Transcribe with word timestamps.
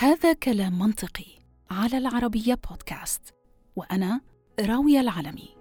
هذا 0.00 0.32
كلام 0.32 0.78
منطقي 0.78 1.26
على 1.70 1.98
العربية 1.98 2.58
بودكاست 2.70 3.34
وأنا 3.76 4.20
راوية 4.60 5.00
العلمي 5.00 5.56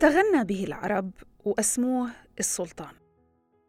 تغنى 0.00 0.44
به 0.44 0.64
العرب 0.64 1.10
وأسموه 1.44 2.10
السلطان 2.38 2.94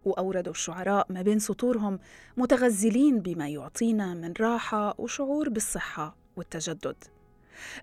وأوردوا 0.06 0.52
الشعراء 0.52 1.14
ما 1.14 1.22
بين 1.22 1.40
سطورهم 1.40 2.00
متغزلين 2.38 3.20
بما 3.20 3.50
يعطينا 3.50 4.14
من 4.14 4.34
راحة 4.40 4.96
وشعور 4.98 5.50
بالصحة 5.50 6.18
والتجدد. 6.36 7.04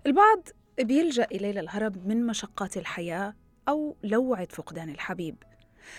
البعض 0.05 0.47
بيلجأ 0.79 1.27
إليه 1.31 1.51
للهرب 1.51 2.07
من 2.07 2.25
مشقات 2.25 2.77
الحياة 2.77 3.33
أو 3.67 3.95
لوعة 4.03 4.47
فقدان 4.51 4.89
الحبيب. 4.89 5.35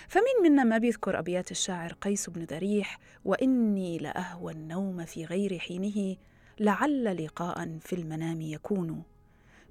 فمين 0.08 0.42
منا 0.42 0.64
ما 0.64 0.78
بيذكر 0.78 1.18
أبيات 1.18 1.50
الشاعر 1.50 1.92
قيس 1.92 2.30
بن 2.30 2.44
ذريح 2.44 2.98
وإني 3.24 3.98
لأهوى 3.98 4.52
النوم 4.52 5.04
في 5.04 5.24
غير 5.24 5.58
حينه 5.58 6.16
لعل 6.60 7.24
لقاء 7.24 7.78
في 7.78 7.92
المنام 7.92 8.40
يكون. 8.40 9.02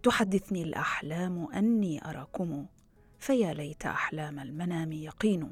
تحدثني 0.03 0.63
الأحلام 0.63 1.51
أني 1.53 2.05
أراكم 2.05 2.65
فيا 3.19 3.53
ليت 3.53 3.85
أحلام 3.85 4.39
المنام 4.39 4.91
يقين. 4.91 5.51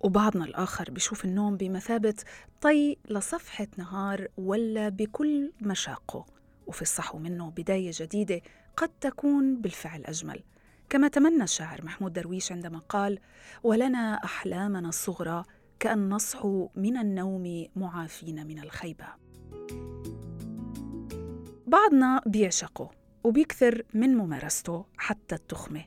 وبعضنا 0.00 0.44
الآخر 0.44 0.90
بيشوف 0.90 1.24
النوم 1.24 1.56
بمثابة 1.56 2.14
طي 2.60 2.96
لصفحة 3.10 3.66
نهار 3.76 4.28
ولا 4.36 4.88
بكل 4.88 5.52
مشاقه. 5.60 6.26
وفي 6.66 6.82
الصحو 6.82 7.18
منه 7.18 7.50
بداية 7.50 7.90
جديدة 7.94 8.40
قد 8.76 8.88
تكون 9.00 9.60
بالفعل 9.60 10.04
أجمل. 10.04 10.42
كما 10.90 11.08
تمنى 11.08 11.42
الشاعر 11.42 11.84
محمود 11.84 12.12
درويش 12.12 12.52
عندما 12.52 12.78
قال 12.78 13.18
ولنا 13.62 14.14
أحلامنا 14.24 14.88
الصغرى 14.88 15.42
كأن 15.80 16.08
نصحو 16.08 16.68
من 16.74 16.96
النوم 16.96 17.66
معافين 17.76 18.46
من 18.46 18.58
الخيبة 18.58 19.06
بعضنا 21.66 22.22
بيعشقه 22.26 22.90
وبيكثر 23.24 23.82
من 23.94 24.16
ممارسته 24.16 24.86
حتى 24.98 25.34
التخمة 25.34 25.84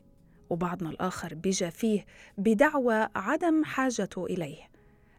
وبعضنا 0.49 0.89
الآخر 0.89 1.33
بيجا 1.33 1.69
فيه 1.69 2.05
بدعوى 2.37 3.07
عدم 3.15 3.63
حاجته 3.63 4.25
إليه. 4.25 4.71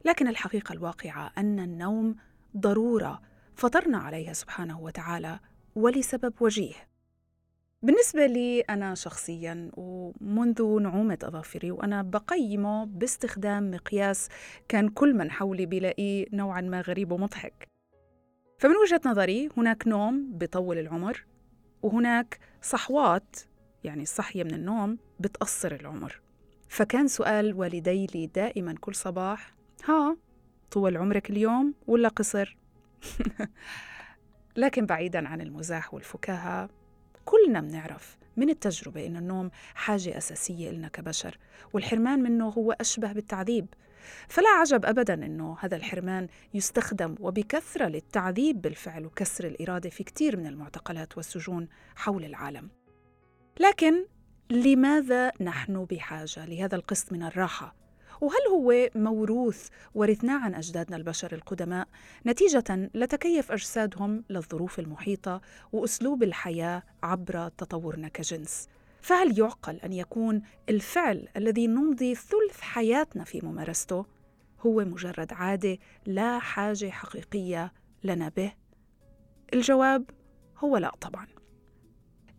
لكن 0.05 0.29
الحقيقة 0.29 0.73
الواقعة 0.73 1.33
أن 1.39 1.61
النوم 1.61 2.17
ضرورة 2.57 3.23
فطرنا 3.57 3.99
عليها 3.99 4.33
سبحانه 4.33 4.81
وتعالى 4.81 5.41
ولسبب 5.75 6.35
وجيه. 6.41 6.92
بالنسبة 7.83 8.27
لي 8.27 8.61
أنا 8.61 8.95
شخصيا 8.95 9.71
ومنذ 9.77 10.81
نعومة 10.81 11.19
أظافري 11.23 11.71
وأنا 11.71 12.03
بقيمه 12.03 12.85
باستخدام 12.85 13.71
مقياس 13.71 14.29
كان 14.69 14.89
كل 14.89 15.15
من 15.15 15.31
حولي 15.31 15.67
بلاقيه 15.67 16.27
نوعا 16.33 16.61
ما 16.61 16.81
غريب 16.81 17.13
ومضحك 17.13 17.69
فمن 18.59 18.77
وجهة 18.77 19.01
نظري 19.07 19.49
هناك 19.57 19.89
نوم 19.89 20.33
بطول 20.33 20.79
العمر 20.79 21.25
وهناك 21.83 22.39
صحوات 22.63 23.37
يعني 23.85 24.03
الصحية 24.03 24.45
من 24.45 24.55
النوم 24.55 24.99
بتقصر 25.21 25.73
العمر 25.73 26.21
فكان 26.69 27.09
سؤال 27.09 27.55
والدي 27.55 28.07
لي 28.07 28.27
دائما 28.27 28.75
كل 28.81 28.95
صباح 28.95 29.55
ها 29.85 30.17
طول 30.71 30.97
عمرك 30.97 31.31
اليوم 31.31 31.75
ولا 31.87 32.09
قصر؟ 32.09 32.57
لكن 34.57 34.87
بعيدا 34.87 35.29
عن 35.29 35.41
المزاح 35.41 35.95
والفكاهة 35.95 36.82
كلنا 37.25 37.61
بنعرف 37.61 38.19
من 38.37 38.51
التجربة 38.51 39.07
إن 39.07 39.17
النوم 39.17 39.51
حاجة 39.75 40.19
أساسية 40.19 40.71
إلنا 40.71 40.89
كبشر 40.89 41.39
والحرمان 41.73 42.23
منه 42.23 42.49
هو 42.49 42.73
أشبه 42.73 43.13
بالتعذيب 43.13 43.67
فلا 44.29 44.49
عجب 44.49 44.87
أبدا 44.87 45.15
أنه 45.15 45.57
هذا 45.61 45.77
الحرمان 45.77 46.29
يستخدم 46.55 47.15
وبكثرة 47.21 47.87
للتعذيب 47.87 48.63
بالفعل 48.63 49.07
وكسر 49.07 49.47
الإرادة 49.47 49.91
في 49.91 50.05
كثير 50.05 50.37
من 50.37 50.47
المعتقلات 50.47 51.17
والسجون 51.17 51.69
حول 51.97 52.25
العالم 52.25 52.69
لكن 53.61 54.07
لماذا 54.51 55.33
نحن 55.41 55.85
بحاجة 55.85 56.45
لهذا 56.45 56.77
القسط 56.77 57.13
من 57.13 57.23
الراحة؟ 57.23 57.82
وهل 58.23 58.47
هو 58.51 58.91
موروث 58.95 59.69
ورثناه 59.95 60.45
عن 60.45 60.55
أجدادنا 60.55 60.97
البشر 60.97 61.35
القدماء 61.35 61.89
نتيجة 62.27 62.91
لتكيف 62.95 63.53
أجسادهم 63.53 64.25
للظروف 64.31 64.79
المحيطة 64.79 65.41
وأسلوب 65.73 66.23
الحياة 66.23 66.83
عبر 67.03 67.49
تطورنا 67.49 68.09
كجنس؟ 68.09 68.69
فهل 69.01 69.39
يعقل 69.39 69.77
أن 69.77 69.93
يكون 69.93 70.43
الفعل 70.69 71.29
الذي 71.37 71.67
نمضي 71.67 72.15
ثلث 72.15 72.61
حياتنا 72.61 73.25
في 73.25 73.41
ممارسته 73.47 74.07
هو 74.61 74.85
مجرد 74.85 75.33
عادة 75.33 75.79
لا 76.07 76.39
حاجة 76.39 76.91
حقيقية 76.91 77.73
لنا 78.05 78.29
به؟ 78.29 78.53
الجواب 79.55 80.11
هو 80.59 80.77
لا 80.77 80.93
طبعاً 81.01 81.42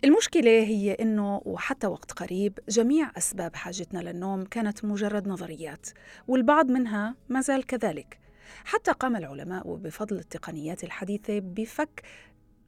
المشكلة 0.03 0.51
هي 0.51 0.93
إنه 0.93 1.41
وحتى 1.45 1.87
وقت 1.87 2.11
قريب 2.11 2.59
جميع 2.69 3.11
أسباب 3.17 3.55
حاجتنا 3.55 3.99
للنوم 3.99 4.43
كانت 4.43 4.85
مجرد 4.85 5.27
نظريات 5.27 5.89
والبعض 6.27 6.71
منها 6.71 7.15
ما 7.29 7.41
زال 7.41 7.65
كذلك. 7.65 8.19
حتى 8.65 8.91
قام 8.91 9.15
العلماء 9.15 9.75
بفضل 9.75 10.17
التقنيات 10.17 10.83
الحديثة 10.83 11.39
بفك 11.39 12.01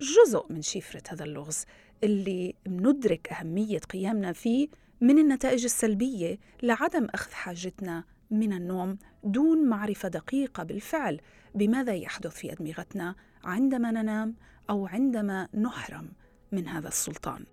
جزء 0.01 0.46
من 0.50 0.62
شفرة 0.62 1.01
هذا 1.09 1.23
اللغز 1.23 1.66
اللي 2.03 2.56
مندرك 2.68 3.34
أهمية 3.34 3.79
قيامنا 3.79 4.34
فيه 4.34 4.67
من 5.02 5.19
النتائج 5.19 5.63
السلبية 5.63 6.38
لعدم 6.63 7.07
أخذ 7.13 7.31
حاجتنا 7.31 8.03
من 8.31 8.53
النوم 8.53 8.97
دون 9.23 9.67
معرفة 9.67 10.09
دقيقة 10.09 10.63
بالفعل 10.63 11.22
بماذا 11.56 11.94
يحدث 11.94 12.34
في 12.35 12.52
أدمغتنا 12.52 13.16
عندما 13.44 13.91
ننام 13.91 14.35
أو 14.69 14.88
عندما 14.88 15.47
نحرم. 15.53 16.09
من 16.56 16.68
هذا 16.68 16.88
السلطان. 16.88 17.46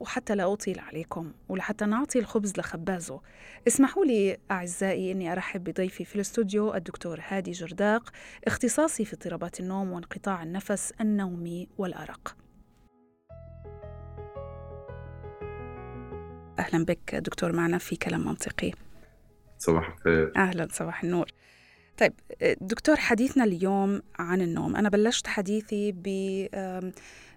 وحتى 0.00 0.34
لا 0.34 0.52
أطيل 0.52 0.78
عليكم 0.78 1.32
ولحتى 1.48 1.84
نعطي 1.84 2.18
الخبز 2.18 2.52
لخبازه. 2.58 3.20
اسمحوا 3.68 4.04
لي 4.04 4.36
أعزائي 4.50 5.12
أني 5.12 5.32
أرحب 5.32 5.64
بضيفي 5.64 6.04
في 6.04 6.14
الاستوديو 6.16 6.74
الدكتور 6.74 7.20
هادي 7.28 7.50
جرداق 7.50 8.10
اختصاصي 8.46 9.04
في 9.04 9.12
اضطرابات 9.12 9.60
النوم 9.60 9.92
وانقطاع 9.92 10.42
النفس 10.42 10.92
النومي 11.00 11.68
والأرق. 11.78 12.36
أهلا 16.58 16.84
بك 16.84 17.14
دكتور 17.14 17.52
معنا 17.52 17.78
في 17.78 17.96
كلام 17.96 18.24
منطقي. 18.24 18.72
صباح 19.58 19.88
الخير. 19.88 20.32
أهلا 20.36 20.68
صباح 20.70 21.04
النور. 21.04 21.26
طيب 21.98 22.12
دكتور 22.60 22.96
حديثنا 22.96 23.44
اليوم 23.44 24.02
عن 24.18 24.40
النوم. 24.40 24.76
أنا 24.76 24.88
بلشت 24.88 25.26
حديثي 25.26 25.92
ب 25.92 26.08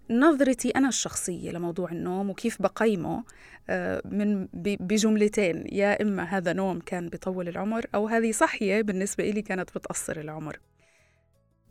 نظرتي 0.10 0.70
أنا 0.70 0.88
الشخصية 0.88 1.52
لموضوع 1.52 1.92
النوم 1.92 2.30
وكيف 2.30 2.62
بقيمه 2.62 3.24
آه، 3.70 4.02
من 4.06 4.48
بجملتين 4.80 5.64
يا 5.72 6.02
إما 6.02 6.24
هذا 6.24 6.54
نوم 6.54 6.80
كان 6.80 7.10
بيطول 7.10 7.48
العمر 7.48 7.86
أو 7.96 8.08
هذه 8.08 8.32
صحية 8.32 8.82
بالنسبة 8.82 9.30
لي 9.30 9.42
كانت 9.42 9.70
بتقصر 9.78 10.20
العمر 10.20 10.60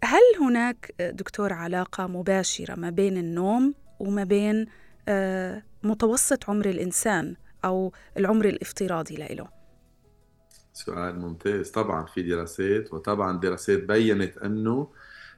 هل 0.04 0.20
هناك 0.40 0.94
آه، 1.00 1.10
دكتور 1.10 1.52
علاقة 1.52 2.06
مباشرة 2.06 2.74
ما 2.74 2.90
بين 2.90 3.16
النوم 3.16 3.74
وما 3.98 4.24
بين 4.24 4.66
آه، 5.08 5.62
متوسط 5.82 6.50
عمر 6.50 6.66
الإنسان 6.66 7.36
أو 7.64 7.92
العمر 8.16 8.44
الافتراضي 8.44 9.16
له؟ 9.16 9.48
سؤال 10.72 11.18
ممتاز 11.18 11.70
طبعا 11.70 12.06
في 12.06 12.22
دراسات 12.22 12.94
وطبعا 12.94 13.40
دراسات 13.40 13.82
بينت 13.82 14.38
أنه 14.38 14.92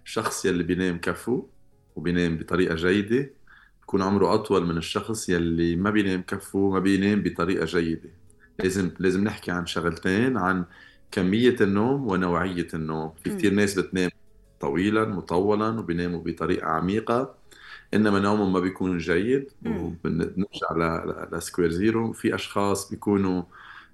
الشخص 0.05 0.45
يلي 0.45 0.63
بينام 0.63 0.99
كفو 0.99 1.47
وبينام 1.97 2.37
بطريقة 2.37 2.75
جيدة 2.75 3.31
بيكون 3.81 4.03
عمره 4.03 4.35
أطول 4.35 4.67
من 4.67 4.77
الشخص 4.77 5.29
يلي 5.29 5.77
ما 5.77 5.91
بينام 5.91 6.23
كفو 6.23 6.71
ما 6.71 6.79
بينام 6.79 7.23
بطريقة 7.23 7.65
جيدة. 7.65 8.11
لازم 8.59 8.91
لازم 8.99 9.25
نحكي 9.25 9.51
عن 9.51 9.67
شغلتين 9.67 10.37
عن 10.37 10.65
كمية 11.13 11.57
النوم 11.61 12.07
ونوعية 12.09 12.69
النوم. 12.75 13.13
في 13.25 13.31
كثير 13.31 13.53
ناس 13.53 13.79
بتنام 13.79 14.11
طويلا 14.61 15.05
مطولا 15.05 15.69
وبيناموا 15.69 16.23
بطريقة 16.25 16.67
عميقة 16.67 17.35
إنما 17.95 18.19
نومهم 18.19 18.53
ما 18.53 18.61
بيكون 18.61 18.99
جيد. 18.99 19.51
وبنرجع 19.67 21.05
ل 21.33 21.38
square 21.38 21.71
zero 21.71 22.13
في 22.13 22.35
أشخاص 22.35 22.91
بيكونوا 22.91 23.43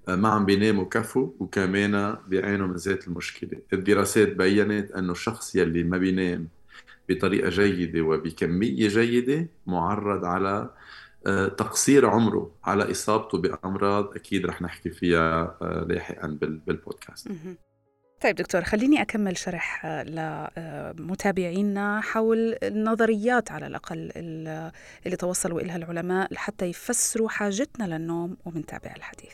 ما 0.08 0.28
عم 0.28 0.44
بيناموا 0.44 0.84
كفو 0.84 1.32
وكمان 1.38 2.16
بيعانوا 2.28 2.66
من 2.66 2.75
ذات 2.75 3.08
المشكلة. 3.08 3.60
الدراسات 3.72 4.37
بينت 4.37 4.90
إنه 4.90 5.12
الشخص 5.12 5.56
يلي 5.56 5.82
ما 5.82 5.98
بينام 5.98 6.48
بطريقة 7.08 7.49
جيدة 7.49 8.00
وبكمية 8.00 8.88
جيدة 8.88 9.49
معرض 9.67 10.25
على 10.25 10.70
آه، 11.26 11.49
تقصير 11.49 12.06
عمره 12.06 12.50
على 12.64 12.90
إصابته 12.90 13.38
بأمراض 13.38 14.14
أكيد 14.14 14.46
رح 14.46 14.62
نحكي 14.62 14.90
فيها 14.90 15.56
آه، 15.62 15.87
لاحقا 15.88 16.38
بالبودكاست. 16.67 17.28
طيب 18.20 18.37
دكتور 18.37 18.64
خليني 18.64 19.02
أكمل 19.02 19.37
شرح 19.37 19.82
آه، 19.87 20.93
لمتابعينا 20.99 22.00
حول 22.00 22.56
النظريات 22.62 23.50
على 23.50 23.67
الأقل 23.67 24.12
اللي 25.06 25.17
توصلوا 25.19 25.61
إليها 25.61 25.76
العلماء 25.76 26.32
لحتى 26.32 26.67
يفسروا 26.67 27.29
حاجتنا 27.29 27.84
للنوم 27.84 28.37
ومنتابع 28.44 28.94
الحديث. 28.96 29.32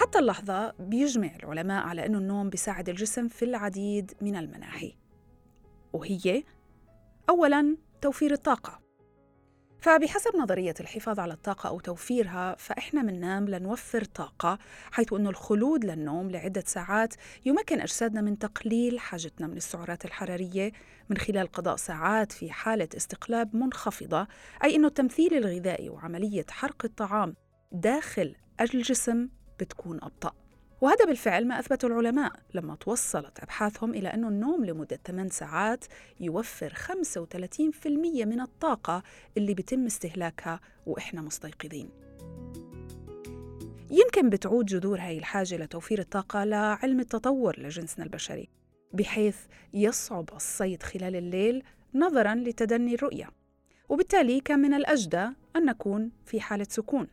حتى 0.00 0.18
اللحظة 0.18 0.72
بيجمع 0.78 1.30
العلماء 1.36 1.86
على 1.86 2.06
أنه 2.06 2.18
النوم 2.18 2.50
بيساعد 2.50 2.88
الجسم 2.88 3.28
في 3.28 3.44
العديد 3.44 4.12
من 4.20 4.36
المناحي. 4.36 4.96
وهي 5.92 6.44
أولاً 7.28 7.76
توفير 8.00 8.32
الطاقة. 8.32 8.80
فبحسب 9.80 10.36
نظرية 10.36 10.74
الحفاظ 10.80 11.20
على 11.20 11.32
الطاقة 11.32 11.68
أو 11.68 11.80
توفيرها 11.80 12.54
فإحنا 12.58 13.02
مننام 13.02 13.48
لنوفر 13.48 14.04
طاقة 14.04 14.58
حيث 14.92 15.12
أن 15.12 15.26
الخلود 15.26 15.84
للنوم 15.84 16.30
لعدة 16.30 16.64
ساعات 16.66 17.14
يمكن 17.44 17.80
أجسادنا 17.80 18.20
من 18.20 18.38
تقليل 18.38 18.98
حاجتنا 18.98 19.46
من 19.46 19.56
السعرات 19.56 20.04
الحرارية 20.04 20.72
من 21.10 21.16
خلال 21.16 21.46
قضاء 21.46 21.76
ساعات 21.76 22.32
في 22.32 22.50
حالة 22.50 22.88
استقلاب 22.96 23.56
منخفضة 23.56 24.26
أي 24.64 24.76
أنه 24.76 24.86
التمثيل 24.86 25.34
الغذائي 25.34 25.88
وعملية 25.88 26.46
حرق 26.50 26.84
الطعام 26.84 27.34
داخل 27.72 28.34
الجسم 28.60 29.28
بتكون 29.60 29.98
أبطأ. 30.02 30.32
وهذا 30.80 31.04
بالفعل 31.04 31.48
ما 31.48 31.58
أثبته 31.58 31.86
العلماء. 31.86 32.32
لما 32.54 32.74
توصلت 32.74 33.40
أبحاثهم 33.40 33.94
إلى 33.94 34.08
أن 34.08 34.24
النوم 34.24 34.64
لمدة 34.64 34.98
8 35.06 35.30
ساعات 35.30 35.84
يوفر 36.20 36.74
35% 36.74 38.24
من 38.24 38.40
الطاقة 38.40 39.02
اللي 39.36 39.54
بيتم 39.54 39.86
استهلاكها 39.86 40.60
وإحنا 40.86 41.22
مستيقظين. 41.22 41.90
يمكن 43.90 44.30
بتعود 44.30 44.66
جذور 44.66 45.00
هاي 45.00 45.18
الحاجة 45.18 45.56
لتوفير 45.56 45.98
الطاقة 45.98 46.44
لعلم 46.44 47.00
التطور 47.00 47.60
لجنسنا 47.60 48.04
البشري 48.04 48.48
بحيث 48.92 49.36
يصعب 49.74 50.30
الصيد 50.36 50.82
خلال 50.82 51.16
الليل 51.16 51.62
نظراً 51.94 52.34
لتدني 52.34 52.94
الرؤية. 52.94 53.30
وبالتالي 53.88 54.40
كان 54.40 54.58
من 54.58 54.74
الأجدى 54.74 55.28
أن 55.56 55.64
نكون 55.64 56.10
في 56.26 56.40
حالة 56.40 56.66
سكون. 56.70 57.06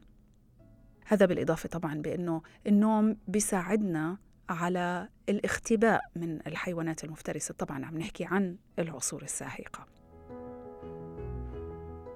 هذا 1.08 1.26
بالإضافة 1.26 1.70
طبعا 1.70 1.96
بأنه 2.02 2.42
النوم 2.68 3.18
بيساعدنا 3.28 4.18
على 4.50 5.10
الاختباء 5.30 6.02
من 6.16 6.48
الحيوانات 6.48 7.04
المفترسة. 7.04 7.54
طبعا 7.54 7.86
عم 7.86 7.98
نحكي 7.98 8.26
عن 8.26 8.58
العصور 8.80 9.22
الساحقة. 9.24 9.88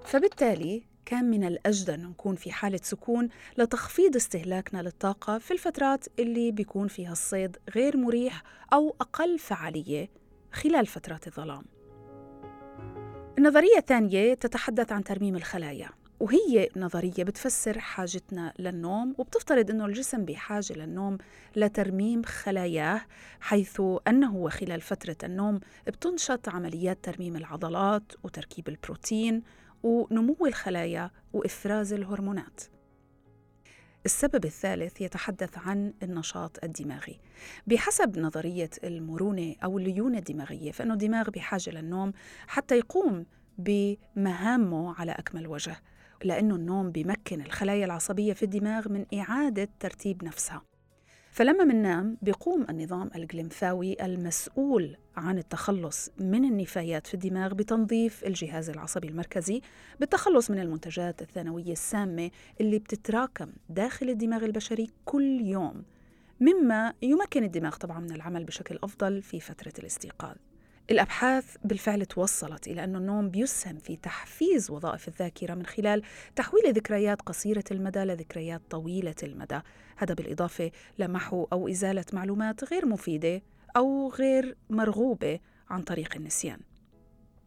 فبالتالي 0.05 0.83
كان 1.05 1.25
من 1.29 1.43
الأجدى 1.43 1.93
أن 1.93 2.05
نكون 2.05 2.35
في 2.35 2.51
حالة 2.51 2.79
سكون 2.83 3.29
لتخفيض 3.57 4.15
استهلاكنا 4.15 4.81
للطاقة 4.81 5.37
في 5.37 5.51
الفترات 5.51 6.05
اللي 6.19 6.51
بيكون 6.51 6.87
فيها 6.87 7.11
الصيد 7.11 7.57
غير 7.75 7.97
مريح 7.97 8.43
أو 8.73 8.95
أقل 9.01 9.39
فعالية 9.39 10.09
خلال 10.51 10.85
فترات 10.85 11.27
الظلام. 11.27 11.65
النظرية 13.37 13.77
الثانية 13.77 14.33
تتحدث 14.33 14.91
عن 14.91 15.03
ترميم 15.03 15.35
الخلايا. 15.35 15.89
وهي 16.21 16.69
نظرية 16.75 17.23
بتفسر 17.23 17.79
حاجتنا 17.79 18.53
للنوم 18.59 19.15
وبتفترض 19.17 19.69
أنه 19.69 19.85
الجسم 19.85 20.25
بحاجة 20.25 20.73
للنوم 20.73 21.17
لترميم 21.55 22.23
خلاياه 22.23 23.01
حيث 23.39 23.81
أنه 24.07 24.35
وخلال 24.35 24.81
فترة 24.81 25.15
النوم 25.23 25.59
بتنشط 25.87 26.49
عمليات 26.49 26.97
ترميم 27.03 27.35
العضلات 27.35 28.03
وتركيب 28.23 28.69
البروتين 28.69 29.43
ونمو 29.83 30.45
الخلايا 30.45 31.11
وإفراز 31.33 31.93
الهرمونات. 31.93 32.61
السبب 34.05 34.45
الثالث 34.45 35.01
يتحدث 35.01 35.57
عن 35.57 35.93
النشاط 36.03 36.63
الدماغي. 36.63 37.19
بحسب 37.67 38.19
نظرية 38.19 38.69
المرونة 38.83 39.55
أو 39.63 39.77
الليونة 39.77 40.17
الدماغية 40.17 40.71
فإنه 40.71 40.93
الدماغ 40.93 41.29
بحاجة 41.29 41.69
للنوم 41.69 42.11
حتى 42.47 42.77
يقوم 42.77 43.25
بمهامه 43.57 44.95
على 44.99 45.11
أكمل 45.11 45.47
وجه. 45.47 45.75
لأنه 46.25 46.55
النوم 46.55 46.91
بيمكن 46.91 47.41
الخلايا 47.41 47.85
العصبية 47.85 48.33
في 48.33 48.43
الدماغ 48.43 48.89
من 48.89 49.05
إعادة 49.13 49.69
ترتيب 49.79 50.23
نفسها. 50.23 50.61
فلما 51.31 51.63
مننام 51.63 52.17
بيقوم 52.21 52.65
النظام 52.69 53.09
الجلمفاوي 53.15 54.05
المسؤول 54.05 54.97
عن 55.17 55.37
التخلص 55.37 56.09
من 56.19 56.45
النفايات 56.45 57.07
في 57.07 57.13
الدماغ 57.13 57.53
بتنظيف 57.53 58.23
الجهاز 58.23 58.69
العصبي 58.69 59.07
المركزي 59.07 59.61
بالتخلص 59.99 60.51
من 60.51 60.59
المنتجات 60.59 61.21
الثانوية 61.21 61.71
السامة 61.71 62.31
اللي 62.61 62.79
بتتراكم 62.79 63.51
داخل 63.69 64.09
الدماغ 64.09 64.45
البشري 64.45 64.89
كل 65.05 65.41
يوم 65.41 65.83
مما 66.39 66.93
يمكن 67.01 67.43
الدماغ 67.43 67.75
طبعا 67.75 67.99
من 67.99 68.11
العمل 68.11 68.43
بشكل 68.43 68.79
أفضل 68.83 69.21
في 69.21 69.39
فترة 69.39 69.73
الاستيقاظ. 69.79 70.35
الأبحاث 70.89 71.55
بالفعل 71.63 72.05
توصلت 72.05 72.67
إلى 72.67 72.83
أن 72.83 72.95
النوم 72.95 73.29
بيسهم 73.29 73.77
في 73.77 73.95
تحفيز 73.95 74.71
وظائف 74.71 75.07
الذاكرة 75.07 75.53
من 75.53 75.65
خلال 75.65 76.01
تحويل 76.35 76.73
ذكريات 76.73 77.21
قصيرة 77.21 77.63
المدى 77.71 77.99
لذكريات 77.99 78.61
طويلة 78.69 79.15
المدى. 79.23 79.59
هذا 79.97 80.13
بالإضافة 80.13 80.71
لمحو 80.99 81.47
أو 81.53 81.67
إزالة 81.67 82.05
معلومات 82.13 82.63
غير 82.73 82.85
مفيدة 82.85 83.41
أو 83.77 84.09
غير 84.09 84.57
مرغوبة 84.69 85.39
عن 85.69 85.81
طريق 85.81 86.15
النسيان. 86.15 86.59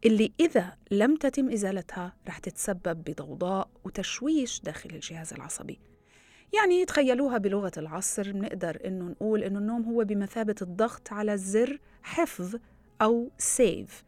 اللي 0.06 0.32
إذا 0.40 0.76
لم 0.90 1.16
تتم 1.16 1.50
إزالتها 1.50 2.12
رح 2.28 2.38
تتسبب 2.38 3.04
بضوضاء 3.04 3.68
وتشويش 3.84 4.60
داخل 4.60 4.90
الجهاز 4.90 5.32
العصبي. 5.32 5.78
يعني 6.54 6.84
تخيلوها 6.84 7.38
بلغة 7.38 7.72
العصر 7.76 8.32
بنقدر 8.32 8.78
إنه 8.84 9.04
نقول 9.04 9.42
إنه 9.42 9.58
النوم 9.58 9.82
هو 9.82 10.04
بمثابة 10.04 10.54
الضغط 10.62 11.12
على 11.12 11.36
زر 11.36 11.78
حفظ 12.02 12.56
أو 13.02 13.30
سيف 13.38 14.04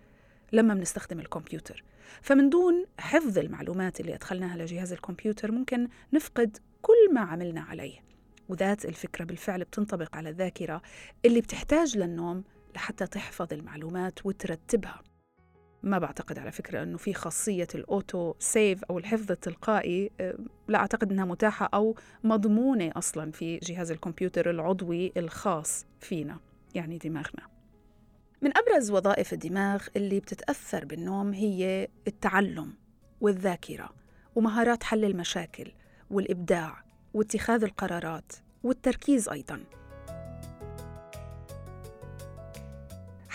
لما 0.52 0.74
بنستخدم 0.74 1.20
الكمبيوتر. 1.20 1.84
فمن 2.22 2.50
دون 2.50 2.84
حفظ 2.98 3.38
المعلومات 3.38 4.00
اللي 4.00 4.14
أدخلناها 4.14 4.56
لجهاز 4.56 4.92
الكمبيوتر 4.92 5.52
ممكن 5.52 5.88
نفقد 6.12 6.58
كل 6.82 7.14
ما 7.14 7.20
عملنا 7.20 7.60
عليه. 7.60 7.98
وذات 8.48 8.84
الفكرة 8.84 9.24
بالفعل 9.24 9.64
بتنطبق 9.64 10.16
على 10.16 10.28
الذاكرة 10.28 10.82
اللي 11.24 11.40
بتحتاج 11.40 11.98
للنوم 11.98 12.44
لحتى 12.74 13.06
تحفظ 13.06 13.52
المعلومات 13.52 14.26
وترتبها. 14.26 15.02
ما 15.82 15.98
بعتقد 15.98 16.38
على 16.38 16.52
فكرة 16.52 16.82
أنه 16.82 16.96
في 16.98 17.14
خاصية 17.14 17.68
الأوتو 17.74 18.34
سيف 18.38 18.84
أو 18.84 18.98
الحفظ 18.98 19.30
التلقائي 19.30 20.10
أه، 20.20 20.38
لا 20.68 20.78
أعتقد 20.78 21.12
أنها 21.12 21.24
متاحة 21.24 21.68
أو 21.74 21.96
مضمونة 22.24 22.92
أصلا 22.96 23.30
في 23.30 23.58
جهاز 23.58 23.90
الكمبيوتر 23.90 24.50
العضوي 24.50 25.12
الخاص 25.16 25.86
فينا 26.00 26.38
يعني 26.74 26.98
دماغنا. 26.98 27.55
من 28.42 28.50
أبرز 28.56 28.90
وظائف 28.90 29.32
الدماغ 29.32 29.86
اللي 29.96 30.20
بتتأثر 30.20 30.84
بالنوم 30.84 31.32
هي 31.32 31.88
التعلم 32.06 32.74
والذاكرة 33.20 33.90
ومهارات 34.34 34.82
حل 34.82 35.04
المشاكل 35.04 35.72
والإبداع 36.10 36.84
واتخاذ 37.14 37.64
القرارات 37.64 38.32
والتركيز 38.62 39.28
أيضاً. 39.28 39.64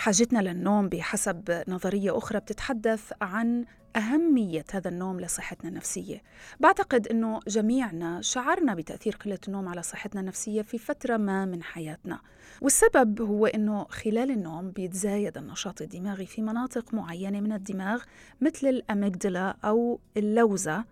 حاجتنا 0.02 0.40
للنوم 0.40 0.90
بحسب 0.90 1.64
نظرية 1.68 2.18
أخرى 2.18 2.40
بتتحدث 2.40 3.14
عن 3.22 3.66
أهمية 3.96 4.66
هذا 4.72 4.90
النوم 4.90 5.20
لصحتنا 5.20 5.70
النفسية. 5.70 6.24
بعتقد 6.60 7.08
أنه 7.08 7.40
جميعنا 7.48 8.22
شعرنا 8.22 8.76
بتأثير 8.76 9.16
قلة 9.16 9.38
النوم 9.48 9.68
على 9.68 9.84
صحتنا 9.84 10.22
النفسية 10.22 10.62
في 10.62 10.78
فترة 10.78 11.18
ما 11.18 11.46
من 11.46 11.64
حياتنا. 11.64 12.20
والسبب 12.62 13.22
هو 13.22 13.46
أنه 13.46 13.84
خلال 13.84 14.32
النوم 14.32 14.72
بيتزايد 14.72 15.38
النشاط 15.38 15.82
الدماغي 15.82 16.26
في 16.26 16.42
مناطق 16.42 16.94
معينة 16.94 17.40
من 17.40 17.54
الدماغ 17.54 18.04
مثل 18.42 18.68
الأميجدلا 18.68 19.58
أو 19.64 20.00
اللوزة 20.18 20.86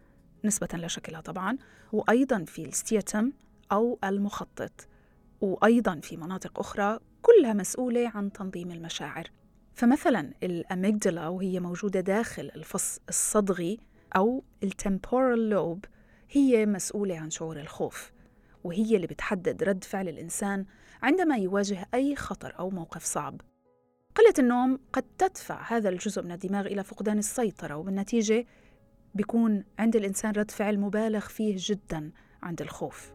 نسبة 0.46 0.70
لشكلها 0.74 1.22
طبعا 1.22 1.58
وأيضا 1.92 2.44
في 2.44 2.66
الستيتم 2.66 3.32
أو 3.72 4.00
المخطط. 4.04 4.88
وأيضا 5.42 6.00
في 6.00 6.18
مناطق 6.18 6.60
أخرى 6.60 7.00
كلها 7.22 7.54
مسؤولة 7.54 8.12
عن 8.16 8.32
تنظيم 8.32 8.72
المشاعر. 8.72 9.32
فمثلا 9.74 10.34
الأميجدلا 10.44 11.28
وهي 11.28 11.60
موجودة 11.60 12.00
داخل 12.00 12.52
الفص 12.56 13.00
الصدغي 13.10 13.80
أو 14.16 14.44
التمبورال 14.64 15.50
لوب 15.50 15.86
هي 16.32 16.66
مسؤولة 16.66 17.20
عن 17.20 17.30
شعور 17.30 17.60
الخوف 17.60 18.12
وهي 18.64 18.96
اللي 18.96 19.08
بتحدد 19.08 19.64
رد 19.64 19.84
فعل 19.84 20.10
الإنسان 20.10 20.66
عندما 21.04 21.38
يواجه 21.38 21.88
أي 21.94 22.16
خطر 22.16 22.60
أو 22.60 22.70
موقف 22.70 23.04
صعب. 23.04 23.42
قلة 24.16 24.34
النوم 24.40 24.80
قد 24.94 25.04
تدفع 25.18 25.62
هذا 25.68 25.90
الجزء 25.90 26.22
من 26.22 26.32
الدماغ 26.32 26.66
إلى 26.66 26.84
فقدان 26.84 27.18
السيطرة 27.18 27.76
وبالنتيجة 27.76 28.46
بيكون 29.16 29.64
عند 29.80 29.96
الإنسان 29.96 30.32
رد 30.32 30.52
فعل 30.52 30.80
مبالغ 30.80 31.20
فيه 31.20 31.56
جدا 31.58 32.12
عند 32.44 32.62
الخوف. 32.62 33.12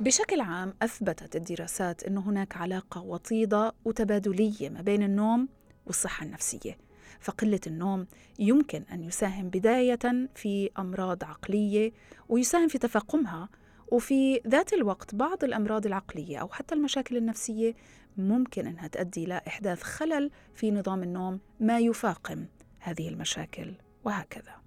بشكل 0.00 0.40
عام 0.40 0.74
أثبتت 0.82 1.36
الدراسات 1.36 2.04
أن 2.04 2.18
هناك 2.18 2.56
علاقة 2.56 3.00
وطيدة 3.00 3.72
وتبادلية 3.84 4.70
ما 4.70 4.82
بين 4.82 5.02
النوم 5.02 5.48
والصحة 5.86 6.26
النفسية 6.26 6.78
فقلة 7.20 7.60
النوم 7.66 8.06
يمكن 8.38 8.82
أن 8.92 9.04
يساهم 9.04 9.48
بداية 9.48 10.28
في 10.34 10.70
أمراض 10.78 11.24
عقلية 11.24 11.92
ويساهم 12.28 12.68
في 12.68 12.78
تفاقمها 12.78 13.48
وفي 13.92 14.40
ذات 14.48 14.72
الوقت 14.72 15.14
بعض 15.14 15.44
الأمراض 15.44 15.86
العقلية 15.86 16.38
أو 16.38 16.48
حتى 16.48 16.74
المشاكل 16.74 17.16
النفسية 17.16 17.74
ممكن 18.16 18.66
أنها 18.66 18.88
تؤدي 18.88 19.24
إلى 19.24 19.40
إحداث 19.46 19.82
خلل 19.82 20.30
في 20.54 20.70
نظام 20.70 21.02
النوم 21.02 21.40
ما 21.60 21.78
يفاقم 21.78 22.46
هذه 22.80 23.08
المشاكل 23.08 23.74
وهكذا. 24.04 24.65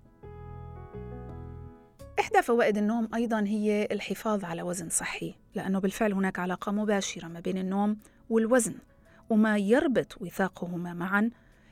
إحدى 2.20 2.42
فوائد 2.42 2.78
النوم 2.78 3.10
أيضا 3.16 3.40
هي 3.40 3.88
الحفاظ 3.92 4.46
على 4.46 4.62
وزن 4.62 4.90
صحي 4.90 5.36
لأنه 5.56 5.80
بالفعل 5.80 6.14
هناك 6.14 6.40
علاقة 6.40 6.72
مباشرة 6.72 7.28
ما 7.28 7.40
بين 7.40 7.58
النوم 7.58 7.98
والوزن 8.30 8.76
وما 9.30 9.58
يربط 9.58 10.22
وثاقهما 10.22 10.94
معا 10.94 11.30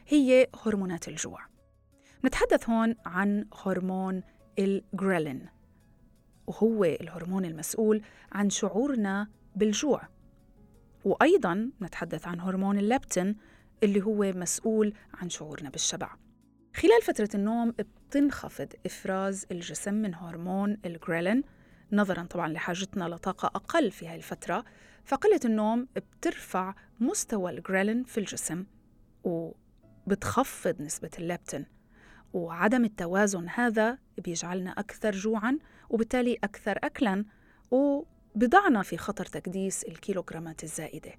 هي 0.07 0.47
هرمونات 0.65 1.07
الجوع. 1.07 1.39
نتحدث 2.25 2.69
هون 2.69 2.95
عن 3.05 3.45
هرمون 3.65 4.23
الجريلين 4.59 5.45
وهو 6.47 6.83
الهرمون 6.83 7.45
المسؤول 7.45 8.01
عن 8.31 8.49
شعورنا 8.49 9.27
بالجوع. 9.55 10.01
وأيضا 11.05 11.71
نتحدث 11.81 12.27
عن 12.27 12.39
هرمون 12.39 12.77
الليبتين 12.77 13.35
اللي 13.83 14.01
هو 14.01 14.31
مسؤول 14.35 14.93
عن 15.13 15.29
شعورنا 15.29 15.69
بالشبع. 15.69 16.09
خلال 16.75 17.01
فترة 17.01 17.29
النوم 17.35 17.73
بتنخفض 18.09 18.67
إفراز 18.85 19.45
الجسم 19.51 19.93
من 19.93 20.15
هرمون 20.15 20.77
الجريلين 20.85 21.43
نظرا 21.91 22.23
طبعا 22.23 22.47
لحاجتنا 22.47 23.03
لطاقة 23.03 23.45
أقل 23.45 23.91
في 23.91 24.07
هاي 24.07 24.15
الفترة 24.15 24.65
فقلة 25.05 25.39
النوم 25.45 25.87
بترفع 25.95 26.73
مستوى 26.99 27.51
الجريلين 27.51 28.03
في 28.03 28.19
الجسم 28.19 28.65
وبتخفض 29.23 30.81
نسبة 30.81 31.09
الليبتين 31.19 31.65
وعدم 32.33 32.85
التوازن 32.85 33.49
هذا 33.49 33.97
بيجعلنا 34.17 34.71
أكثر 34.71 35.11
جوعا 35.11 35.57
وبالتالي 35.89 36.37
أكثر 36.43 36.79
أكلا 36.83 37.25
وبضعنا 37.71 38.83
في 38.83 38.97
خطر 38.97 39.25
تكديس 39.25 39.83
الكيلوغرامات 39.83 40.63
الزائدة. 40.63 41.11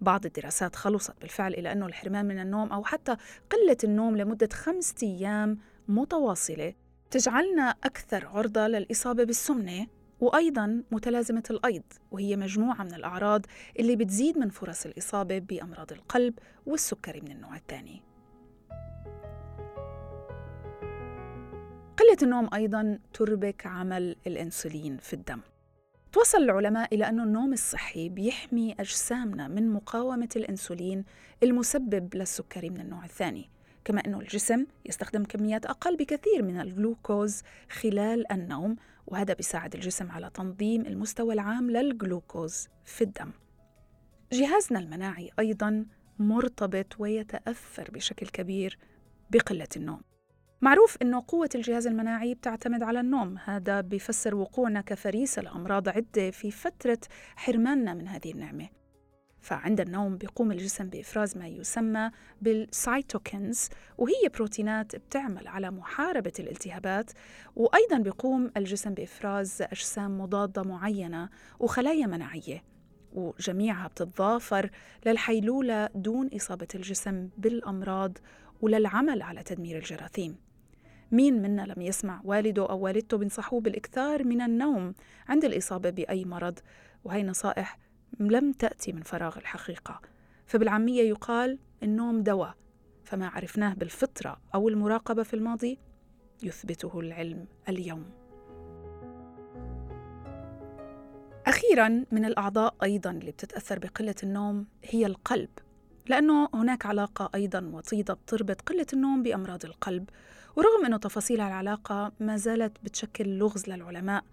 بعض 0.00 0.26
الدراسات 0.26 0.76
خلصت 0.76 1.20
بالفعل 1.20 1.54
إلى 1.54 1.72
أنه 1.72 1.86
الحرمان 1.86 2.26
من 2.26 2.38
النوم 2.38 2.72
أو 2.72 2.84
حتى 2.84 3.16
قلة 3.50 3.76
النوم 3.84 4.16
لمدة 4.16 4.48
خمسة 4.52 4.94
أيام 5.02 5.58
متواصلة 5.88 6.74
تجعلنا 7.10 7.74
أكثر 7.84 8.26
عرضة 8.26 8.66
للإصابة 8.66 9.24
بالسمنة 9.24 9.86
وأيضا 10.20 10.82
متلازمة 10.90 11.42
الأيض 11.50 11.82
وهي 12.10 12.36
مجموعة 12.36 12.82
من 12.82 12.94
الأعراض 12.94 13.46
اللي 13.78 13.96
بتزيد 13.96 14.38
من 14.38 14.48
فرص 14.48 14.86
الإصابة 14.86 15.38
بأمراض 15.38 15.92
القلب 15.92 16.38
والسكري 16.66 17.20
من 17.20 17.30
النوع 17.30 17.56
الثاني. 17.56 18.02
قلة 21.96 22.18
النوم 22.22 22.48
أيضا 22.54 22.98
تربك 23.12 23.66
عمل 23.66 24.16
الأنسولين 24.26 24.96
في 24.96 25.12
الدم. 25.12 25.40
توصل 26.12 26.38
العلماء 26.38 26.94
إلى 26.94 27.08
أن 27.08 27.20
النوم 27.20 27.52
الصحي 27.52 28.08
بيحمي 28.08 28.72
أجسامنا 28.80 29.48
من 29.48 29.72
مقاومة 29.72 30.28
الأنسولين 30.36 31.04
المسبب 31.42 32.14
للسكري 32.14 32.70
من 32.70 32.80
النوع 32.80 33.04
الثاني. 33.04 33.53
كما 33.84 34.02
أن 34.06 34.14
الجسم 34.14 34.66
يستخدم 34.86 35.24
كميات 35.24 35.66
أقل 35.66 35.96
بكثير 35.96 36.42
من 36.42 36.60
الجلوكوز 36.60 37.42
خلال 37.70 38.32
النوم 38.32 38.76
وهذا 39.06 39.34
بيساعد 39.34 39.74
الجسم 39.74 40.10
على 40.10 40.30
تنظيم 40.34 40.86
المستوى 40.86 41.34
العام 41.34 41.70
للجلوكوز 41.70 42.68
في 42.84 43.04
الدم. 43.04 43.32
جهازنا 44.32 44.78
المناعي 44.78 45.30
أيضا 45.38 45.86
مرتبط 46.18 46.86
ويتأثر 46.98 47.90
بشكل 47.90 48.26
كبير 48.26 48.78
بقلة 49.30 49.68
النوم. 49.76 50.00
معروف 50.62 50.96
أنه 51.02 51.24
قوة 51.28 51.48
الجهاز 51.54 51.86
المناعي 51.86 52.34
بتعتمد 52.34 52.82
على 52.82 53.00
النوم 53.00 53.38
هذا 53.44 53.80
بيفسر 53.80 54.34
وقوعنا 54.34 54.80
كفريسة 54.80 55.42
لأمراض 55.42 55.88
عدة 55.88 56.30
في 56.30 56.50
فترة 56.50 56.98
حرماننا 57.36 57.94
من 57.94 58.08
هذه 58.08 58.32
النعمة. 58.32 58.68
فعند 59.44 59.80
النوم 59.80 60.16
بيقوم 60.16 60.52
الجسم 60.52 60.88
بإفراز 60.88 61.38
ما 61.38 61.48
يسمى 61.48 62.10
بال 62.42 62.65
cytokines 62.65 63.68
وهي 63.98 64.28
بروتينات 64.34 64.96
بتعمل 64.96 65.48
على 65.48 65.70
محاربة 65.70 66.32
الالتهابات 66.38 67.10
وأيضا 67.56 67.98
بيقوم 67.98 68.50
الجسم 68.56 68.94
بإفراز 68.94 69.62
أجسام 69.62 70.20
مضادة 70.20 70.62
معينة 70.62 71.28
وخلايا 71.60 72.06
مناعية 72.06 72.64
وجميعها 73.12 73.88
بتتضافر 73.88 74.70
للحيلولة 75.06 75.88
دون 75.94 76.30
إصابة 76.36 76.68
الجسم 76.74 77.28
بالأمراض 77.38 78.18
وللعمل 78.62 79.22
على 79.22 79.42
تدمير 79.42 79.78
الجراثيم. 79.78 80.36
مين 81.12 81.42
منا 81.42 81.62
لم 81.62 81.82
يسمع 81.82 82.20
والده 82.24 82.70
أو 82.70 82.78
والدته 82.78 83.16
بنصحوه 83.18 83.60
بالإكثار 83.60 84.24
من 84.24 84.40
النوم 84.40 84.94
عند 85.28 85.44
الإصابة 85.44 85.90
بأي 85.90 86.24
مرض؟ 86.24 86.58
وهي 87.04 87.22
نصائح 87.22 87.78
لم 88.20 88.52
تأتي 88.52 88.92
من 88.92 89.02
فراغ 89.02 89.38
الحقيقة. 89.38 90.00
فبالعامية 90.46 91.02
يقال 91.02 91.58
النوم 91.82 92.22
دواء 92.22 92.54
فما 93.04 93.28
عرفناه 93.28 93.74
بالفطرة 93.74 94.40
أو 94.54 94.68
المراقبة 94.68 95.22
في 95.22 95.34
الماضي 95.34 95.78
يثبته 96.42 97.00
العلم 97.00 97.46
اليوم. 97.68 98.04
أخيرا 101.46 102.04
من 102.12 102.24
الأعضاء 102.24 102.74
أيضا 102.82 103.10
اللي 103.10 103.30
بتتأثر 103.30 103.78
بقلة 103.78 104.14
النوم 104.22 104.66
هي 104.84 105.06
القلب 105.06 105.48
لأنه 106.06 106.48
هناك 106.54 106.86
علاقة 106.86 107.30
أيضا 107.34 107.70
وطيدة 107.72 108.14
بتربط 108.14 108.60
قلة 108.60 108.86
النوم 108.92 109.22
بأمراض 109.22 109.64
القلب. 109.64 110.10
ورغم 110.56 110.86
أنه 110.86 110.96
تفاصيل 110.96 111.40
العلاقة 111.40 112.12
ما 112.20 112.36
زالت 112.36 112.72
بتشكل 112.84 113.28
لغز 113.38 113.68
للعلماء 113.68 114.24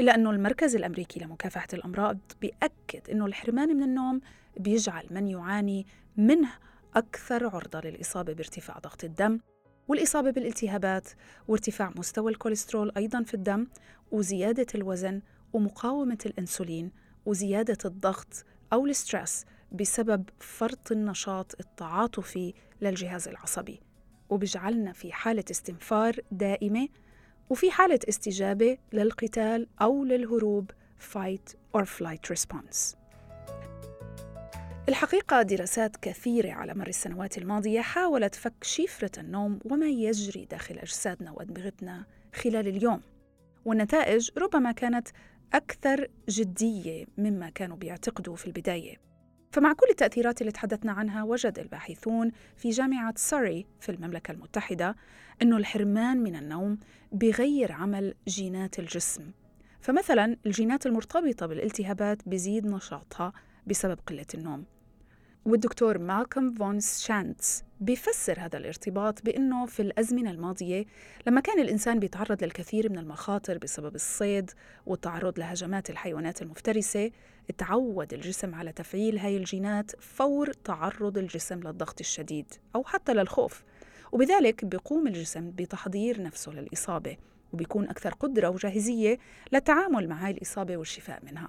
إلا 0.00 0.14
أنه 0.14 0.30
المركز 0.30 0.76
الأمريكي 0.76 1.20
لمكافحة 1.20 1.68
الأمراض 1.72 2.18
بيأكد 2.40 3.10
أنه 3.10 3.26
الحرمان 3.26 3.76
من 3.76 3.82
النوم 3.82 4.20
بيجعل 4.56 5.06
من 5.10 5.28
يعاني 5.28 5.86
منه 6.16 6.48
أكثر 6.94 7.46
عرضة 7.46 7.80
للإصابة 7.80 8.32
بارتفاع 8.32 8.78
ضغط 8.78 9.04
الدم 9.04 9.40
والإصابة 9.88 10.30
بالالتهابات 10.30 11.08
وارتفاع 11.48 11.92
مستوى 11.96 12.32
الكوليسترول 12.32 12.92
أيضا 12.96 13.22
في 13.22 13.34
الدم 13.34 13.66
وزيادة 14.12 14.66
الوزن 14.74 15.22
ومقاومة 15.52 16.18
الأنسولين 16.26 16.92
وزيادة 17.26 17.78
الضغط 17.84 18.44
أو 18.72 18.86
ال 18.86 18.94
stress 18.94 19.44
بسبب 19.72 20.28
فرط 20.38 20.92
النشاط 20.92 21.60
التعاطفي 21.60 22.54
للجهاز 22.80 23.28
العصبي. 23.28 23.80
وبيجعلنا 24.30 24.92
في 24.92 25.12
حالة 25.12 25.44
استنفار 25.50 26.20
دائمة 26.30 26.88
وفي 27.50 27.70
حالة 27.70 27.98
استجابة 28.08 28.78
للقتال 28.92 29.66
أو 29.82 30.04
للهروب 30.04 30.70
fight 31.12 31.54
or 31.76 31.84
flight 31.84 32.36
response. 32.36 32.96
الحقيقة 34.88 35.42
دراسات 35.42 35.96
كثيرة 35.96 36.52
على 36.52 36.74
مر 36.74 36.88
السنوات 36.88 37.38
الماضية 37.38 37.80
حاولت 37.80 38.34
فك 38.34 38.64
شفرة 38.64 39.20
النوم 39.20 39.58
وما 39.64 39.88
يجري 39.88 40.44
داخل 40.44 40.78
أجسادنا 40.78 41.32
وأدمغتنا 41.32 42.06
خلال 42.34 42.68
اليوم. 42.68 43.00
والنتائج 43.64 44.30
ربما 44.38 44.72
كانت 44.72 45.08
أكثر 45.54 46.08
جدية 46.28 47.06
مما 47.18 47.50
كانوا 47.50 47.76
بيعتقدوا 47.76 48.36
في 48.36 48.46
البداية. 48.46 48.96
فمع 49.52 49.72
كل 49.72 49.86
التأثيرات 49.90 50.40
اللي 50.40 50.52
تحدثنا 50.52 50.92
عنها 50.92 51.24
وجد 51.24 51.58
الباحثون 51.58 52.32
في 52.56 52.70
جامعة 52.70 53.14
سوري 53.16 53.66
في 53.80 53.92
المملكة 53.92 54.32
المتحدة 54.32 54.96
أنه 55.42 55.56
الحرمان 55.56 56.22
من 56.22 56.36
النوم 56.36 56.78
بغير 57.12 57.72
عمل 57.72 58.14
جينات 58.28 58.78
الجسم. 58.78 59.30
فمثلا 59.80 60.36
الجينات 60.46 60.86
المرتبطة 60.86 61.46
بالالتهابات 61.46 62.28
بزيد 62.28 62.66
نشاطها 62.66 63.32
بسبب 63.66 63.98
قلة 64.06 64.26
النوم. 64.34 64.64
والدكتور 65.46 65.98
مالكوم 65.98 66.54
فونس 66.54 67.04
شانتس 67.04 67.64
بيفسر 67.80 68.40
هذا 68.40 68.58
الارتباط 68.58 69.22
بأنه 69.22 69.66
في 69.66 69.82
الأزمنة 69.82 70.30
الماضية 70.30 70.84
لما 71.26 71.40
كان 71.40 71.60
الإنسان 71.60 71.98
بيتعرض 71.98 72.44
للكثير 72.44 72.92
من 72.92 72.98
المخاطر 72.98 73.58
بسبب 73.58 73.94
الصيد 73.94 74.50
والتعرض 74.86 75.38
لهجمات 75.38 75.90
الحيوانات 75.90 76.42
المفترسة 76.42 77.10
تعود 77.58 78.14
الجسم 78.14 78.54
على 78.54 78.72
تفعيل 78.72 79.18
هاي 79.18 79.36
الجينات 79.36 79.90
فور 80.00 80.52
تعرض 80.52 81.18
الجسم 81.18 81.60
للضغط 81.60 82.00
الشديد 82.00 82.54
أو 82.74 82.84
حتى 82.84 83.14
للخوف. 83.14 83.64
وبذلك 84.16 84.64
بيقوم 84.64 85.06
الجسم 85.06 85.50
بتحضير 85.50 86.22
نفسه 86.22 86.52
للإصابة 86.52 87.16
وبيكون 87.52 87.88
أكثر 87.88 88.14
قدرة 88.14 88.48
وجاهزية 88.48 89.18
للتعامل 89.52 90.08
مع 90.08 90.26
هاي 90.26 90.30
الإصابة 90.30 90.76
والشفاء 90.76 91.22
منها. 91.24 91.48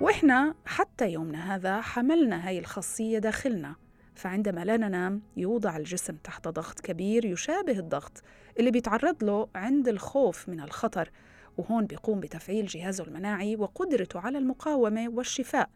وإحنا 0.00 0.54
حتى 0.66 1.12
يومنا 1.12 1.54
هذا 1.54 1.80
حملنا 1.80 2.48
هاي 2.48 2.58
الخاصية 2.58 3.18
داخلنا 3.18 3.76
فعندما 4.14 4.64
لا 4.64 4.76
ننام 4.76 5.22
يوضع 5.36 5.76
الجسم 5.76 6.16
تحت 6.16 6.48
ضغط 6.48 6.80
كبير 6.80 7.24
يشابه 7.24 7.78
الضغط 7.78 8.22
اللي 8.58 8.70
بيتعرض 8.70 9.24
له 9.24 9.48
عند 9.54 9.88
الخوف 9.88 10.48
من 10.48 10.60
الخطر 10.60 11.10
وهون 11.58 11.86
بيقوم 11.86 12.20
بتفعيل 12.20 12.66
جهازه 12.66 13.04
المناعي 13.04 13.56
وقدرته 13.56 14.20
على 14.20 14.38
المقاومة 14.38 15.08
والشفاء. 15.08 15.70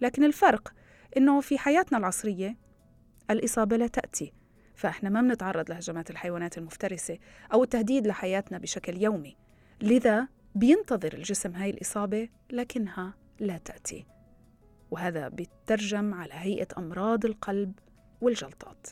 لكن 0.00 0.24
الفرق 0.24 0.72
إنه 1.16 1.40
في 1.40 1.58
حياتنا 1.58 1.98
العصرية 1.98 2.63
الإصابة 3.30 3.76
لا 3.76 3.86
تأتي 3.86 4.32
فإحنا 4.74 5.10
ما 5.10 5.20
بنتعرض 5.20 5.70
لهجمات 5.70 6.10
الحيوانات 6.10 6.58
المفترسة 6.58 7.18
أو 7.52 7.62
التهديد 7.62 8.06
لحياتنا 8.06 8.58
بشكل 8.58 9.02
يومي. 9.02 9.36
لذا 9.82 10.28
بينتظر 10.54 11.12
الجسم 11.12 11.54
هاي 11.54 11.70
الإصابة 11.70 12.28
لكنها 12.50 13.14
لا 13.40 13.58
تأتي 13.58 14.06
وهذا 14.90 15.28
بيترجم 15.28 16.14
على 16.14 16.34
هيئة 16.34 16.68
أمراض 16.78 17.24
القلب 17.24 17.72
والجلطات. 18.20 18.86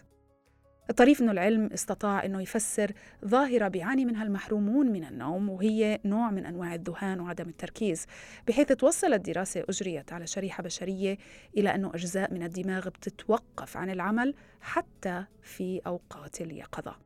الطريف 0.93 1.23
أنه 1.23 1.33
العلم 1.33 1.71
استطاع 1.75 2.25
أنه 2.25 2.43
يفسر 2.43 2.93
ظاهرة 3.25 3.69
بيعاني 3.69 4.05
منها 4.05 4.25
المحرومون 4.25 4.93
من 4.93 5.05
النوم 5.05 5.49
وهي 5.49 5.99
نوع 6.05 6.31
من 6.31 6.47
أنواع 6.47 6.75
الذهان 6.75 7.21
وعدم 7.21 7.49
التركيز 7.49 8.07
بحيث 8.49 8.73
توصلت 8.73 9.27
دراسة 9.27 9.65
أجريت 9.69 10.13
على 10.13 10.27
شريحة 10.27 10.63
بشرية 10.63 11.19
إلى 11.57 11.75
أنه 11.75 11.91
أجزاء 11.95 12.35
من 12.35 12.43
الدماغ 12.43 12.89
بتتوقف 12.89 13.77
عن 13.77 13.91
العمل 13.91 14.35
حتى 14.61 15.25
في 15.43 15.81
أوقات 15.87 16.41
اليقظة. 16.41 16.97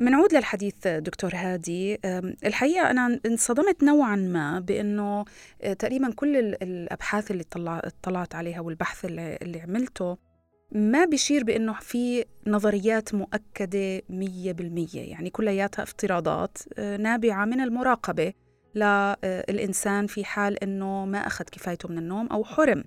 منعود 0.00 0.34
للحديث 0.34 0.86
دكتور 0.86 1.30
هادي 1.34 1.98
الحقيقة 2.44 2.90
أنا 2.90 3.20
انصدمت 3.26 3.84
نوعا 3.84 4.16
ما 4.16 4.60
بأنه 4.60 5.24
آه، 5.62 5.72
تقريبا 5.72 6.10
كل 6.10 6.36
الأبحاث 6.36 7.30
اللي 7.30 7.44
اطلعت 7.56 8.34
عليها 8.34 8.60
والبحث 8.60 9.04
اللي 9.04 9.60
عملته 9.60 10.25
ما 10.72 11.04
بيشير 11.04 11.44
بأنه 11.44 11.72
في 11.72 12.24
نظريات 12.46 13.14
مؤكدة 13.14 14.02
مية 14.10 14.52
بالمية. 14.52 15.10
يعني 15.10 15.30
كلياتها 15.30 15.82
افتراضات 15.82 16.58
آه، 16.78 16.96
نابعة 16.96 17.44
من 17.44 17.60
المراقبة 17.60 18.32
للإنسان 18.74 20.06
في 20.06 20.24
حال 20.24 20.62
أنه 20.62 21.04
ما 21.04 21.18
أخذ 21.18 21.44
كفايته 21.44 21.88
من 21.88 21.98
النوم 21.98 22.26
أو 22.26 22.44
حرم. 22.44 22.84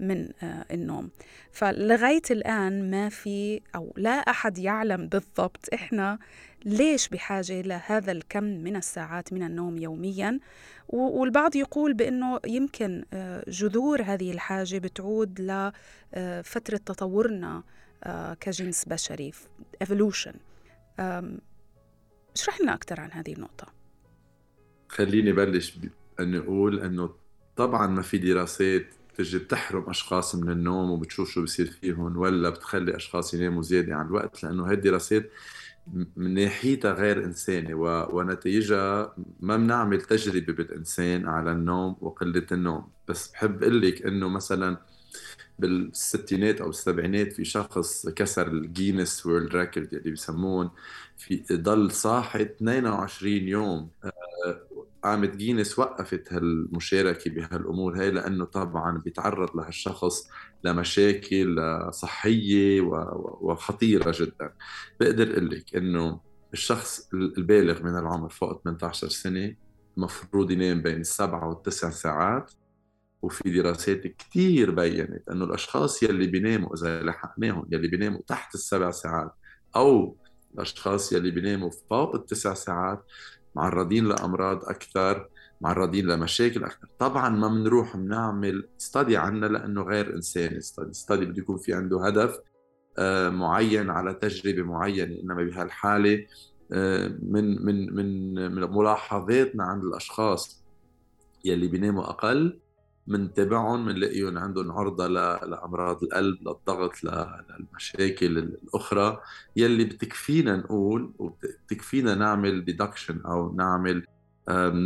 من 0.00 0.28
آه، 0.42 0.64
النوم. 0.70 1.10
فلغاية 1.52 2.22
الآن 2.30 2.90
ما 2.90 3.08
في 3.08 3.60
أو 3.74 3.92
لا 3.96 4.10
أحد 4.10 4.58
يعلم 4.58 5.08
بالضبط 5.08 5.68
إحنا 5.74 6.18
ليش 6.64 7.08
بحاجة 7.08 7.60
لهذا 7.60 8.12
الكم 8.12 8.44
من 8.44 8.76
الساعات 8.76 9.32
من 9.32 9.42
النوم 9.42 9.78
يوميا. 9.78 10.38
والبعض 10.88 11.56
يقول 11.56 11.94
بأنه 11.94 12.40
يمكن 12.46 13.04
آه، 13.12 13.44
جذور 13.48 14.02
هذه 14.02 14.32
الحاجة 14.32 14.78
بتعود 14.78 15.40
لفترة 15.40 16.76
آه، 16.76 16.84
تطورنا 16.86 17.62
كجنس 18.40 18.84
بشري 18.84 19.32
evolution. 19.84 20.34
اشرح 22.36 22.60
لنا 22.60 22.74
أكثر 22.74 23.00
عن 23.00 23.12
هذه 23.12 23.32
النقطة. 23.32 23.66
خليني 24.88 25.32
بلش 25.32 25.78
أن 26.20 26.34
أقول 26.34 26.80
أنه 26.80 27.10
طبعا 27.56 27.86
ما 27.86 28.02
في 28.02 28.18
دراسات 28.18 28.86
بتجي 29.20 29.38
بتحرم 29.38 29.90
أشخاص 29.90 30.34
من 30.34 30.50
النوم 30.50 30.90
وبتشوف 30.90 31.30
شو 31.30 31.42
بصير 31.42 31.66
فيهم 31.66 32.16
ولا 32.16 32.50
بتخلي 32.50 32.96
أشخاص 32.96 33.34
يناموا 33.34 33.62
زيادة 33.62 33.94
عن 33.94 34.06
الوقت؟ 34.06 34.42
لأنه 34.42 34.68
هاي 34.68 34.74
الدراسات 34.74 35.30
من 36.16 36.34
ناحيتها 36.34 36.92
غير 36.92 37.24
إنساني 37.24 37.74
و... 37.74 38.16
ونتيجة 38.16 39.12
ما 39.40 39.56
بنعمل 39.56 40.00
تجربة 40.00 40.52
بالإنسان 40.52 41.28
على 41.28 41.52
النوم 41.52 41.96
وقلة 42.00 42.46
النوم. 42.52 42.88
بس 43.08 43.30
بحب 43.32 43.62
أقول 43.62 43.82
لك 43.82 44.06
إنه 44.06 44.28
مثلا 44.28 44.76
بالستينات 45.58 46.60
أو 46.60 46.70
السبعينات 46.70 47.32
في 47.32 47.44
شخص 47.44 48.08
كسر 48.08 48.48
ال 48.48 48.57
Guinness 48.57 49.26
World 49.26 49.56
Record 49.56 49.94
اللي 49.94 50.10
بيسمون 50.10 50.70
في 51.16 51.44
ضل 51.52 51.90
صاحي 51.90 52.42
22 52.42 53.32
يوم 53.32 53.90
قامت 55.04 55.36
Guinness 55.36 55.78
وقفت 55.78 56.32
هالمشاركة 56.32 57.30
بهالأمور 57.30 58.00
هاي 58.00 58.10
لأنه 58.10 58.44
طبعا 58.44 58.98
بيتعرض 58.98 59.56
لهالشخص 59.56 60.28
لمشاكل 60.64 61.56
صحية 61.92 62.80
وخطيرة 63.40 64.14
جدا. 64.18 64.52
بقدر 65.00 65.32
أقول 65.32 65.50
لك 65.50 65.76
إنه 65.76 66.20
الشخص 66.52 67.08
البالغ 67.14 67.82
من 67.82 67.98
العمر 67.98 68.28
فوق 68.28 68.62
18 68.62 69.08
سنة 69.08 69.54
المفروض 69.96 70.50
ينام 70.50 70.82
بين 70.82 71.00
السبعة 71.00 71.48
والتسع 71.48 71.90
ساعات 71.90 72.52
وفي 73.22 73.50
دراسات 73.50 74.06
كثير 74.06 74.70
بينت 74.70 75.28
إنه 75.30 75.44
الأشخاص 75.44 76.02
يلي 76.02 76.26
بيناموا 76.26 76.74
إذا 76.74 77.02
لحقناهم 77.02 77.68
يلي 77.72 77.88
بيناموا 77.88 78.20
تحت 78.26 78.54
السبع 78.54 78.90
ساعات 78.90 79.32
أو 79.76 80.16
الأشخاص 80.54 81.12
يلي 81.12 81.30
بيناموا 81.30 81.70
فوق 81.90 82.14
التسع 82.14 82.54
ساعات 82.54 83.04
معرضين 83.54 84.08
لأمراض 84.08 84.64
أكثر 84.64 85.28
معرضين 85.60 86.06
لمشاكل 86.06 86.64
أكثر. 86.64 86.88
طبعا 86.98 87.28
ما 87.28 87.48
بنروح 87.48 87.96
بنعمل 87.96 88.68
ستدي 88.78 89.16
عنا 89.16 89.46
لأنه 89.46 89.82
غير 89.82 90.14
إنساني 90.14 90.60
ستدي 90.60 90.92
ستدي 90.92 91.26
بده 91.26 91.38
يكون 91.38 91.56
في 91.58 91.74
عنده 91.74 92.06
هدف 92.06 92.38
آه، 92.98 93.28
معين 93.28 93.90
على 93.90 94.14
تجربة 94.14 94.62
معينة 94.62 95.20
إنما 95.20 95.44
بهالحالة 95.44 96.26
آه، 96.72 97.08
من 97.22 97.64
من 97.64 97.94
من 97.94 98.34
من 98.34 98.70
ملاحظاتنا 98.70 99.64
عند 99.64 99.84
الأشخاص 99.84 100.64
يلي 101.44 101.68
بيناموا 101.68 102.04
أقل 102.04 102.58
بنتابعهم 103.10 103.86
بنلاقيهم 103.86 104.38
عندهم 104.38 104.72
عرضة 104.72 105.06
لأمراض 105.06 106.02
القلب 106.02 106.38
للضغط 106.40 106.92
للمشاكل 107.04 108.38
الأخرى. 108.38 109.20
يلي 109.56 109.84
بتكفينا 109.84 110.56
نقول 110.56 111.12
وبتكفينا 111.18 112.14
نعمل 112.14 112.64
ديدكشن 112.64 113.20
أو 113.20 113.54
نعمل 113.54 114.06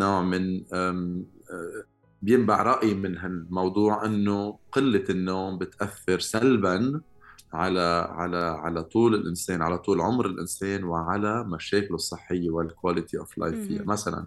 نوع 0.03 0.23
من 0.23 0.63
بينبع 2.23 2.63
رأي 2.63 2.95
من 2.95 3.19
هالموضوع 3.19 4.07
أنه 4.07 4.59
قلة 4.73 5.05
النوم 5.11 5.59
بتأثر 5.59 6.21
سلبا 6.21 7.01
على 7.53 8.09
على 8.11 8.37
على 8.37 8.83
طول 8.83 9.15
الإنسان 9.15 9.63
على 9.63 9.79
طول 9.79 10.01
عمر 10.01 10.27
الإنسان 10.27 10.85
وعلى 10.85 11.45
مشاكله 11.45 11.95
الصحية 11.95 12.51
وال 12.51 12.66
quality 12.66 13.19
of 13.19 13.39
life 13.39 13.55
فيها. 13.69 13.83
مثلا 13.83 14.27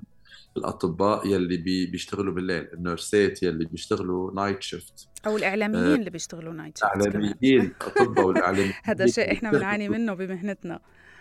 الأطباء 0.57 1.27
يلي 1.27 1.57
بي 1.57 1.85
بيشتغلوا 1.85 2.33
بالليل 2.33 2.67
ال 2.73 2.83
nurse 2.83 3.33
ات 3.33 3.43
يلي 3.43 3.65
بيشتغلوا 3.65 4.33
night 4.33 4.61
shift 4.61 5.07
أو 5.25 5.37
الإعلاميين 5.37 5.83
آه 5.83 5.95
اللي 5.95 6.09
بيشتغلوا 6.09 6.53
night 6.53 6.77
shift 6.77 7.07
الإعلاميين 7.07 7.61
الأطباء 7.61 8.25
والإعلاميين. 8.25 8.73
هذا 8.83 9.05
شيء 9.05 9.31
إحنا 9.31 9.51
بنعاني 9.51 9.89
منه 9.89 10.13
بمهنتنا. 10.13 10.79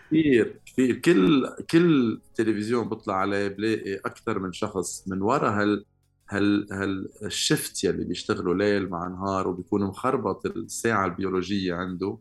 كثير 0.09 0.59
كثير 0.65 0.95
كل 0.95 1.49
كل 1.71 2.21
تلفزيون 2.35 2.89
بطلع 2.89 3.15
عليه 3.15 3.47
بلاقي 3.47 3.95
أكثر 3.95 4.39
من 4.39 4.51
شخص 4.53 5.07
من 5.07 5.21
وراء 5.21 5.51
هال 5.51 5.85
هال 6.29 6.67
هال 6.71 7.09
ال 7.25 7.35
shift 7.35 7.83
يلي 7.83 8.03
بيشتغلوا 8.03 8.53
ليل 8.53 8.89
مع 8.89 9.07
نهار 9.07 9.47
وبيكون 9.47 9.83
مخربط 9.83 10.45
الساعة 10.45 11.05
البيولوجية 11.05 11.73
عنده. 11.73 12.17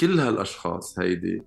كل 0.00 0.20
هالأشخاص 0.20 0.98
هيدي 0.98 1.42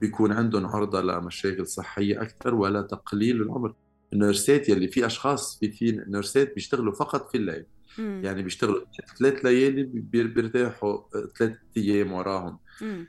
بيكون 0.00 0.32
عندهم 0.32 0.66
عرضة 0.66 1.00
لمشاكل 1.02 1.66
صحية 1.66 2.22
أكثر 2.22 2.54
ولا 2.54 2.82
تقليل 2.82 3.42
العمر. 3.42 3.74
النيرسات 4.12 4.68
يلي 4.68 4.88
في 4.88 5.06
أشخاص 5.06 5.58
في 5.58 5.70
في 5.70 6.04
نيرسات 6.08 6.54
بيشتغلوا 6.54 6.94
فقط 6.94 7.30
في 7.30 7.36
الليل 7.38 7.64
مم. 7.98 8.20
يعني 8.24 8.42
بيشتغلوا 8.42 8.80
ثلاث 9.18 9.44
ليالي 9.44 9.82
بيرتاحوا 9.84 10.98
ثلاث 11.38 11.56
أيام 11.76 12.12
وراهم 12.12 12.58
مم. 12.82 13.06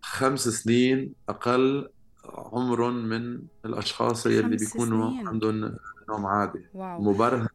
خمس 0.00 0.48
سنين 0.48 1.12
أقل 1.28 1.88
عمرهم 2.24 2.94
من 3.08 3.40
الأشخاص 3.64 4.26
يلي 4.26 4.56
بيكونوا 4.56 5.10
سنين. 5.10 5.28
عندهم 5.28 5.76
نوم 6.08 6.26
عادي 6.26 6.66
واو. 6.74 7.02
مبرهنه 7.02 7.48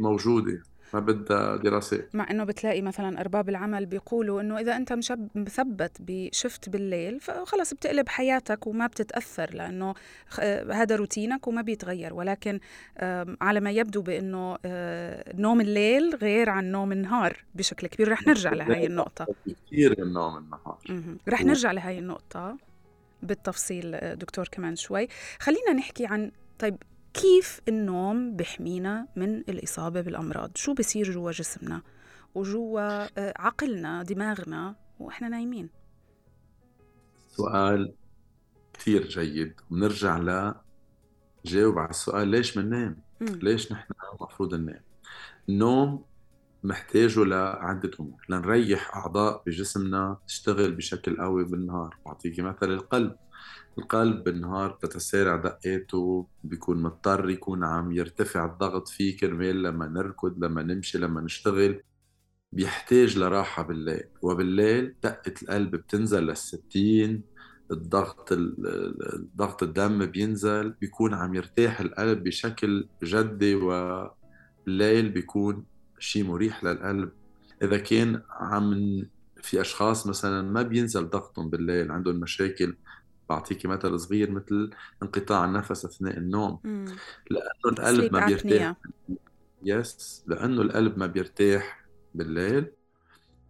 موجودة 0.00 0.62
ما 0.94 1.00
بدها 1.00 1.56
دراسات 1.56 2.14
مع 2.14 2.30
إنه 2.30 2.44
بتلاقي 2.44 2.82
مثلا 2.82 3.20
أرباب 3.20 3.48
العمل 3.48 3.86
بيقولوا 3.86 4.40
إنه 4.40 4.58
إذا 4.58 4.76
أنت 4.76 4.92
مشب 4.92 5.28
مثبت 5.34 5.96
بشفت 6.00 6.68
بالليل 6.68 7.20
فخلص 7.20 7.74
بتقلب 7.74 8.08
حياتك 8.08 8.66
وما 8.66 8.86
بتتأثر 8.86 9.54
لأنه 9.54 9.94
هذا 10.72 10.96
روتينك 10.96 11.48
وما 11.48 11.62
بيتغير. 11.62 12.14
ولكن 12.14 12.60
على 13.40 13.60
ما 13.60 13.70
يبدو 13.70 14.02
بإنه 14.02 14.58
آه، 14.64 15.34
نوم 15.36 15.60
الليل 15.60 16.14
غير 16.16 16.50
عن 16.50 16.64
نوم 16.72 16.92
النهار 16.92 17.44
بشكل 17.54 17.86
كبير. 17.86 18.08
رح 18.12 18.26
نرجع 18.26 18.52
لهي 18.58 18.86
النقطة. 18.86 19.26
كثير 19.66 19.94
من 19.98 20.12
نوم 20.12 20.36
النهار. 20.36 20.78
رح 21.28 21.44
نرجع 21.44 21.72
لهي 21.72 21.98
النقطة 21.98 22.56
بالتفصيل 23.22 23.94
آه، 23.94 24.14
دكتور 24.14 24.48
كمان 24.48 24.76
شوي. 24.76 25.08
خلينا 25.38 25.72
نحكي 25.72 26.06
عن 26.06 26.30
طيب 26.58 26.76
كيف 27.14 27.60
النوم 27.68 28.36
بحمينا 28.36 29.08
من 29.16 29.38
الإصابة 29.38 30.00
بالأمراض؟ 30.00 30.50
شو 30.54 30.74
بصير 30.74 31.10
جوا 31.10 31.32
جسمنا 31.32 31.82
وجوا 32.34 32.80
آه، 32.80 33.34
عقلنا 33.36 34.02
دماغنا 34.02 34.76
وإحنا 34.98 35.28
نايمين؟ 35.28 35.70
سؤال 37.28 37.94
كثير 38.72 39.08
جيد. 39.08 39.54
ونرجع 39.70 40.18
ل 40.18 40.54
جاوب 41.44 41.78
على 41.78 41.90
السؤال 41.90 42.28
ليش 42.28 42.58
بننام؟ 42.58 42.96
ليش 43.20 43.72
نحن 43.72 43.92
المفروض 44.12 44.54
ننام؟ 44.54 44.82
النوم 45.48 46.04
محتاجه 46.62 47.24
لعدة 47.24 47.90
أمور. 48.00 48.26
لنريح 48.28 48.96
أعضاء 48.96 49.42
بجسمنا 49.46 50.18
تشتغل 50.26 50.72
بشكل 50.72 51.16
قوي 51.16 51.44
بالنهار. 51.44 51.96
بعطيكي 52.06 52.42
مثل 52.42 52.72
القلب. 52.72 53.16
القلب 53.78 54.24
بالنهار 54.24 54.72
بتتسارع 54.72 55.36
دقاته 55.36 56.26
بيكون 56.44 56.82
مضطر 56.82 57.30
يكون 57.30 57.64
عم 57.64 57.92
يرتفع 57.92 58.44
الضغط 58.44 58.88
فيه 58.88 59.16
كرمال 59.16 59.62
لما 59.62 59.88
نركض 59.88 60.44
لما 60.44 60.62
نمشي 60.62 60.98
لما 60.98 61.20
نشتغل. 61.20 61.82
بيحتاج 62.52 63.18
لراحة 63.18 63.62
بالليل 63.62 64.04
وبالليل 64.22 64.94
دقة 65.02 65.34
القلب 65.42 65.70
بتنزل 65.76 66.22
للستين 66.22 67.22
الضغط 67.70 68.32
ضغط 69.36 69.62
الدم 69.62 70.06
بينزل 70.06 70.70
بيكون 70.70 71.14
عم 71.14 71.34
يرتاح 71.34 71.80
القلب 71.80 72.24
بشكل 72.24 72.88
جدي 73.02 73.54
وبالليل 73.54 75.08
بيكون 75.08 75.64
شيء 75.98 76.24
مريح 76.24 76.64
للقلب. 76.64 77.10
إذا 77.62 77.78
كان 77.78 78.22
عم 78.30 79.02
في 79.42 79.60
أشخاص 79.60 80.06
مثلا 80.06 80.42
ما 80.42 80.62
بينزل 80.62 81.08
ضغطهم 81.08 81.50
بالليل 81.50 81.92
عندهم 81.92 82.16
مشاكل 82.16 82.76
بعطيكي 83.28 83.68
مثل 83.68 84.00
صغير 84.00 84.30
مثل 84.30 84.70
انقطاع 85.02 85.44
النفس 85.44 85.84
أثناء 85.84 86.18
النوم. 86.18 86.60
مم. 86.64 86.84
لأنه 87.30 87.48
القلب 87.66 88.12
ما 88.12 88.26
بيرتاح. 88.26 88.76
يس 89.62 90.24
لأنه 90.26 90.62
القلب 90.62 90.98
ما 90.98 91.06
بيرتاح 91.06 91.84
بالليل 92.14 92.70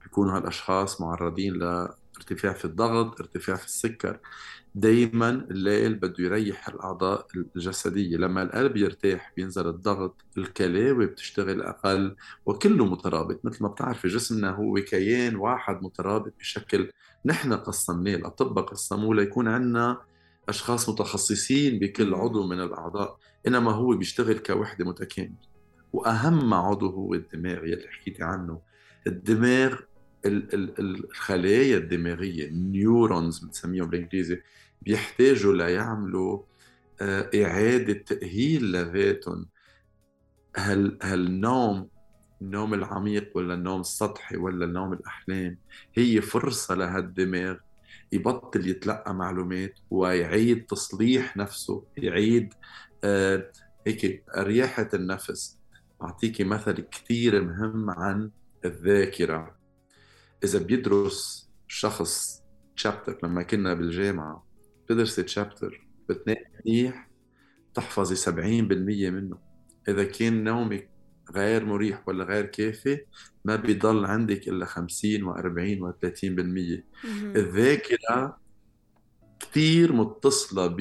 بيكونوا 0.03 0.37
هالأشخاص 0.37 1.01
معرضين 1.01 1.55
لارتفاع 1.55 2.53
في 2.53 2.65
الضغط 2.65 3.21
ارتفاع 3.21 3.57
في 3.57 3.65
السكر. 3.67 4.21
دايما 4.75 5.31
الليل 5.31 5.95
بده 5.95 6.25
يريح 6.25 6.69
الأعضاء 6.69 7.27
الجسدية. 7.57 8.17
لما 8.17 8.43
القلب 8.43 8.77
يرتاح 8.77 9.33
بينزل 9.37 9.69
الضغط 9.69 10.25
الكلاوي 10.39 11.07
بتشتغل 11.07 11.63
أقل 11.63 12.17
وكله 12.47 12.87
مترابط. 12.87 13.45
مثل 13.45 13.63
ما 13.63 13.69
بتعرفي 13.69 14.09
جسمنا 14.09 14.51
هو 14.51 14.75
كيان 14.75 15.37
واحد 15.37 15.83
مترابط 15.83 16.33
بشكل 16.39 16.91
نحن 17.25 17.53
قسمناه 17.53 18.15
الاطباء 18.15 18.65
قسموه 18.65 19.15
ليكون 19.15 19.49
عندنا 19.49 20.01
أشخاص 20.49 20.89
متخصصين 20.89 21.79
بكل. 21.79 22.15
عضو 22.15 22.47
من 22.47 22.61
الأعضاء 22.61 23.19
إنما 23.47 23.71
هو 23.73 23.97
بيشتغل 23.97 24.39
كوحدة 24.39 24.85
متكاملة. 24.85 25.55
وأهم 25.93 26.55
عضو 26.55 26.91
هو 26.91 27.15
الدماغ 27.15 27.67
يلي 27.67 27.89
حكيتي 27.89 28.23
عنه. 28.23 28.61
الدماغ 29.07 29.73
ال- 30.27 30.55
ال- 30.55 30.79
ال- 30.79 31.05
الخلايا 31.05 31.77
الدماغية 31.77 32.49
النيورونز 32.49 33.39
بنسميهم 33.39 33.91
بالإنجليزي 33.91 34.41
بيحتاجوا 34.83 35.55
ليعملوا 35.55 36.43
آه، 37.01 37.31
إعادة 37.35 37.93
تأهيل 37.93 38.73
لذاتهم. 38.73 39.47
هالنوم 41.03 41.89
النوم 42.44 42.74
العميق 42.74 43.30
ولا 43.35 43.54
النوم 43.54 43.80
السطحي 43.80 44.37
ولا 44.37 44.64
النوم 44.64 44.92
الأحلام. 44.92 45.59
هي 45.94 46.20
فرصة 46.20 46.74
لهالدماغ 46.74 47.57
يبطل 48.12 48.68
يتلقى 48.68 49.14
معلومات 49.14 49.78
ويعيد 49.90 50.66
تصليح 50.66 51.37
نفسه 51.37 51.85
يعيد 51.96 52.54
آه 53.04 53.50
هيك 53.87 54.24
رياحة 54.38 54.88
النفس. 54.94 55.59
أعطيكي 56.02 56.44
مثل 56.44 56.72
كثير 56.80 57.44
مهم 57.44 57.90
عن 57.90 58.30
الذاكرة. 58.64 59.57
إذا 60.44 60.59
بيدرس 60.59 61.50
شخص 61.68 62.42
تشابتر 62.76 63.18
لما 63.22 63.42
كنا 63.42 63.74
بالجامعة 63.74 64.46
بتدرسي 64.87 65.22
تشابتر 65.22 65.87
بتنام 66.09 66.44
منيح 66.66 67.11
تحفظي 67.74 68.16
70% 68.16 69.11
منه. 69.11 69.38
إذا 69.88 70.04
كان 70.04 70.44
نومك 70.44 70.93
غير 71.31 71.65
مريح 71.65 72.09
ولا 72.09 72.25
غير 72.25 72.47
كافي 72.47 73.01
ما 73.45 73.57
بيضل 73.57 74.05
عندك 74.05 74.49
إلا 74.49 74.67
50 74.67 75.35
و40 75.35 75.81
و30% 75.81 76.25
مهم. 77.05 77.37
الذاكرة 77.37 78.39
كثير 79.41 79.93
متصلة 79.93 80.77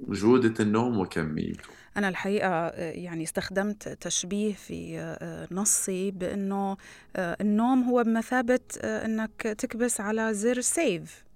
بجودة 0.00 0.54
النوم 0.64 0.98
وكميته. 0.98 1.68
أنا 1.96 2.08
الحقيقة 2.08 2.48
آه، 2.48 2.92
يعني 2.92 3.24
استخدمت 3.24 3.88
تشبيه 3.88 4.52
في 4.52 4.98
آه، 4.98 5.48
نصي 5.50 6.10
بأنه 6.10 6.76
آه، 7.16 7.36
النوم 7.40 7.82
هو 7.82 8.04
بمثابة 8.04 8.60
آه، 8.82 9.04
أنك 9.06 9.42
تكبس 9.42 10.00
على 10.00 10.34
زر 10.34 10.60
سيف. 10.60 11.29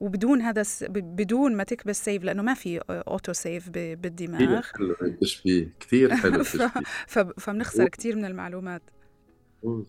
وبدون 0.00 0.42
هذا 0.42 0.62
ب- 0.82 1.16
بدون 1.16 1.56
ما 1.56 1.64
تكبس 1.64 2.04
save 2.04 2.24
لأنه 2.24 2.42
ما 2.42 2.54
في 2.54 2.80
auto 2.90 3.32
save 3.32 3.68
ب- 3.68 3.72
كثير 3.72 3.96
بالدماغ 3.96 4.62
حلو 4.62 4.96
التشبيه. 5.02 5.72
كثير 5.80 6.14
حلو 6.16 6.34
التشبيه. 6.40 6.72
ف- 7.06 7.18
فبنخسر 7.18 7.88
كثير 7.88 8.16
من 8.16 8.24
المعلومات. 8.24 8.82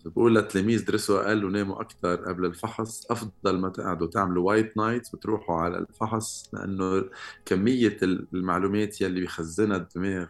بقول 0.04 0.34
للتلاميذ 0.34 0.84
درسوا 0.84 1.20
أقل 1.28 1.44
وناموا 1.44 1.80
أكثر 1.80 2.14
قبل 2.16 2.44
الفحص. 2.44 3.10
أفضل 3.10 3.58
ما 3.58 3.68
تقعدوا 3.68 4.06
تعملوا 4.06 4.46
white 4.46 4.76
night 4.76 5.14
وتروحوا 5.14 5.56
على 5.56 5.78
الفحص 5.78 6.50
لأنه 6.54 7.04
كمية 7.44 7.96
المعلومات 8.02 9.00
يلي 9.00 9.20
بيخزنها 9.20 9.76
الدماغ 9.76 10.26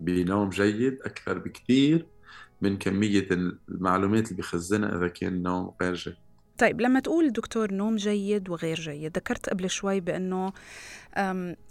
بنوم 0.00 0.48
جيد 0.48 0.98
أكثر 1.02 1.38
بكثير 1.38 2.06
من 2.62 2.78
كمية 2.78 3.28
المعلومات 3.68 4.24
اللي 4.24 4.36
بيخزنها 4.36 4.96
إذا 4.96 5.08
كان 5.08 5.42
نوم 5.42 5.74
غير 5.82 5.94
جيد. 5.94 6.14
طيب 6.60 6.80
لما 6.80 7.00
تقول 7.00 7.32
دكتور 7.32 7.72
نوم 7.72 7.96
جيد 7.96 8.48
وغير 8.48 8.80
جيد 8.80 9.16
ذكرت 9.16 9.48
قبل 9.48 9.70
شوي 9.70 10.00
بأنه 10.00 10.52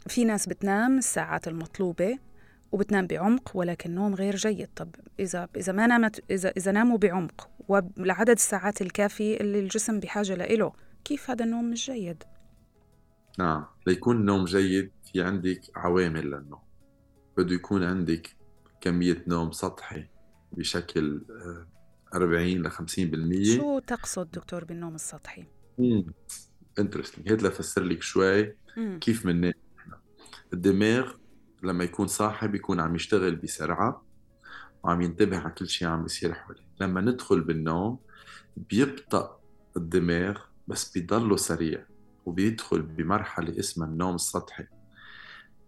في 0.07 0.25
ناس 0.25 0.47
بتنام 0.47 0.97
الساعات 0.97 1.47
المطلوبة 1.47 2.17
وبتنام 2.71 3.07
بعمق 3.07 3.51
ولكن 3.53 3.95
نوم 3.95 4.15
غير 4.15 4.35
جيد 4.35 4.69
طب 4.75 4.95
إذا 5.19 5.47
إذا 5.55 5.73
ما 5.73 5.87
نامت 5.87 6.23
إذا 6.31 6.49
إذا 6.57 6.71
ناموا 6.71 6.97
بعمق 6.97 7.49
ولعدد 7.67 8.29
الساعات 8.29 8.81
الكافي 8.81 9.41
اللي 9.41 9.59
الجسم 9.59 9.99
بحاجة 9.99 10.35
له 10.35 10.71
كيف 11.05 11.29
هذا 11.29 11.45
النوم 11.45 11.69
مش 11.69 11.91
جيد؟ 11.91 12.23
نعم 13.39 13.65
ليكون 13.87 14.15
النوم 14.15 14.45
جيد 14.45 14.91
في 15.13 15.21
عندك 15.21 15.61
عوامل 15.75 16.25
للنوم 16.25 16.61
بده 17.37 17.55
يكون 17.55 17.83
عندك 17.83 18.35
كمية 18.81 19.23
نوم 19.27 19.51
سطحي 19.51 20.05
بشكل 20.51 21.21
آه، 21.29 21.67
40 22.13 22.47
ل 22.47 22.71
50% 22.71 23.57
شو 23.57 23.79
تقصد 23.79 24.31
دكتور 24.31 24.63
بالنوم 24.63 24.95
السطحي؟ 24.95 25.45
انترستنج 26.79 27.31
هيك 27.31 27.43
لفسر 27.43 27.83
لك 27.83 28.01
شوي 28.01 28.55
مم. 28.77 28.99
كيف 29.01 29.27
بننام 29.27 29.53
الدماغ 30.53 31.11
لما 31.63 31.83
يكون 31.83 32.07
صاحي 32.07 32.47
بيكون 32.47 32.79
عم 32.79 32.95
يشتغل 32.95 33.35
بسرعة 33.35 34.05
وعم 34.83 35.01
ينتبه 35.01 35.37
على 35.37 35.49
كل 35.51 35.67
شيء 35.69 35.87
عم 35.87 36.03
بيصير 36.03 36.33
حواليه 36.33 36.63
لما 36.81 37.01
ندخل 37.01 37.41
بالنوم 37.41 37.99
بيبطأ 38.57 39.39
الدماغ 39.77 40.39
بس 40.67 40.91
بيضله 40.91 41.35
سريع 41.37 41.85
وبيدخل 42.25 42.81
بمرحلة 42.81 43.59
اسمها 43.59 43.87
النوم 43.87 44.15
السطحي 44.15 44.63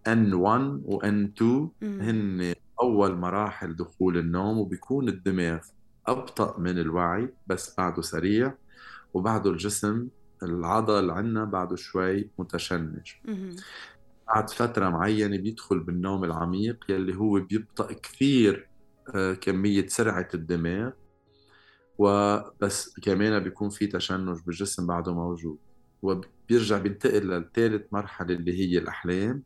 N1 0.10 0.62
و 0.86 1.00
N2 1.02 1.42
مم. 1.42 1.72
هن 2.02 2.54
أول 2.82 3.16
مراحل 3.16 3.76
دخول 3.76 4.18
النوم 4.18 4.58
وبيكون 4.58 5.10
الدماغ 5.10 5.60
أبطأ 6.08 6.60
من 6.60 6.80
الوعي 6.80 7.34
بس 7.48 7.76
بعده 7.78 8.02
سريع 8.02 8.54
وبعده 9.14 9.50
الجسم 9.52 10.08
العضل 10.44 11.10
عنا 11.12 11.44
بعده 11.46 11.76
شوي 11.76 12.30
متشنج. 12.40 13.12
بعد 14.28 14.50
فترة 14.50 14.90
معينة 14.90 15.38
بيدخل 15.38 15.80
بالنوم 15.80 16.24
العميق 16.24 16.86
يلي 16.90 17.16
هو 17.16 17.40
بيبطأ 17.40 17.94
كثير 17.94 18.68
آه، 19.16 19.34
كمية 19.34 19.88
سرعة 19.88 20.28
الدماغ 20.34 20.92
وبس 21.98 23.00
كمان 23.00 23.40
بيكون 23.40 23.70
في 23.70 23.88
تشنج 23.88 24.40
بالجسم 24.46 24.88
بعده 24.88 25.14
موجود. 25.14 25.58
وبيرجع 26.02 26.78
بينتقل 26.78 27.28
للثالث 27.28 27.94
مرحلة 27.94 28.36
اللي 28.36 28.54
هي 28.60 28.78
الأحلام. 28.78 29.44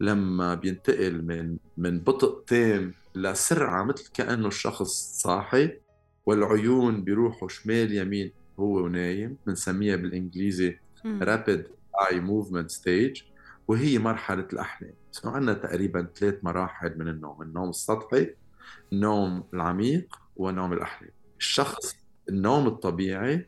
لما 0.00 0.54
بينتقل 0.54 1.24
من 1.24 1.56
من 1.76 2.00
بطء 2.00 2.44
تام 2.46 2.94
لسرعة 3.14 3.84
مثل 3.84 4.12
كأنه 4.12 4.48
الشخص 4.48 5.20
صاحي 5.22 5.80
والعيون 6.28 7.04
بيروحوا 7.04 7.48
شمال 7.48 7.92
يمين 7.92 8.32
هو 8.60 8.84
ونايم 8.84 9.36
بنسميها 9.46 9.96
مم. 11.04 11.20
rapid 11.24 11.60
eye 12.00 12.20
movement 12.20 12.76
stage 12.78 13.22
وهي 13.68 13.98
مرحلة 13.98 14.46
الأحلام. 14.52 14.92
سو 15.12 15.28
عندنا 15.28 15.52
تقريبا 15.52 16.08
ثلاث 16.14 16.44
مراحل 16.44 16.98
من 16.98 17.08
النوم 17.08 17.42
النوم 17.42 17.68
السطحي 17.68 18.34
النوم 18.92 19.44
العميق 19.54 20.18
ونوم 20.36 20.72
الأحلام. 20.72 21.10
الشخص 21.38 21.96
النوم 22.28 22.66
الطبيعي 22.66 23.46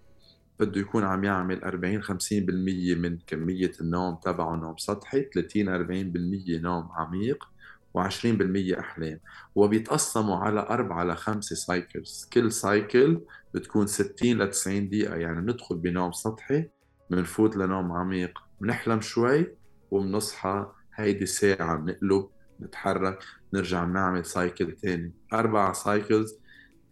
بده 0.61 0.81
يكون 0.81 1.05
عم 1.05 1.25
يعمل 1.25 1.64
40 1.64 2.03
50% 2.03 2.95
من 2.95 3.19
كمية 3.27 3.73
النوم 3.81 4.14
تبعه 4.14 4.57
نوم 4.57 4.77
سطحي 4.77 5.23
30 5.35 5.69
40% 5.69 6.61
نوم 6.61 6.88
عميق. 6.93 7.50
و20% 7.98 8.79
أحلام. 8.79 9.20
وبيتقسموا 9.55 10.37
على 10.37 10.61
أربعة 10.61 11.05
لخمسة 11.05 11.57
cycles 11.57 12.29
كل 12.33 12.53
cycle 12.53 13.21
بتكون 13.55 13.87
60 13.87 14.42
ل 14.42 14.50
90 14.50 14.88
دقيقة. 14.88 15.16
يعني 15.16 15.40
بندخل 15.40 15.76
بنوم 15.76 16.12
سطحي 16.12 16.68
بنفوت 17.11 17.57
لنوم 17.57 17.92
عميق. 17.92 18.38
بنحلم 18.61 19.00
شوي 19.00 19.55
وبنصحى 19.90 20.72
هيدي 20.94 21.26
ساعة 21.26 21.76
بنقلب 21.76 22.29
نتحرك 22.61 23.18
نرجع 23.55 23.85
بنعمل 23.85 24.24
cycle 24.25 24.73
تاني. 24.72 25.12
أربع 25.33 25.72
cycles 25.73 26.35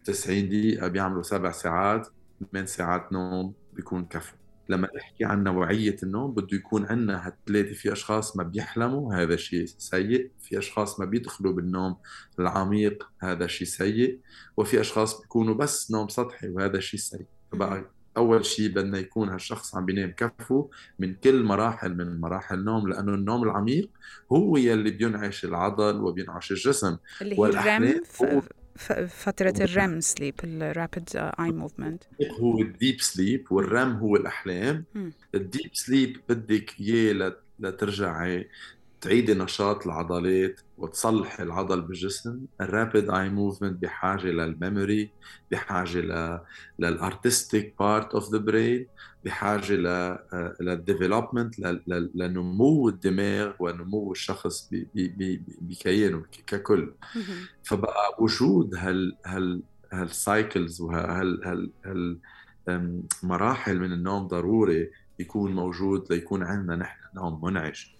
90 0.03 0.49
دقيقة 0.49 0.87
بيعملوا 0.87 1.23
سبع 1.23 1.51
ساعات. 1.51 2.07
ثمان 2.51 2.65
ساعات 2.65 3.13
نوم 3.13 3.53
بيكون 3.73 4.05
كفو. 4.05 4.38
لما 4.69 4.89
نحكي 4.95 5.25
عن 5.25 5.43
نوعية 5.43 5.95
النوم 6.03 6.31
بده 6.31 6.57
يكون 6.57 6.85
عندنا 6.85 7.27
هالثلاثة 7.27 7.73
في 7.73 7.91
أشخاص 7.93 8.37
ما 8.37 8.43
بيحلموا 8.43 9.15
هذا 9.15 9.35
شيء 9.35 9.65
سيء 9.65 10.31
في 10.39 10.57
أشخاص 10.57 10.99
ما 10.99 11.05
بيدخلوا 11.05 11.53
بالنوم 11.53 11.95
العميق 12.39 13.09
هذا 13.19 13.47
شيء 13.47 13.67
سيء 13.67 14.19
وفي 14.57 14.81
أشخاص 14.81 15.21
بيكونوا 15.21 15.53
بس 15.55 15.91
نوم 15.91 16.07
سطحي 16.07 16.49
وهذا 16.49 16.79
شيء 16.79 16.99
سيء. 16.99 17.25
فبقى 17.51 17.85
أول 18.17 18.45
شيء 18.45 18.69
بدنا 18.69 18.97
يكون 18.99 19.29
هالشخص 19.29 19.75
عم 19.75 19.85
بينام 19.85 20.11
كفو 20.17 20.69
من 20.99 21.13
كل 21.13 21.43
مراحل 21.43 21.95
من 21.97 22.19
مراحل 22.21 22.55
النوم 22.59 22.87
لأنه 22.89 23.13
النوم 23.13 23.43
العميق 23.43 23.89
هو 24.31 24.57
يلي 24.57 24.91
بينعش 24.91 25.45
العضل 25.45 26.01
وبينعش 26.01 26.51
الجسم. 26.51 26.97
اللي 27.21 27.35
هي 27.35 27.39
والأحلام 27.39 27.83
ال 27.83 27.88
REM 27.88 28.01
هو- 28.33 28.41
فترة 29.07 29.53
ال 29.61 29.71
REM 29.71 29.99
sleep 29.99 30.33
ال 30.43 30.55
rapid 30.55 31.15
eye 31.15 31.51
movement 31.51 32.03
هو 32.39 32.61
ال 32.61 32.69
deep 32.69 33.01
sleep 33.01 33.51
وال 33.51 33.67
REM 33.67 33.91
هو 33.91 34.15
الأحلام. 34.15 34.85
ال 35.35 35.42
deep 35.42 35.69
sleep 35.73 36.17
بدك 36.29 36.79
إياه 36.79 37.33
لترجعي 37.59 38.49
تعيدي 39.01 39.33
نشاط 39.33 39.85
العضلات 39.85 40.61
وتصلحي 40.77 41.43
العضل 41.43 41.81
بالجسم 41.81 42.45
ال 42.63 42.71
rapid 42.71 43.13
eye 43.13 43.29
movement 43.29 43.81
بحاجة 43.81 44.27
لل 44.27 44.48
memory 44.48 45.09
بحاجة 45.51 46.41
لل 46.79 46.98
artistic 46.98 47.73
part 47.79 48.13
of 48.13 48.31
the 48.31 48.37
brain 48.37 48.87
بحاجة 49.25 49.73
لل 50.61 50.76
development 50.76 51.59
لنمو 52.15 52.89
الدماغ 52.89 53.53
ونمو 53.59 54.11
الشخص 54.11 54.69
بكيانه 55.61 56.23
ككل. 56.47 56.93
فبقى 57.63 58.15
وجود 58.19 58.75
هال 58.75 59.17
هال 59.25 59.61
هال 59.91 60.14
cycles 60.14 60.81
وهال 60.81 61.47
هال 61.47 61.71
هال 61.85 62.17
مراحل 63.23 63.79
من 63.79 63.91
النوم 63.93 64.27
ضروري 64.27 64.91
يكون 65.19 65.55
موجود 65.55 66.05
ليكون 66.13 66.43
عندنا 66.43 66.75
نحن 66.75 66.99
نوم 67.15 67.45
منعش. 67.45 67.95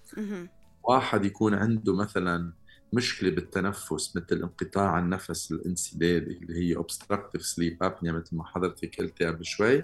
واحد 0.90 1.26
يكون 1.26 1.54
عنده 1.54 1.96
مثلا 1.96 2.54
مشكلة 2.94 3.30
بالتنفس 3.30 4.16
مثل 4.16 4.42
انقطاع 4.44 5.00
النفس 5.00 5.52
الانسدادي 5.52 6.38
اللي 6.38 6.58
هي 6.60 6.76
obstructive 6.76 7.42
sleep 7.42 7.88
apnea 7.88 8.10
مثل 8.10 8.36
ما 8.36 8.44
حضرتك 8.44 8.96
قلتي 9.02 9.26
قبل 9.26 9.46
شوي 9.46 9.84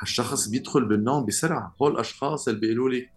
هالشخص 0.00 0.48
بيدخل 0.48 0.84
بالنوم 0.84 1.26
بسرعة. 1.26 1.76
هول 1.82 1.92
الأشخاص 1.92 2.48
اللي 2.48 2.60
بيقولوا 2.60 2.90
لي 2.90 3.08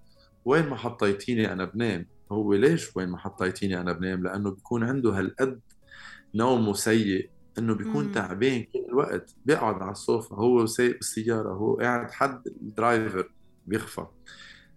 وين 0.45 0.69
ما 0.69 0.75
حطيتيني 0.75 1.53
أنا 1.53 1.65
بنام؟ 1.65 2.05
هو 2.31 2.53
ليش 2.53 2.95
وين 2.95 3.09
ما 3.09 3.17
حطيتيني 3.17 3.81
أنا 3.81 3.93
بنام؟ 3.93 4.23
لأنه 4.23 4.51
بيكون 4.51 4.83
عنده 4.83 5.19
هالقد 5.19 5.59
نومه 6.35 6.73
سيء 6.73 7.29
إنه 7.57 7.75
بيكون 7.75 8.11
تعبان 8.11 8.63
كل 8.63 8.85
الوقت. 8.89 9.35
بيقعد 9.45 9.81
على 9.81 9.91
الصوفة 9.91 10.35
هو 10.35 10.65
سايق 10.65 10.95
السيارة 11.01 11.53
هو 11.53 11.75
قاعد 11.75 12.11
حد 12.11 12.47
الدرايفر 12.47 13.31
بيخفى. 13.67 14.05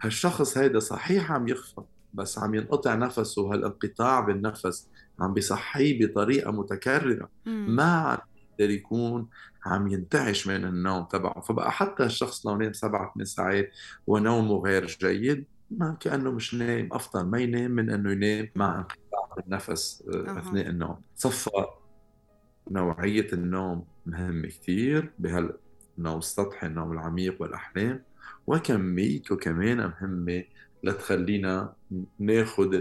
هالشخص 0.03 0.59
هيدا 0.59 0.79
صحيح 0.79 1.33
عم 1.33 1.49
يخفى. 1.49 1.83
بس 2.19 2.39
عم 2.39 2.55
ينقطع 2.55 2.95
نفسه 2.95 3.43
وهالانقطاع 3.43 4.21
بالنفس 4.21 4.89
عم 5.21 5.35
بيصحيه 5.35 6.07
بطريقة 6.07 6.51
متكررة. 6.51 7.29
ما 7.47 7.85
عم 7.85 8.19
يقدر 8.53 8.71
يكون 8.71 9.29
عم 9.67 9.89
ينتعش 9.89 10.47
من 10.47 10.65
النوم 10.65 11.05
تبعه. 11.05 11.41
فبقى 11.41 11.73
حتى 11.73 12.05
الشخص 12.05 12.47
لو 12.47 12.57
نام 12.57 12.73
سبعة 12.73 13.13
ثمان 13.15 13.25
ساعات 13.25 13.71
ونومه 14.07 14.63
غير 14.63 14.87
جيد 14.87 15.45
ما 15.71 15.97
كأنه 16.01 16.31
مش 16.31 16.55
نايم. 16.55 16.89
أفضل 16.93 17.25
ما 17.25 17.39
ينام 17.39 17.71
من 17.71 17.91
أنه 17.91 18.13
ينام 18.13 18.49
مع 18.57 18.79
انقطاع 18.79 19.45
النفس 19.47 20.05
آه، 20.15 20.39
أثناء 20.39 20.69
النوم. 20.69 21.01
صفى 21.17 21.51
نوعية 22.71 23.27
النوم 23.33 23.85
مهمة 24.07 24.49
كثير 24.49 25.11
بهالنوم 25.19 26.19
السطحي 26.19 26.67
النوم 26.67 26.93
العميق 26.93 27.43
والأحلام 27.43 28.03
وكميته 28.47 29.37
كمان 29.37 29.77
مهمة 29.77 30.45
لتخلينا 30.83 31.73
ناخذ 32.19 32.81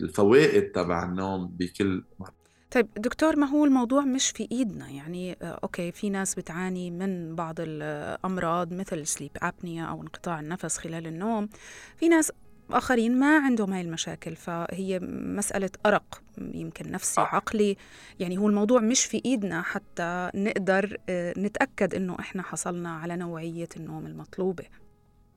الفوائد 0.00 0.72
تبع 0.72 1.04
النوم 1.04 1.46
بكل 1.46 2.04
مرة. 2.20 2.32
طيب 2.70 2.88
دكتور 2.96 3.36
ما 3.36 3.46
هو 3.46 3.64
الموضوع 3.64 4.04
مش 4.04 4.30
في 4.30 4.48
إيدنا. 4.52 4.88
يعني 4.88 5.32
آه، 5.32 5.58
أوكي 5.62 5.92
في 5.92 6.10
ناس 6.10 6.34
بتعاني 6.34 6.90
من 6.90 7.34
بعض 7.34 7.54
الأمراض 7.58 8.74
مثل 8.74 9.06
سليب 9.06 9.30
ابنيا 9.42 9.84
أو 9.84 10.02
انقطاع 10.02 10.40
النفس 10.40 10.78
خلال 10.78 11.06
النوم. 11.06 11.48
في 11.96 12.08
ناس 12.08 12.32
آخرين 12.70 13.18
ما 13.18 13.38
عندهم 13.38 13.72
هاي 13.72 13.80
المشاكل 13.80 14.36
فهي 14.36 14.98
مسألة 15.36 15.70
أرق 15.86 16.22
يمكن 16.38 16.90
نفسي 16.90 17.20
عقلي. 17.20 17.76
يعني 18.20 18.38
هو 18.38 18.48
الموضوع 18.48 18.80
مش 18.80 19.04
في 19.04 19.22
إيدنا 19.24 19.62
حتى 19.62 20.30
نقدر 20.34 20.96
آه، 21.08 21.34
نتأكد 21.38 21.94
إنه 21.94 22.16
إحنا 22.20 22.42
حصلنا 22.42 22.96
على 22.96 23.16
نوعية 23.16 23.68
النوم 23.76 24.06
المطلوبة. 24.06 24.64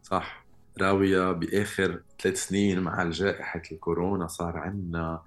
صح. 0.04 0.49
راوية 0.82 1.32
بآخر 1.32 2.02
ثلاث 2.22 2.48
سنين 2.48 2.80
مع 2.80 3.10
جائحة 3.10 3.62
الكورونا 3.72 4.28
صار 4.28 4.58
عندنا 4.58 5.22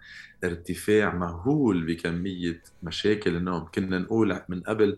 ارتفاع 0.44 1.14
مهول 1.14 1.86
بكمية 1.86 2.62
مشاكل 2.82 3.36
النوم. 3.36 3.64
كنا 3.74 3.98
نقول 3.98 4.40
من 4.48 4.60
قبل 4.60 4.96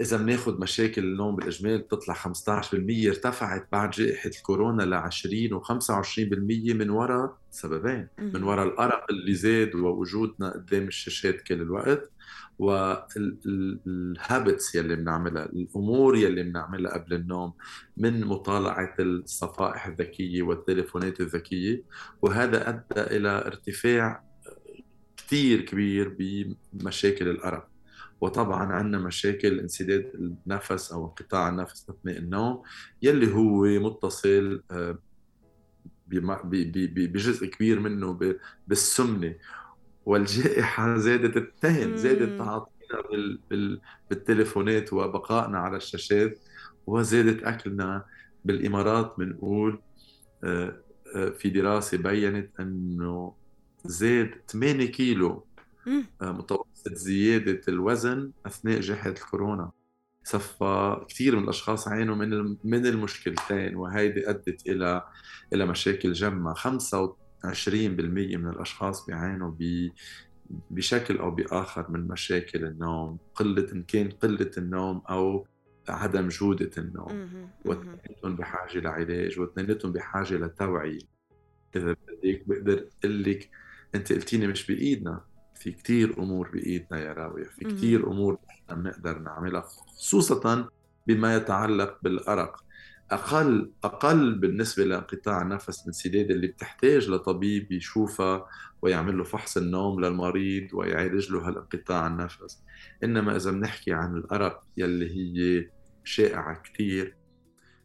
إذا 0.00 0.16
بناخذ 0.16 0.60
مشاكل 0.60 1.04
النوم 1.04 1.36
بالإجمال 1.36 1.78
بتطلع 1.78 2.14
15% 2.14 3.08
ارتفعت 3.08 3.68
بعد 3.72 3.90
جائحة 3.90 4.30
الكورونا 4.30 4.82
ل 4.82 4.94
20 4.94 5.52
و 5.52 5.60
25% 5.60 6.74
من 6.74 6.90
وراء 6.90 7.36
سببين. 7.50 8.08
من 8.18 8.42
وراء 8.42 8.66
الأرق 8.66 9.06
اللي 9.10 9.34
زاد 9.34 9.74
ووجودنا 9.74 10.50
قدام 10.50 10.88
الشاشات 10.88 11.40
كل 11.40 11.60
الوقت. 11.60 12.10
والهابتس 12.58 13.54
يلي 14.74 14.96
بنعملها 14.96 15.44
الأمور 15.44 16.16
يلي 16.16 16.42
بنعملها 16.42 16.94
قبل 16.94 17.14
النوم 17.14 17.52
من 17.96 18.24
مطالعة 18.24 18.94
الصفائح 19.00 19.86
الذكية 19.86 20.42
والتليفونات 20.42 21.20
الذكية 21.20 21.82
وهذا 22.22 22.68
أدى 22.68 23.00
إلى 23.16 23.28
ارتفاع 23.28 24.24
كثير 25.16 25.60
كبير 25.60 26.16
بمشاكل 26.72 27.28
الأرق. 27.28 27.68
وطبعا 28.20 28.72
عندنا 28.72 28.98
مشاكل 28.98 29.60
انسداد 29.60 30.10
النفس 30.14 30.92
أو 30.92 31.04
انقطاع 31.04 31.48
النفس 31.48 31.90
أثناء 31.90 32.18
النوم 32.18 32.62
يلي 33.02 33.34
هو 33.34 33.64
متصل 33.64 34.62
آه، 34.70 34.98
بجزء 36.06 37.46
كبير 37.46 37.80
منه 37.80 38.18
بالسمنة. 38.66 39.34
والجائحة 40.06 40.96
زادت 40.96 41.36
التهم 41.36 41.96
زادت 41.96 42.38
تعاطينا 42.38 43.00
بال... 43.10 43.40
بال... 43.50 43.80
بالتليفونات 44.10 44.92
وبقائنا 44.92 45.58
على 45.58 45.76
الشاشات 45.76 46.38
وزادت 46.86 47.42
أكلنا 47.42 48.04
بالإمارات 48.44 49.14
بنقول 49.18 49.80
آه، 50.44 50.76
آه، 51.16 51.30
في 51.30 51.50
دراسة 51.50 51.98
بينت 51.98 52.60
أنه 52.60 53.34
زاد 53.84 54.30
8 54.48 54.86
كيلو 54.86 55.44
آه، 56.22 56.32
متوسط 56.32 56.94
زيادة 56.94 57.60
الوزن 57.68 58.32
أثناء 58.46 58.80
جائحة 58.80 59.10
الكورونا. 59.10 59.70
صفى 60.24 60.96
كثير 61.08 61.36
من 61.36 61.44
الأشخاص 61.44 61.88
عانوا 61.88 62.16
من 62.16 62.56
من 62.64 62.86
المشكلتين 62.86 63.76
وهيدي 63.76 64.30
أدت 64.30 64.68
إلى 64.68 65.04
إلى 65.52 65.66
مشاكل 65.66 66.12
جمة. 66.12 66.54
20% 67.44 68.36
من 68.36 68.48
الأشخاص 68.48 69.06
بيعانوا 69.06 69.52
بشكل 70.70 71.18
أو 71.18 71.30
بآخر 71.30 71.90
من 71.90 72.08
مشاكل 72.08 72.64
النوم 72.64 73.18
قلة 73.34 73.72
إن 73.72 73.82
كان 73.82 74.10
قلة 74.10 74.50
النوم 74.58 75.02
أو 75.10 75.46
عدم 75.88 76.28
جودة 76.28 76.70
النوم. 76.78 77.28
واثنيناتهم 77.64 78.36
بحاجة 78.36 78.78
لعلاج 78.80 79.40
واثنيناتهم 79.40 79.92
بحاجة 79.92 80.34
لتوعية. 80.34 80.98
إذا 81.76 81.96
بدك 82.08 82.42
بقدر 82.46 82.88
أقول 83.04 83.22
لك 83.22 83.50
أنت 83.94 84.12
قلتيني 84.12 84.46
مش 84.46 84.66
بإيدنا. 84.66 85.24
في 85.54 85.72
كتير 85.72 86.18
أمور 86.18 86.50
بإيدنا 86.50 87.00
يا 87.00 87.12
راوية. 87.12 87.44
في 87.44 87.64
كتير 87.64 88.10
أمور 88.10 88.38
نحن 88.48 88.82
بنقدر 88.82 89.18
نعملها 89.18 89.60
خصوصا 89.60 90.68
بما 91.06 91.36
يتعلق 91.36 91.98
بالأرق. 92.02 92.64
أقل 93.10 93.72
أقل 93.84 94.34
بالنسبة 94.34 94.84
لانقطاع 94.84 95.42
النفس 95.42 95.82
الانسداد 95.82 96.30
اللي 96.30 96.46
بتحتاج 96.46 97.10
لطبيب 97.10 97.72
يشوفها 97.72 98.46
ويعمل 98.82 99.18
له 99.18 99.24
فحص 99.24 99.56
النوم 99.56 100.04
للمريض 100.04 100.68
ويعالج 100.74 101.32
له 101.32 101.48
هالانقطاع 101.48 102.06
النفس. 102.06 102.62
إنما 103.04 103.36
إذا 103.36 103.50
بنحكي 103.50 103.92
عن 103.92 104.16
الأرق 104.16 104.64
يلي 104.76 105.10
هي 105.10 105.68
شائعة 106.04 106.62
كثير 106.62 107.16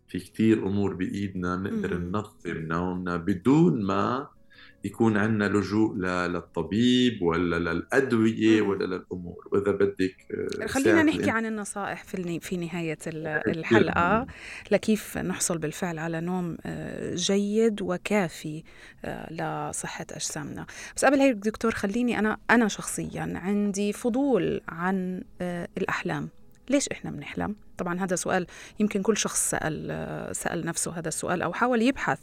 في 0.08 0.19
كثير 0.19 0.67
أمور 0.67 0.93
بإيدنا 0.93 1.56
نقدر 1.56 1.97
ننظم 1.97 2.58
نومنا 2.58 3.17
بدون 3.17 3.84
ما 3.84 4.27
يكون 4.83 5.17
عندنا 5.17 5.45
لجوء 5.49 5.95
للطبيب 5.95 7.21
ولا 7.21 7.55
للأدوية 7.59 8.61
ولا 8.61 8.85
للأمور. 8.85 9.47
وإذا 9.51 9.71
بدك 9.71 10.15
آه، 10.61 10.65
خلينا 10.67 11.03
نحكي 11.03 11.29
عن 11.29 11.45
النصائح 11.45 12.03
في 12.03 12.39
في 12.39 12.57
نهاية 12.57 12.97
الحلقة. 13.07 14.27
لكيف 14.71 15.17
نحصل 15.17 15.57
بالفعل 15.57 15.99
على 15.99 16.21
نوم 16.21 16.57
آه، 16.65 17.15
جيد 17.15 17.81
وكافي 17.81 18.63
آه، 19.05 19.33
لصحة 19.69 20.05
أجسامنا. 20.11 20.65
بس 20.95 21.05
قبل 21.05 21.19
هيك 21.19 21.35
دكتور 21.35 21.71
خليني 21.71 22.19
أنا 22.19 22.37
أنا 22.49 22.67
شخصيا 22.67 23.33
عندي 23.35 23.93
فضول 23.93 24.61
عن 24.67 25.23
الأحلام. 25.77 26.29
ليش 26.69 26.88
إحنا 26.88 27.12
بنحلم؟ 27.12 27.56
طبعا 27.77 27.99
هذا 27.99 28.15
سؤال 28.15 28.47
يمكن 28.80 29.01
كل 29.01 29.17
شخص 29.17 29.49
سأل 29.49 30.36
سأل 30.36 30.65
نفسه 30.65 30.91
هذا 30.91 31.08
السؤال 31.08 31.41
أو 31.41 31.53
حاول 31.53 31.82
يبحث 31.82 32.19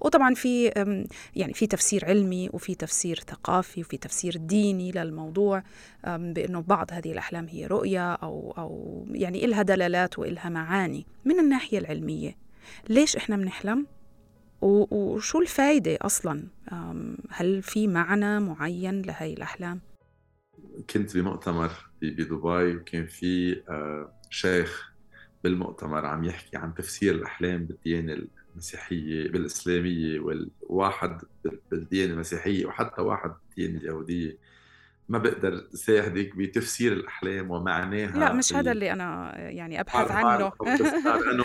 وطبعا 0.00 0.34
في 0.34 0.66
يعني 1.36 1.54
في 1.54 1.66
تفسير 1.66 2.04
علمي 2.04 2.50
وفي 2.52 2.74
تفسير 2.74 3.20
ثقافي 3.28 3.80
وفي 3.80 3.96
تفسير 3.96 4.36
ديني 4.36 4.92
للموضوع 4.92 5.62
بأنه 6.06 6.60
بعض 6.60 6.92
هذه 6.92 7.12
الأحلام 7.12 7.46
هي 7.48 7.66
رؤية 7.66 8.12
أو 8.12 8.54
أو 8.58 9.04
يعني 9.10 9.44
إلها 9.44 9.62
دلالات 9.62 10.18
وإلها 10.18 10.48
معاني 10.48 11.06
من 11.24 11.40
الناحية 11.40 11.78
العلمية 11.78 12.36
ليش 12.88 13.16
إحنا 13.16 13.36
بنحلم؟ 13.36 13.86
وشو 14.62 15.40
الفائدة 15.40 15.98
أصلا؟ 16.02 16.44
هل 17.30 17.62
في 17.62 17.88
معنى 17.88 18.40
معين 18.40 19.02
لهي 19.02 19.32
الأحلام؟ 19.32 19.80
كنت 20.90 21.16
بمؤتمر 21.16 21.70
بدبي 22.02 22.76
وكان 22.76 23.06
في 23.06 23.62
آه، 23.68 24.12
شيخ 24.30 24.92
بالمؤتمر 25.44 26.06
عم 26.06 26.24
يحكي 26.24 26.56
عن 26.56 26.74
تفسير 26.74 27.14
الأحلام 27.14 27.64
بالديانة 27.64 28.26
المسيحية 28.52 29.28
بالإسلامية 29.28 30.20
والواحد 30.20 31.22
بالديانة 31.70 32.12
المسيحية 32.12 32.66
وحتى 32.66 33.02
واحد 33.02 33.32
بالديانة 33.48 33.80
اليهودية. 33.80 34.38
ما 35.08 35.18
بقدر 35.18 35.68
ساعدك 35.72 36.36
بتفسير 36.36 36.92
الأحلام 36.92 37.50
ومعناها 37.50 38.18
لا 38.18 38.32
مش 38.32 38.52
هذا 38.52 38.72
اللي 38.72 38.92
أنا 38.92 39.38
يعني 39.38 39.80
أبحث 39.80 40.10
عنه. 40.10 40.52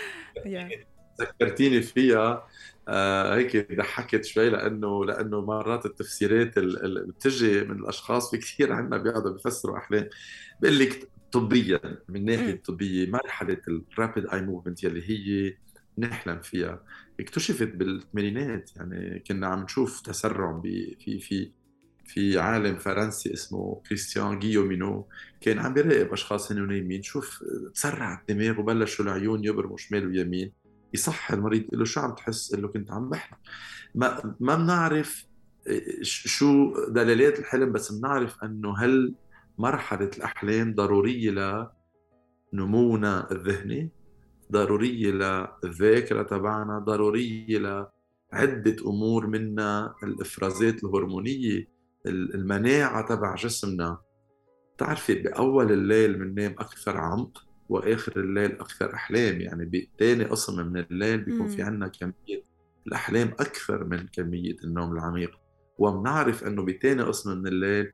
ذكرتيني 1.20 1.82
فيها. 1.82 2.46
آه 2.88 3.36
هيك 3.36 3.72
ضحكت 3.72 4.24
شوي 4.24 4.50
لأنه 4.50 5.04
لأنه 5.04 5.40
مرات 5.40 5.86
التفسيرات 5.86 6.58
اللي 6.58 7.00
بتجي 7.12 7.64
من 7.64 7.78
الأشخاص 7.78 8.30
في 8.30 8.36
كثير 8.38 8.72
عندنا 8.72 8.96
بيقعدوا 9.02 9.32
بيفسروا 9.32 9.78
احلام 9.78 10.08
بقول 10.60 10.78
لك 10.78 11.08
طبيا 11.32 11.80
من 12.08 12.24
ناحية 12.24 12.62
طبية 12.62 13.10
مرحلة 13.10 13.58
الرابيد 13.68 14.26
اي 14.26 14.42
موفمنت 14.42 14.84
يلي 14.84 15.02
هي 15.10 15.56
نحلم 15.98 16.40
فيها. 16.40 16.84
اكتشفت 17.20 17.68
بالثمانينات 17.68 18.70
يعني 18.76 19.18
كنا 19.28 19.46
عم 19.46 19.62
نشوف 19.62 20.00
تسرع 20.00 20.60
في 20.62 20.96
في 21.20 21.52
في 22.06 22.38
عالم 22.38 22.76
فرنسي 22.78 23.32
اسمه 23.32 23.82
كريستيان 23.88 24.38
جيومينو 24.38 25.08
كان 25.40 25.58
عم 25.58 25.74
بيراقب 25.74 26.12
أشخاص 26.12 26.52
هن 26.52 26.68
نايمين 26.68 27.02
شوف 27.02 27.44
تسرع 27.74 28.20
الدماغ 28.20 28.60
وبلشوا 28.60 29.04
العيون 29.04 29.44
يبرموا 29.44 29.76
شمال 29.76 30.06
ويمين. 30.06 30.52
يصح 30.94 31.32
المريض 31.32 31.64
له 31.72 31.84
شو 31.84 32.00
عم 32.00 32.14
تحس؟ 32.14 32.54
له 32.54 32.68
كنت 32.68 32.90
عم 32.90 33.08
بحلم 33.08 33.38
ما 33.94 34.36
ما 34.40 34.54
بنعرف 34.56 35.26
إيه، 35.66 36.02
شو 36.02 36.74
دلالات 36.88 37.38
الحلم 37.38 37.72
بس 37.72 37.92
بنعرف 37.92 38.44
إنه 38.44 38.78
هل 38.78 39.14
مرحلة 39.58 40.10
الأحلام 40.16 40.74
ضرورية 40.74 41.70
لنمونا 42.52 43.30
الذهني 43.32 43.90
ضرورية 44.52 45.10
للذاكرة 45.10 46.22
تبعنا 46.22 46.78
ضرورية 46.78 47.58
لعدة 48.32 48.76
أمور 48.86 49.26
منها 49.26 49.94
الإفرازات 50.02 50.84
الهرمونية 50.84 51.68
المناعة 52.06 53.06
تبع 53.08 53.34
جسمنا 53.34 53.98
بتعرفي 54.76 55.14
بأول 55.14 55.72
الليل 55.72 56.14
بننام 56.14 56.52
أكثر 56.58 56.96
عمق 56.96 57.46
وآخر 57.68 58.20
الليل 58.20 58.52
أكثر 58.52 58.94
أحلام. 58.94 59.40
يعني 59.40 59.64
بثاني 59.64 60.24
قسم 60.24 60.66
من 60.66 60.84
الليل 60.90 61.18
بيكون 61.20 61.48
في 61.48 61.62
عندنا 61.62 61.88
كمية 61.88 62.42
الأحلام 62.86 63.28
أكثر 63.28 63.84
من 63.84 64.06
كمية 64.06 64.56
النوم 64.64 64.92
العميق. 64.92 65.38
وبنعرف 65.78 66.44
إنه 66.44 66.62
بثاني 66.62 67.02
قسم 67.02 67.38
من 67.38 67.46
الليل 67.46 67.92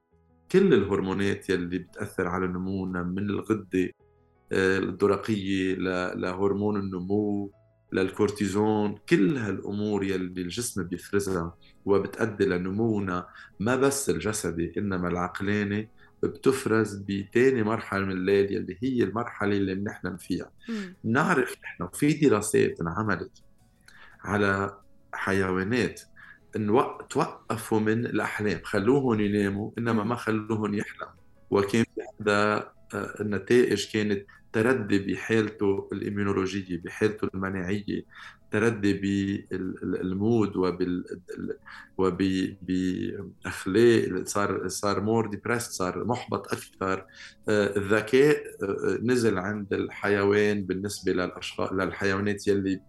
كل 0.53 0.75
الهرمونات 0.75 1.51
يلي 1.51 1.79
بتأثر 1.79 2.27
على 2.29 2.47
نمونا 2.47 3.03
من 3.03 3.31
الغدة 3.31 3.91
آه، 4.53 4.79
الدرقية 4.79 5.75
لهرمون 6.15 6.81
النمو 6.81 7.53
للكورتيزون 7.93 8.95
كل 9.09 9.37
هالأمور 9.37 10.05
يلي 10.05 10.43
الجسم 10.43 10.83
بيفرزها 10.83 11.57
وبتؤدي 11.85 12.45
لنمونا 12.45 13.27
ما 13.61 13.77
بس 13.77 14.11
الجسدي 14.11 14.73
إنما 14.79 15.09
العقلاني 15.09 15.91
بتفرز 16.23 16.95
بتاني 16.95 17.63
مرحلة 17.63 18.05
من 18.05 18.13
الليل 18.13 18.53
يلي 18.53 18.79
هي 18.83 19.03
المرحلة 19.03 19.57
اللي 19.57 19.75
بنحلم 19.75 20.17
فيها. 20.17 20.51
نعرف 21.05 21.57
نحن 21.63 21.89
في 21.95 22.13
دراسات 22.13 22.81
انعملت 22.81 23.43
على 24.21 24.79
حيوانات 25.13 26.01
إن 26.57 26.67
توقفوا 27.11 27.81
من 27.81 28.07
الأحلام 28.07 28.61
خلوهم 28.65 29.21
يناموا 29.21 29.71
إنما 29.79 30.05
ما 30.05 30.15
خلوهم 30.17 30.75
يحلموا. 30.75 31.13
وكان 31.51 31.85
في 31.95 32.01
عندها 32.19 32.73
النتائج 32.95 33.93
كانت 33.93 34.27
تردي 34.53 34.99
بحالته 34.99 35.89
ال 35.93 35.99
immunologique 35.99 36.81
بحالته 36.85 37.29
المناعية 37.35 38.03
تردي 38.51 38.93
بال 39.51 39.86
mood 39.86 40.57
وبال 40.57 41.05
وباخلاق 41.99 43.23
صار 44.25 44.69
صار 44.69 45.01
more 45.01 45.27
depressed 45.27 45.73
صار 45.73 46.05
محبط 46.05 46.53
أكثر. 46.53 47.07
آه، 47.49 47.77
الذكاء 47.77 48.37
آه، 48.63 48.99
نزل 49.03 49.39
عند 49.39 49.73
الحيوان 49.73 50.63
بالنسبة 50.63 51.13
للاشخاص 51.13 51.73
للحيوانات 51.73 52.49
يلي 52.49 52.81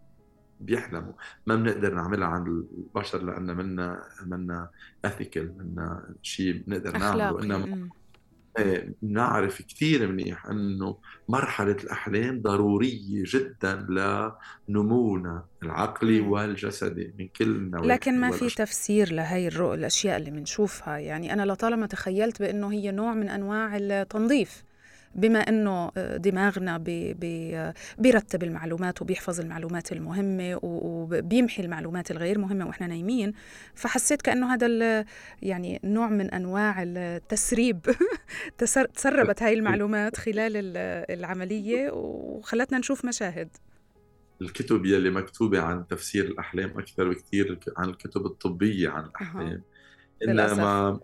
بيحلموا. 0.59 1.13
ما 1.47 1.55
بنقدر 1.55 1.93
نعملها 1.93 2.27
عند 2.27 2.47
البشر 2.47 3.23
لأن 3.23 3.57
منا 3.57 4.03
منا 4.25 4.69
اثيكال 5.05 5.53
منا 5.57 6.13
شيء 6.21 6.63
بنقدر 6.67 6.97
نعمله. 6.97 7.43
إنما 7.43 7.89
نعرف 9.01 9.61
كثير 9.61 10.07
منيح 10.07 10.45
إنه 10.45 10.97
مرحلة 11.29 11.77
الأحلام 11.83 12.41
ضرورية 12.41 13.23
جدا 13.25 13.87
لنمونا 14.69 15.43
العقلي. 15.63 16.19
والجسدي 16.19 17.13
من 17.19 17.27
كل 17.27 17.55
النواحي 17.55 17.87
لكن 17.87 18.19
ما 18.19 18.31
في 18.31 18.55
تفسير 18.55 19.13
لهي 19.13 19.47
الرؤى 19.47 19.75
الأشياء 19.75 20.17
اللي 20.17 20.31
بنشوفها 20.31 20.97
يعني 20.97 21.33
أنا 21.33 21.51
لطالما 21.51 21.87
تخيلت 21.87 22.39
بأنه 22.41 22.71
هي 22.71 22.91
نوع 22.91 23.13
من 23.13 23.29
أنواع 23.29 23.77
التنظيف. 23.77 24.63
بما 25.15 25.39
إنه 25.39 25.91
آه، 25.97 26.17
دماغنا 26.17 26.77
بي 26.77 27.13
بي 27.13 27.71
بيرتب 27.97 28.43
المعلومات 28.43 29.01
وبيحفظ 29.01 29.39
المعلومات 29.39 29.91
المهمة 29.91 30.59
وبيمحي 30.63 31.63
المعلومات 31.63 32.11
الغير 32.11 32.39
مهمة 32.39 32.67
وإحنا 32.67 32.87
نايمين 32.87 33.33
فحسيت 33.75 34.21
كأنه 34.21 34.53
هذا 34.53 35.05
يعني 35.41 35.79
نوع 35.83 36.09
من 36.09 36.29
أنواع 36.31 36.83
التسريب. 36.83 37.79
تسربت 38.95 39.43
هاي 39.43 39.53
المعلومات 39.53 40.17
خلال 40.17 40.51
العملية 41.09 41.91
وخلتنا 41.91 42.77
نشوف 42.77 43.05
مشاهد. 43.05 43.49
الكتب 44.41 44.85
يلي 44.85 45.09
مكتوبة 45.09 45.61
عن 45.61 45.87
تفسير 45.87 46.25
الأحلام 46.25 46.69
أكثر 46.69 47.09
بكثير 47.09 47.59
عن 47.77 47.89
الكتب 47.89 48.25
الطبية 48.25 48.89
عن 48.89 49.05
الأحلام. 49.05 49.61
انما 50.27 50.99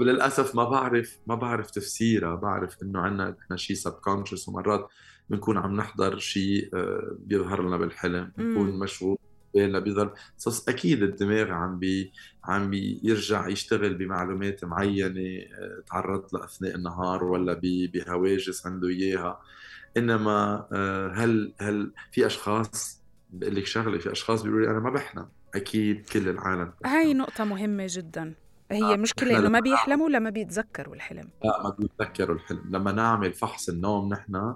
للأسف. 0.00 0.54
ما 0.54 0.64
بعرف 0.64 1.18
ما 1.26 1.34
بعرف 1.34 1.70
تفسيرها. 1.70 2.34
بعرف 2.34 2.82
إنه 2.82 3.00
عندنا 3.00 3.36
إحنا 3.44 3.56
شيء 3.56 3.76
سبكونشس 3.76 4.48
ومرات 4.48 4.88
بنكون 5.30 5.56
عم 5.58 5.76
نحضر 5.76 6.18
شيء 6.18 6.70
آه، 6.74 7.16
بيظهر 7.18 7.62
لنا 7.62 7.76
بالحلم 7.76 8.32
بنكون 8.38 8.78
مشغول 8.78 9.18
بالنا 9.54 9.78
بيظهر. 9.78 10.14
بس 10.46 10.68
أكيد 10.68 11.02
الدماغ 11.02 11.50
عم 11.50 11.78
بي 11.78 12.12
عم 12.44 12.70
بيرجع 12.70 13.48
يشتغل 13.48 13.94
بمعلومات 13.94 14.64
معينة 14.64 15.20
آه، 15.20 15.82
تعرض 15.86 16.34
لها 16.34 16.44
اثناء 16.44 16.74
النهار 16.74 17.24
ولا 17.24 17.60
بهواجس 17.62 18.66
عنده 18.66 18.88
إياها. 18.88 19.40
إنما 19.96 20.66
آه، 20.72 21.12
هل 21.14 21.52
هل 21.60 21.92
في 22.12 22.26
اشخاص 22.26 23.02
بقول 23.30 23.56
لك 23.56 23.66
شغلة 23.66 23.98
في 23.98 24.12
أشخاص 24.12 24.42
بيقولوا 24.42 24.66
لي 24.66 24.70
أنا 24.70 24.80
ما 24.80 24.90
بحلم. 24.90 25.28
أكيد 25.54 26.06
كل 26.06 26.28
العالم 26.28 26.72
هاي 26.84 27.14
نقطة 27.14 27.44
مهمة 27.44 27.86
جدا. 27.88 28.34
هي 28.72 28.92
آه، 28.94 28.96
مشكلة 28.96 29.38
إنه 29.38 29.48
ما 29.48 29.60
بيحلموا 29.60 30.08
لما 30.08 30.30
بيتذكروا 30.30 30.94
الحلم. 30.94 31.28
لا 31.44 31.62
ما 31.62 31.70
بيتذكروا 31.70 32.36
الحلم. 32.36 32.62
لما 32.70 32.92
نعمل 32.92 33.32
فحص 33.32 33.68
النوم 33.68 34.12
نحن 34.12 34.54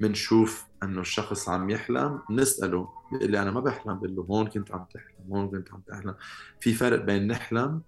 بنشوف 0.00 0.66
إنه 0.82 1.00
الشخص 1.00 1.48
عم 1.48 1.70
يحلم 1.70 2.20
نسأله 2.30 2.88
بيقول 3.12 3.30
لي 3.30 3.42
أنا 3.42 3.50
ما 3.50 3.60
بحلم 3.60 3.98
بقول 3.98 4.16
له 4.16 4.22
هون 4.22 4.46
كنت 4.46 4.72
عم 4.72 4.84
تحلم 4.94 5.32
هون 5.32 5.50
كنت 5.50 5.72
عم 5.72 5.80
تحلم. 5.86 6.14
في 6.60 6.72
فرق 6.72 7.00
بين 7.04 7.26
نحلم 7.26 7.82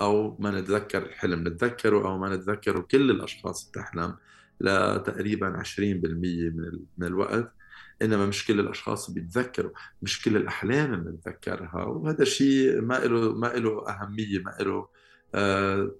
أو 0.00 0.36
ما 0.38 0.50
نتذكر 0.50 1.02
الحلم. 1.02 1.48
نتذكره 1.48 2.08
أو 2.08 2.18
ما 2.18 2.36
نتذكره 2.36 2.80
كل 2.80 3.10
الأشخاص 3.10 3.70
بتحلم 3.70 4.16
لتقريبا 4.60 5.56
20% 5.56 6.50
من 6.50 6.78
من 6.98 7.06
الوقت. 7.06 7.52
إنما 8.02 8.26
مش 8.26 8.46
كل 8.46 8.60
الأشخاص 8.60 9.10
بيتذكروا 9.10 9.70
مش 10.02 10.22
كل 10.22 10.36
الأحلام 10.36 10.96
بنتذكرها. 10.96 11.84
وهذا 11.84 12.24
شيء 12.24 12.80
ما 12.80 12.94
له 12.94 13.32
ما 13.34 13.46
له 13.46 13.88
أهمية 13.88 14.38
ما 14.38 14.56
له 14.60 14.88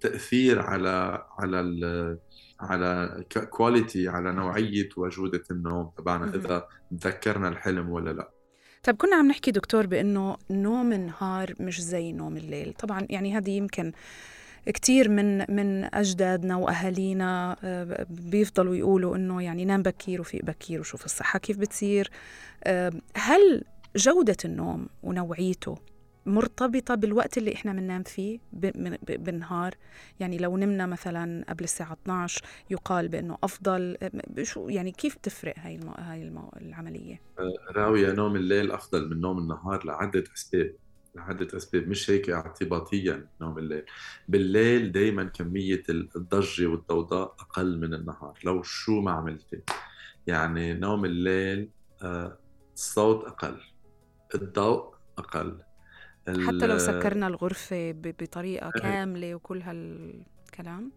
تأثير 0.01 0.61
على 0.61 1.25
على 1.37 1.59
ال 1.59 2.17
على 2.59 3.23
quality 3.49 4.07
على 4.07 4.31
نوعية 4.31 4.89
وجودة 4.97 5.43
النوم 5.51 5.91
تبعنا 5.97 6.35
إذا 6.35 6.67
تذكرنا 6.91 7.47
الحلم 7.47 7.89
ولا 7.89 8.09
لا. 8.09 8.29
طيب 8.83 8.95
كنا 8.95 9.15
عم 9.15 9.27
نحكي 9.27 9.51
دكتور 9.51 9.87
بأنه 9.87 10.37
نوم 10.51 10.93
النهار 10.93 11.53
مش 11.59 11.81
زي 11.81 12.11
نوم 12.11 12.37
الليل. 12.37 12.73
طبعا 12.73 13.07
يعني 13.09 13.37
هذه 13.37 13.49
يمكن 13.49 13.91
كثير 14.65 15.09
من 15.09 15.55
من 15.55 15.95
أجدادنا 15.95 16.55
وأهالينا 16.55 17.57
آه، 17.63 18.05
بيفضلوا 18.09 18.75
يقولوا 18.75 19.15
إنه 19.15 19.43
يعني 19.43 19.65
نام 19.65 19.81
بكير 19.81 20.21
وفيق 20.21 20.45
بكير 20.45 20.79
وشوف 20.79 21.05
الصحة 21.05 21.39
كيف 21.39 21.57
بتصير. 21.57 22.09
آه، 22.63 22.91
هل 23.15 23.63
جودة 23.95 24.37
النوم 24.45 24.87
ونوعيته 25.03 25.77
مرتبطة 26.27 26.95
بالوقت 26.95 27.37
اللي 27.37 27.53
إحنا 27.53 27.73
بننام 27.73 28.03
فيه 28.03 28.39
بالنهار. 29.09 29.75
يعني 30.19 30.37
لو 30.37 30.57
نمنا 30.57 30.85
مثلا 30.85 31.45
قبل 31.49 31.63
الساعة 31.63 31.93
12 31.93 32.41
يقال 32.69 33.07
بأنه 33.07 33.37
أفضل 33.43 33.97
شو 34.41 34.69
يعني 34.69 34.91
كيف 34.91 35.17
بتفرق 35.17 35.53
هاي 35.57 35.75
المو... 35.75 35.91
هاي 35.91 36.23
المو... 36.23 36.51
العملية؟ 36.61 37.21
راوية 37.71 38.11
نوم 38.11 38.35
الليل 38.35 38.71
أفضل 38.71 39.09
من 39.09 39.21
نوم 39.21 39.37
النهار 39.37 39.85
لعدة 39.85 40.23
أسباب 40.35 40.75
لعدة 41.15 41.57
أسباب. 41.57 41.87
مش 41.87 42.09
هيك 42.09 42.29
اعتباطيا 42.29 43.27
نوم 43.41 43.57
الليل. 43.57 43.83
بالليل 44.27 44.91
دايما 44.91 45.23
كمية 45.23 45.83
الضجة 45.89 46.67
والضوضاء 46.67 47.35
أقل 47.39 47.79
من 47.79 47.93
النهار. 47.93 48.39
لو 48.43 48.63
شو 48.63 49.01
ما 49.01 49.11
عملتي 49.11 49.61
يعني 50.27 50.73
نوم 50.73 51.05
الليل 51.05 51.69
آه، 52.01 52.37
الصوت 52.73 53.25
أقل 53.25 53.61
الضوء 54.35 54.95
أقل 55.17 55.66
حتى 56.27 56.67
لو 56.67 56.77
سكرنا 56.77 57.27
الغرفة 57.27 57.91
بطريقة. 57.91 58.69
كاملة 58.69 59.35
وكل 59.35 59.61
هالكلام. 59.61 60.91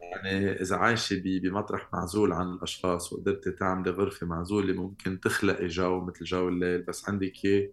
يعني 0.00 0.52
إذا 0.52 0.76
عايشة 0.76 1.22
بمطرح 1.24 1.88
معزول 1.92 2.32
عن 2.32 2.52
الأشخاص 2.52 3.12
وقدرتي 3.12 3.50
تعملي 3.50 3.90
غرفة 3.90 4.26
معزولة 4.26 4.72
ممكن 4.74 5.20
تخلقي 5.20 5.66
جو 5.66 6.00
مثل 6.00 6.24
جو 6.24 6.48
الليل 6.48 6.82
بس 6.82 7.08
عندك 7.08 7.44
إياه 7.44 7.68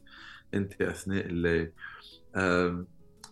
أنت 0.53 0.81
أثناء 0.81 1.25
الليل. 1.25 1.71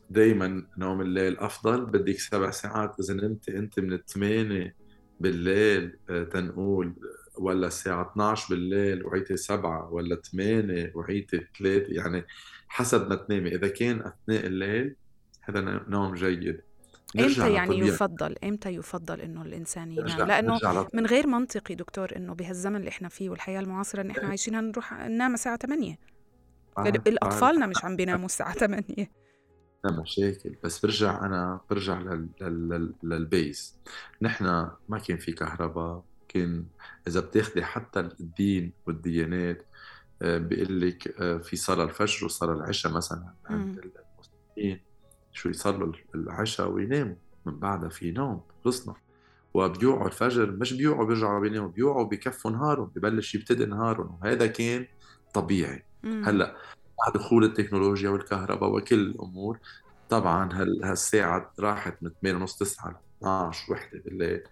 دايما 0.10 0.68
نوم 0.78 1.02
الليل 1.02 1.38
أفضل. 1.38 1.86
بدك 1.86 2.20
سبع 2.20 2.52
ساعات. 2.52 2.96
إذا 3.00 3.14
نمتي 3.14 3.58
أنت 3.58 3.80
من 3.80 3.94
الثمانية 3.94 4.76
بالليل 5.20 5.98
آه، 6.10 6.24
تنقول 6.24 6.94
ولا 7.38 7.68
الساعة 7.68 8.12
12 8.12 8.50
بالليل 8.56 9.06
وعيتي 9.06 9.38
سبعة 9.38 9.94
ولا 9.94 10.16
8 10.16 10.92
وعيتي 10.96 11.48
3 11.60 11.86
يعني 11.90 12.26
حسب 12.74 13.10
ما 13.10 13.16
تنامي. 13.16 13.56
إذا 13.56 13.68
كان 13.68 14.00
أثناء 14.00 14.46
الليل 14.46 14.96
هذا 15.42 15.62
نوم 15.88 16.14
جيد. 16.14 16.62
إمتى 17.20 17.54
يعني 17.54 17.76
طبيعي. 17.76 17.88
يفضل؟ 17.88 18.36
إمتى 18.44 18.70
يفضل 18.70 19.22
إنه 19.22 19.42
الإنسان 19.42 19.92
ينام؟ 19.92 20.28
لأنه 20.28 20.60
من 20.94 21.06
غير 21.06 21.28
منطقي 21.28 21.76
دكتور 21.76 22.16
إنه 22.16 22.34
بهالزمن 22.34 22.76
اللي 22.76 22.90
إحنا 22.90 23.10
فيه 23.10 23.30
والحياة 23.30 23.60
المعاصرة 23.60 24.02
اللي 24.02 24.12
إحنا 24.12 24.30
عايشينها 24.30 24.62
نروح 24.62 24.94
ننام 24.94 25.34
الساعة 25.34 25.58
8 25.58 25.98
آه. 26.78 26.94
الأطفالنا 27.08 27.66
مش 27.66 27.86
عم 27.86 27.96
بيناموا 27.96 28.26
الساعة 28.26 28.54
8 28.54 28.84
لا 29.84 29.92
مشاكل. 30.02 30.56
بس 30.64 30.80
برجع 30.86 31.26
أنا 31.26 31.60
برجع 31.70 32.00
لل... 32.00 32.30
لل... 32.42 32.94
للبيس. 33.04 33.76
نحن 34.22 34.46
ما 34.90 35.00
كان 35.08 35.18
في 35.18 35.32
كهرباء 35.32 36.04
كان 36.28 36.66
إذا 37.08 37.20
بتاخذي 37.20 37.64
حتى 37.64 38.00
الدين 38.00 38.74
والديانات 38.88 39.58
آه، 39.58 39.73
بيقول 40.24 40.82
لك 40.82 41.22
آه، 41.22 41.38
في 41.38 41.56
صلاة 41.56 41.84
الفجر 41.84 42.26
وصلاة 42.26 42.54
العشاء 42.54 42.92
مثلا 42.92 43.34
عند 43.46 43.80
المسلمين. 43.80 44.80
شو 45.34 45.50
يصلوا 45.50 45.94
العشاء 46.16 46.70
ويناموا 46.70 47.16
من 47.46 47.60
بعدها 47.60 47.90
في 47.90 48.12
نوم 48.12 48.42
خلصنا. 48.66 48.94
وبيوعوا 49.54 50.08
الفجر 50.08 50.52
مش 50.52 50.74
بيوعوا 50.74 51.06
بيرجعوا 51.06 51.40
بيناموا 51.40 51.70
بيوعوا 51.70 52.04
بكفوا 52.04 52.52
نهارهم 52.52 52.92
ببلش 52.96 53.36
يبتدي 53.36 53.66
نهارهم. 53.66 54.18
وهذا 54.22 54.48
كان 54.48 54.86
طبيعي. 55.34 55.84
هلأ 56.06 56.56
مع 57.00 57.14
دخول 57.16 57.44
التكنولوجيا 57.44 58.10
والكهرباء 58.10 58.70
وكل 58.76 59.00
الأمور 59.00 59.60
طبعا 60.10 60.50
هالساعة 60.84 61.54
راحت 61.60 62.04
من 62.04 62.12
8 62.22 62.38
ونص 62.38 62.58
9 62.58 62.90
ل 62.92 62.96
12 63.22 63.74
وحدة 63.74 64.02
بالليل. 64.06 64.44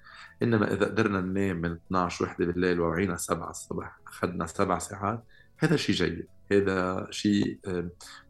إنما 0.43 0.73
إذا 0.73 0.85
قدرنا 0.85 1.21
ننام 1.21 1.61
من 1.61 1.71
12 1.71 2.25
وحدة 2.25 2.45
بالليل 2.45 2.79
ووعينا 2.79 3.15
7 3.17 3.49
الصبح 3.49 3.99
أخذنا 4.07 4.45
سبع 4.45 4.79
ساعات 4.79 5.23
هذا 5.63 5.75
شيء 5.75 5.95
جيد 5.95 6.27
هذا 6.51 7.07
شيء 7.11 7.59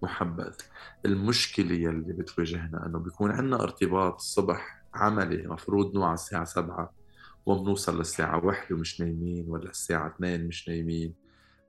محبذ. 0.04 0.54
المشكلة 1.06 1.74
يلي 1.74 2.14
بتواجهنا 2.14 2.86
إنه 2.86 3.00
بيكون 3.00 3.32
عندنا 3.32 3.64
ارتباط 3.64 4.16
الصبح 4.16 4.84
عملي 4.94 5.48
مفروض 5.48 5.96
نوع 5.96 6.14
الساعة 6.14 6.44
7 6.44 6.94
وبنوصل 7.46 7.98
للساعة 7.98 8.46
1 8.46 8.72
ومش 8.72 9.02
نايمين 9.02 9.46
ولا 9.50 9.70
الساعة 9.70 10.08
2 10.08 10.48
مش 10.48 10.70
نايمين. 10.70 11.14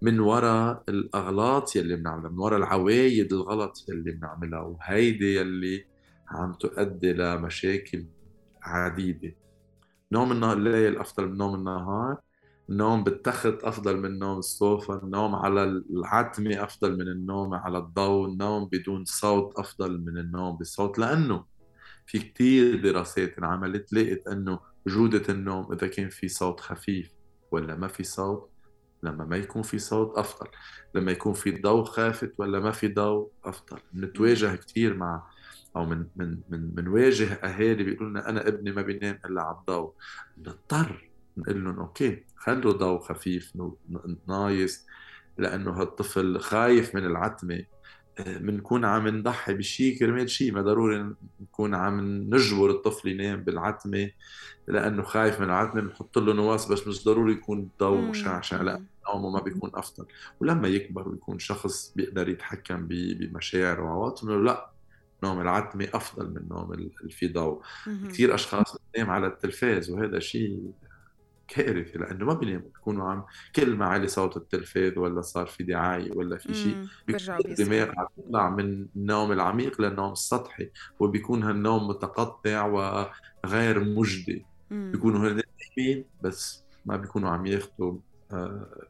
من 0.03 0.21
وراء 0.21 0.83
الأغلاط 0.89 1.77
يلي 1.77 1.97
بنعملها 1.97 2.31
من 2.31 2.39
وراء 2.39 2.59
العوايد 2.59 3.33
الغلط 3.33 3.85
يلي 3.89 4.11
بنعملها 4.11 4.61
وهيدي 4.61 5.37
يلي 5.37 5.87
عم 6.29 6.53
تؤدي 6.53 7.13
لمشاكل 7.13 8.07
عديدة. 8.63 9.35
نوم 10.13 10.45
الليل 10.45 10.99
أفضل 10.99 11.29
من 11.29 11.37
نوم 11.37 11.55
النهار. 11.55 12.21
النوم 12.71 13.05
بالتخت 13.05 13.65
أفضل 13.65 13.97
من 13.97 14.19
نوم 14.19 14.39
الصوفة 14.39 15.03
النوم 15.03 15.35
على 15.35 15.65
العتمة 15.65 16.63
أفضل 16.65 16.93
من 16.93 17.09
النوم 17.09 17.55
على 17.55 17.79
الضوء 17.79 18.29
النوم 18.29 18.69
بدون 18.73 19.05
صوت 19.05 19.59
أفضل 19.59 20.01
من 20.01 20.19
النوم 20.19 20.57
بصوت 20.57 20.99
لأنه 20.99 21.45
في 22.07 22.19
كتير 22.19 22.83
دراسات 22.83 23.39
انعملت 23.39 23.93
لقيت 23.93 24.29
إنه 24.29 24.61
جودة 24.87 25.23
النوم 25.29 25.73
إذا 25.73 25.87
كان 25.87 26.09
في 26.09 26.29
صوت 26.29 26.61
خفيف 26.61 27.11
ولا 27.51 27.77
ما 27.77 27.89
في 27.89 28.03
صوت 28.03 28.51
لما 29.03 29.25
ما 29.25 29.37
يكون 29.37 29.63
في 29.63 29.79
صوت 29.79 30.19
أفضل 30.19 30.49
لما 30.95 31.13
يكون 31.13 31.33
في 31.33 31.51
ضوء 31.51 31.85
خافت 31.85 32.33
ولا 32.39 32.61
ما 32.61 32.71
في 32.71 32.89
ضوء 32.89 33.31
أفضل. 33.45 33.79
بنتواجه 33.93 34.57
كثير 34.57 34.97
مع 34.97 35.23
أو 35.77 35.87
من 35.87 36.07
من 36.17 36.39
منواجه 36.51 37.33
أهالي 37.33 37.85
بيقولوا 37.85 38.11
لنا 38.11 38.29
أنا 38.29 38.49
ابني 38.49 38.73
ما 38.73 38.83
بينام 38.83 39.19
إلا 39.25 39.43
على 39.43 39.57
الضوء. 39.59 39.95
بنضطر 40.37 41.12
نقول 41.37 41.65
لهم 41.65 41.79
okay 41.79 42.25
خلوا 42.37 42.73
ضوء 42.73 43.01
خفيف 43.01 43.53
nice 44.29 44.87
لأنه 45.39 45.71
هالطفل 45.71 46.41
خايف 46.41 46.95
من 46.95 47.07
العتمة. 47.07 47.65
بنكون 48.27 48.85
عم 48.85 49.09
نضحي 49.09 49.55
بشيء 49.55 49.99
كرمال 49.99 50.31
شيء 50.31 50.53
ما 50.53 50.63
ضروري 50.63 51.15
نكون 51.41 51.75
عم 51.75 52.01
نجبر 52.35 52.71
الطفل 52.71 53.09
ينام 53.09 53.45
بالعتمة 53.45 54.11
لأنه 54.69 55.03
خايف 55.03 55.41
من 55.41 55.47
العتمة. 55.47 55.81
بنحط 55.81 56.19
له 56.19 56.33
نواس 56.33 56.67
بس 56.67 56.87
مش 56.87 57.05
ضروري 57.05 57.33
يكون 57.33 57.69
ضوء 57.81 58.01
مشعشع 58.01 58.63
لا. 58.63 58.85
نومه 59.09 59.31
ما 59.31 59.41
بيكون 59.41 59.71
أفضل. 59.75 60.07
ولما 60.41 60.69
يكبر 60.69 61.09
ويكون 61.09 61.39
شخص 61.39 61.93
بيقدر 61.97 62.29
يتحكم 62.29 62.87
بمشاعره 62.89 63.83
وعواطفه 63.83 64.29
لا 64.29 64.71
نوم 65.25 65.41
العتمة 65.41 65.89
أفضل 65.95 66.31
من 66.31 66.49
نوم 66.49 66.91
في 67.11 67.29
ضوء. 67.29 67.63
كثير 68.09 68.35
أشخاص 68.35 68.77
بتنام 68.77 69.11
على 69.11 69.27
التلفاز 69.27 69.91
وهذا 69.91 70.19
شيء 70.19 70.73
كارثه 71.53 72.01
لأنه 72.01 72.25
ما 72.25 72.35
بيناموا 72.35 72.69
بيكونوا 72.69 73.11
عم 73.11 73.25
كل 73.57 73.77
ما 73.77 73.87
علي 73.87 74.09
صوت 74.09 74.37
التلفاز 74.37 74.99
ولا 74.99 75.21
صار 75.21 75.47
في 75.47 75.65
دعاية 75.65 76.13
ولا 76.17 76.37
في 76.37 76.55
شيء 76.55 76.87
الدماغ 77.61 77.91
عم 77.99 78.07
يطلع 78.19 78.51
من 78.51 78.87
النوم 78.97 79.33
العميق 79.33 79.81
للنوم 79.81 80.13
السطحي 80.13 80.71
وبيكون 81.01 81.43
هالنوم 81.43 81.89
متقطع 81.89 82.65
وغير 82.67 83.85
مجدي. 83.85 84.47
بيكونوا 84.93 85.21
هن 85.21 85.43
نايمين 85.79 86.05
بس 86.23 86.65
ما 86.87 86.97
بيكونوا 86.97 87.31
عم 87.31 87.47
ياخذوا 87.47 87.99
آه، 88.33 88.87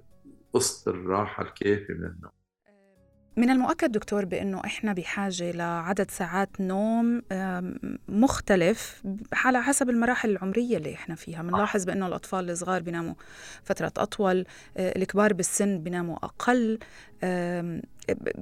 قسط 0.52 0.88
الراحة 0.88 1.42
الكافية 1.42 1.94
من 1.94 2.04
النوم. 2.04 2.32
من 3.36 3.50
المؤكد 3.50 3.92
دكتور 3.92 4.24
بأنه 4.24 4.60
إحنا 4.64 4.92
بحاجة 4.92 5.50
لعدد 5.50 6.10
ساعات 6.10 6.48
نوم 6.60 7.22
مختلف 8.08 9.02
على 9.32 9.62
حسب 9.62 9.90
المراحل 9.90 10.30
العمرية 10.30 10.76
اللي 10.76 10.94
إحنا 10.94 11.14
فيها. 11.14 11.42
بنلاحظ 11.42 11.84
بأنه 11.84 12.06
الأطفال 12.06 12.50
الصغار 12.50 12.82
بيناموا 12.82 13.14
فترات 13.64 13.98
أطول 13.98 14.44
آه، 14.76 14.98
الكبار 14.98 15.32
بالسن 15.32 15.78
بيناموا 15.78 16.16
أقل 16.16 16.78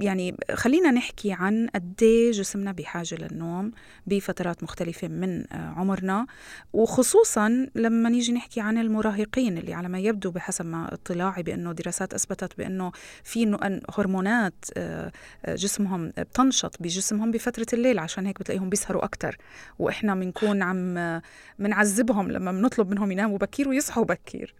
يعني 0.00 0.36
خلينا 0.54 0.90
نحكي 0.90 1.32
عن 1.32 1.68
قد 1.74 1.94
جسمنا 2.34 2.72
بحاجة 2.72 3.14
للنوم 3.14 3.72
بفترات 4.06 4.62
مختلفة 4.62 5.08
من 5.08 5.52
آه، 5.52 5.74
عمرنا. 5.76 6.26
وخصوصا 6.72 7.66
لما 7.74 8.08
نيجي 8.08 8.32
نحكي 8.32 8.60
عن 8.60 8.78
المراهقين 8.78 9.58
اللي 9.58 9.74
على 9.74 9.88
ما 9.88 9.98
يبدو 9.98 10.30
بحسب 10.30 10.66
ما 10.66 10.94
اطلاعي 10.94 11.42
بأنه 11.42 11.72
دراسات 11.72 12.14
أثبتت 12.14 12.58
بأنه 12.58 12.92
في 13.24 13.58
هرمونات 13.98 14.64
آه، 14.76 15.12
آه، 15.44 15.54
جسمهم 15.54 16.12
بتنشط 16.18 16.82
بجسمهم 16.82 17.30
بفترة 17.30 17.66
الليل 17.72 17.98
عشان 17.98 18.26
هيك 18.26 18.40
بتلاقيهم 18.40 18.68
بيسهروا 18.68 19.04
أكثر 19.04 19.36
وإحنا 19.78 20.14
بنكون 20.14 20.62
عم 20.62 21.20
بنعذبهم 21.58 22.30
لما 22.30 22.52
بنطلب 22.52 22.90
منهم 22.90 23.12
يناموا 23.12 23.38
بكير 23.38 23.68
ويصحوا 23.68 24.04
بكير. 24.04 24.54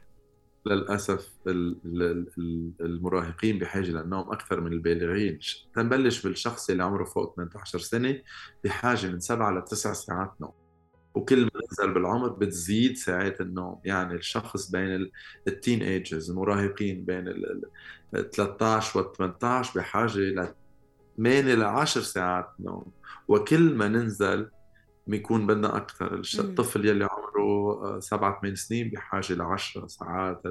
للأسف 0.67 1.31
المراهقين 2.81 3.59
بحاجة 3.59 3.91
للنوم 3.91 4.33
أكثر 4.33 4.61
من 4.61 4.73
البالغين. 4.73 5.39
تنبلش 5.75 6.27
بالشخص 6.27 6.71
اللي 6.71 6.85
عمره 6.85 7.05
فوق 7.05 7.37
18 7.37 7.79
سنة 7.79 8.21
بحاجة 8.65 9.07
من 9.07 9.21
سبعة 9.21 9.59
لتسع 9.59 9.93
ساعات 9.93 10.33
نوم. 10.41 10.53
وكل 11.15 11.45
ما 11.45 11.51
نزل 11.73 11.95
بالعمر 11.95 12.29
بتزيد 12.29 12.97
ساعات 12.97 13.41
النوم. 13.41 13.81
يعني 13.85 14.15
الشخص 14.15 14.71
بين 14.71 15.11
التين 15.49 15.83
ايجز 15.83 16.31
المراهقين 16.31 17.05
بين 17.05 17.29
ال 17.29 18.31
13 18.31 18.99
وال 19.01 19.13
18 19.13 19.81
بحاجة 19.81 20.19
ل 20.19 20.55
8 21.17 21.55
ل 21.55 21.63
10 21.63 22.01
ساعات 22.01 22.49
نوم. 22.61 22.93
وكل 23.29 23.75
ما 23.75 23.89
ننزل 23.89 24.51
بيكون 25.11 25.47
بدنا 25.47 25.77
أكثر. 25.77 26.23
الطفل 26.39 26.87
يلي 26.87 27.05
عمره 27.05 27.41
آه، 27.97 28.01
سبعة 28.01 28.41
ثمان 28.41 28.55
سنين 28.55 28.91
بحاجة 28.91 29.33
ل 29.33 29.43
10 29.43 29.87
ساعات 29.87 30.43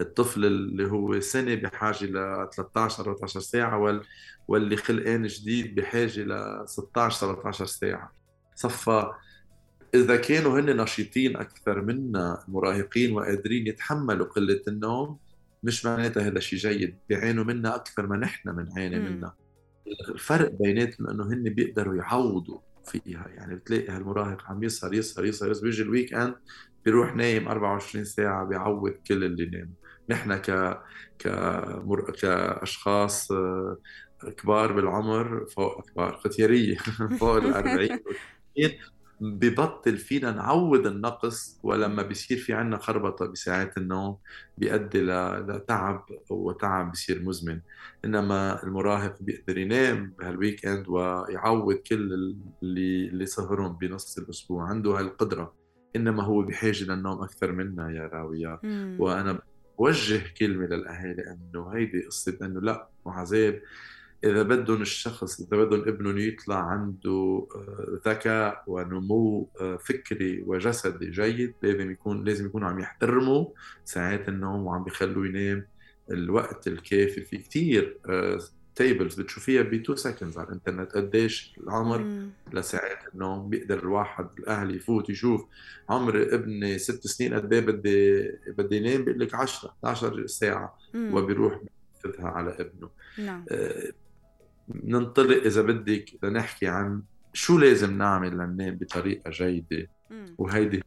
الطفل 0.00 0.44
اللي 0.44 0.90
هو 0.90 1.20
سنة 1.20 1.54
بحاجة 1.54 2.04
ل 2.04 2.48
13 2.56 3.04
14 3.04 3.40
ساعة 3.40 4.02
واللي 4.48 4.76
خلقان 4.76 5.26
جديد 5.26 5.74
بحاجة 5.74 6.20
ل 6.20 6.62
16 6.66 7.26
17 7.26 7.66
ساعة. 7.66 8.12
صفى 8.54 9.12
إذا 9.94 10.16
كانوا 10.16 10.60
هن 10.60 10.76
نشيطين 10.76 11.36
أكثر 11.36 11.82
منا 11.82 12.44
المراهقين 12.48 13.12
وقادرين 13.12 13.66
يتحملوا 13.66 14.26
قلة 14.26 14.62
النوم 14.68 15.18
مش 15.62 15.86
معناتها 15.86 16.26
هذا 16.26 16.40
شيء 16.40 16.58
جيد. 16.58 16.98
بيعانوا 17.08 17.44
منا 17.44 17.76
أكثر 17.76 18.06
ما 18.06 18.16
نحن 18.16 18.52
بنعاني 18.52 18.98
منا. 18.98 19.32
الفرق 20.08 20.50
بيناتهم 20.50 21.08
إنه 21.08 21.24
هن 21.24 21.42
بيقدروا 21.42 21.94
يعوضوا 21.94 22.58
فيها. 22.84 23.28
يعني 23.28 23.54
بتلاقي 23.56 23.88
هالمراهق 23.88 24.42
عم 24.50 24.62
يسهر 24.64 24.94
يسهر 24.94 25.24
يسهر, 25.24 25.50
يسهر 25.50 25.64
بيجي 25.64 25.82
ال 25.82 26.14
weekend 26.14 26.34
بيروح 26.84 27.16
نايم 27.16 27.48
24 27.48 28.04
ساعة 28.04 28.44
بيعوض 28.44 28.92
كل 29.06 29.24
اللي 29.24 29.46
نام. 29.46 29.74
نحن 30.08 30.36
ك 30.36 30.78
كمر... 31.18 32.10
كأشخاص 32.20 33.32
آه، 33.32 33.78
كبار 34.38 34.72
بالعمر 34.72 35.46
فوق 35.46 35.90
كبار 35.90 36.16
ختياريه 36.16 36.76
فوق 37.20 37.36
ال 37.36 37.54
40 37.54 38.00
ببطل 39.22 39.96
فينا 39.98 40.30
نعوض 40.30 40.86
النقص 40.86 41.60
ولما 41.62 42.02
بيصير 42.02 42.38
في 42.38 42.52
عنا 42.52 42.78
خربطة 42.78 43.26
بساعات 43.26 43.78
النوم 43.78 44.16
بيؤدي 44.58 45.02
لتعب 45.02 46.06
وتعب 46.30 46.90
بيصير 46.90 47.22
مزمن. 47.22 47.60
إنما 48.04 48.62
المراهق 48.62 49.16
بيقدر 49.20 49.58
ينام 49.58 50.14
بهال 50.18 50.66
weekend 50.66 50.88
ويعوض 50.88 51.74
كل 51.74 52.12
اللي 52.62 53.08
اللي 53.08 53.26
سهرهم 53.26 53.72
بنص 53.72 54.18
الأسبوع 54.18 54.64
عنده 54.64 54.90
هالقدرة. 54.90 55.54
إنما 55.96 56.22
هو 56.22 56.42
بحاجة 56.42 56.84
للنوم 56.84 57.22
أكثر 57.22 57.52
منا 57.52 57.90
يا 57.90 58.06
راوية. 58.06 58.60
وأنا 58.98 59.38
بوجه 59.78 60.22
كلمة 60.38 60.66
للأهالي 60.66 61.22
إنه 61.22 61.68
هيدي 61.68 62.06
قصة 62.06 62.38
إنه 62.42 62.60
لا 62.60 62.88
وعذاب 63.04 63.62
إذا 64.24 64.42
بدهم 64.42 64.82
الشخص 64.82 65.40
إذا 65.40 65.64
بدهم 65.64 65.80
ابنهم 65.80 66.18
يطلع 66.18 66.56
عنده 66.56 67.46
آه، 67.54 68.00
ذكاء 68.08 68.64
ونمو 68.66 69.48
آه، 69.60 69.76
فكري 69.76 70.42
وجسدي 70.46 71.10
جيد 71.10 71.54
لازم 71.62 71.90
يكون 71.90 72.24
لازم 72.24 72.46
يكونوا 72.46 72.68
عم 72.68 72.78
يحترموا 72.78 73.46
ساعات 73.84 74.28
النوم 74.28 74.66
وعم 74.66 74.84
بيخلوه 74.84 75.26
ينام 75.26 75.66
الوقت 76.10 76.68
الكافي. 76.68 77.20
في 77.20 77.38
كثير 77.38 77.98
tables 78.74 79.20
آه، 79.20 79.22
بتشوفيها 79.22 79.62
ب 79.62 79.74
2 79.74 79.96
seconds 79.96 80.38
على 80.38 80.48
الإنترنت 80.48 80.92
قديش 80.92 81.54
العمر 81.60 82.26
لساعات 82.52 82.98
النوم 83.14 83.48
بيقدر 83.48 83.78
الواحد 83.78 84.28
الأهل 84.38 84.76
يفوت 84.76 85.10
يشوف 85.10 85.44
عمر 85.88 86.34
ابني 86.34 86.78
ست 86.78 87.06
سنين 87.06 87.34
قد 87.34 87.52
إيه 87.52 87.60
بدي 87.60 88.30
بدي 88.58 88.76
ينام 88.76 89.04
بيقول 89.04 89.20
لك 89.20 89.34
10 89.34 89.68
11 89.84 90.26
ساعة 90.26 90.78
وبيروح 90.94 91.58
بينفذها 92.04 92.28
على 92.28 92.50
ابنه. 92.50 92.90
نعم. 93.18 93.44
ننطلق 94.68 95.42
إذا 95.44 95.62
بدك 95.62 96.04
لنحكي 96.22 96.66
عن 96.66 97.02
شو 97.32 97.58
لازم 97.58 97.98
نعمل 97.98 98.30
لننام 98.30 98.74
بطريقة 98.74 99.30
جيدة. 99.30 99.88
وهيدي 100.38 100.82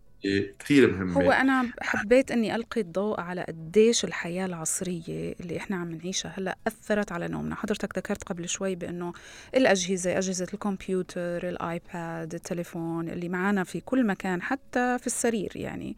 كثير 0.60 0.92
مهمة. 0.92 1.14
هو 1.14 1.32
أنا 1.32 1.72
حبيت 1.82 2.32
أني 2.32 2.56
ألقي 2.56 2.82
الضوء 2.82 3.20
على 3.20 3.44
قديش 3.44 4.06
الحياة 4.06 4.46
العصرية 4.46 5.36
اللي 5.40 5.58
إحنا 5.58 5.78
عم 5.78 5.92
نعيشها 5.92 6.34
هلأ 6.38 6.58
أثرت 6.68 7.12
على 7.12 7.28
نومنا. 7.28 7.56
حضرتك 7.56 7.98
ذكرت 7.98 8.24
قبل 8.24 8.50
شوي 8.50 8.76
بأنه 8.76 9.14
الأجهزة 9.56 10.18
أجهزة 10.18 10.48
الكمبيوتر 10.54 11.50
الآيباد 11.50 12.34
التليفون 12.34 13.10
اللي 13.10 13.30
معنا 13.30 13.64
في 13.64 13.80
كل 13.82 14.06
مكان 14.08 14.42
حتى 14.42 14.98
في 15.00 15.08
السرير 15.08 15.52
يعني 15.56 15.96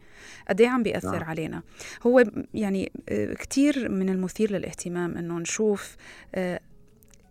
قد 0.48 0.62
عم 0.62 0.82
بيأثر 0.82 1.18
نعم. 1.18 1.24
علينا. 1.24 1.62
هو 2.02 2.24
يعني 2.54 2.92
آه، 3.08 3.34
كثير 3.34 3.88
من 3.88 4.08
المثير 4.08 4.52
للاهتمام 4.52 5.16
أنه 5.16 5.38
نشوف 5.38 5.96
آه، 6.34 6.60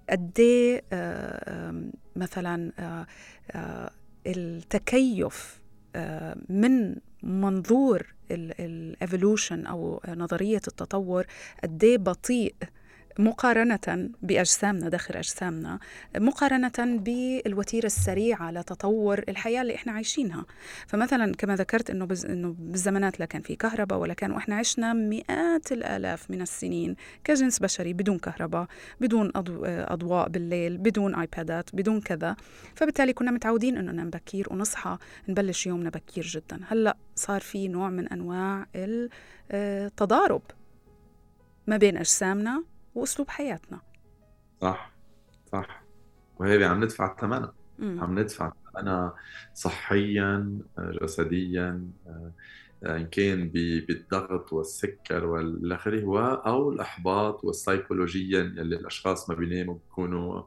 قد 0.10 0.41
آه، 0.93 1.84
مثلا 2.16 2.72
آه، 2.80 3.08
آه، 3.51 3.91
التكيف 4.28 5.62
من 6.49 6.95
منظور 7.24 8.14
الايفولوشن 8.32 9.66
أو 9.66 10.01
نظرية 10.08 10.62
التطور 10.68 11.26
قد 11.64 11.86
بطيء 11.86 12.55
مقارنة 13.20 14.09
بأجسامنا 14.22 14.89
داخل 14.89 15.15
أجسامنا 15.15 15.80
مقارنة 16.18 16.72
بالوتيرة 16.78 17.86
السريعة 17.86 18.51
لتطور 18.51 19.24
الحياة 19.30 19.61
اللي 19.61 19.76
إحنا 19.76 19.91
عايشينها. 19.91 20.45
فمثلا 20.88 21.34
كما 21.36 21.55
ذكرت 21.55 21.89
إنه, 21.89 22.05
بز... 22.05 22.26
إنه 22.26 22.55
بالزمانات 22.59 23.20
لا 23.20 23.26
كان 23.26 23.41
في 23.41 23.55
كهرباء 23.55 23.99
ولا 23.99 24.13
كان 24.13 24.32
وإحنا 24.32 24.55
عشنا 24.55 24.93
مئات 24.93 25.72
الآلاف 25.72 26.32
من 26.32 26.41
السنين 26.41 26.95
كجنس 27.24 27.59
بشري 27.59 27.93
بدون 27.93 28.20
كهرباء 28.20 28.68
بدون 29.01 29.32
أضو... 29.36 29.65
أضواء 29.65 30.30
بالليل 30.30 30.78
بدون 30.78 31.15
آيبادات 31.15 31.76
بدون 31.76 32.01
كذا. 32.01 32.36
فبالتالي 32.76 33.13
كنا 33.13 33.32
متعودين 33.32 33.78
إنه 33.78 33.91
ننام 33.91 34.09
بكير 34.09 34.47
ونصحى 34.51 34.97
نبلش 35.28 35.68
يومنا 35.68 35.89
بكير 35.89 36.24
جدا. 36.24 36.59
هلأ 36.68 36.97
صار 37.15 37.41
في 37.41 37.68
نوع 37.68 37.89
من 37.89 38.07
أنواع 38.07 38.65
التضارب 39.51 40.41
ما 41.68 41.78
بين 41.78 41.97
أجسامنا 41.97 42.63
وأسلوب 42.98 43.30
حياتنا. 43.30 43.80
صح 44.62 44.91
صح. 45.52 45.84
وهذه 46.39 46.66
عم 46.66 46.84
ندفع 46.84 47.16
ثمنها 47.16 47.54
عم 47.80 48.20
ندفع 48.20 48.52
ثمنها 48.74 49.16
صحيا 49.54 50.60
جسديا 50.80 51.91
آه، 52.08 52.98
إن 52.98 53.08
كان 53.08 53.50
بالضغط 53.88 54.54
والسكر 54.54 55.26
والآخرة 55.26 56.36
أو 56.36 56.72
الأحباط 56.72 57.43
والسيكولوجيا 57.43 58.39
يلي 58.39 58.76
الأشخاص 58.76 59.30
ما 59.30 59.36
بيناموا 59.36 59.74
بيكونوا 59.74 60.43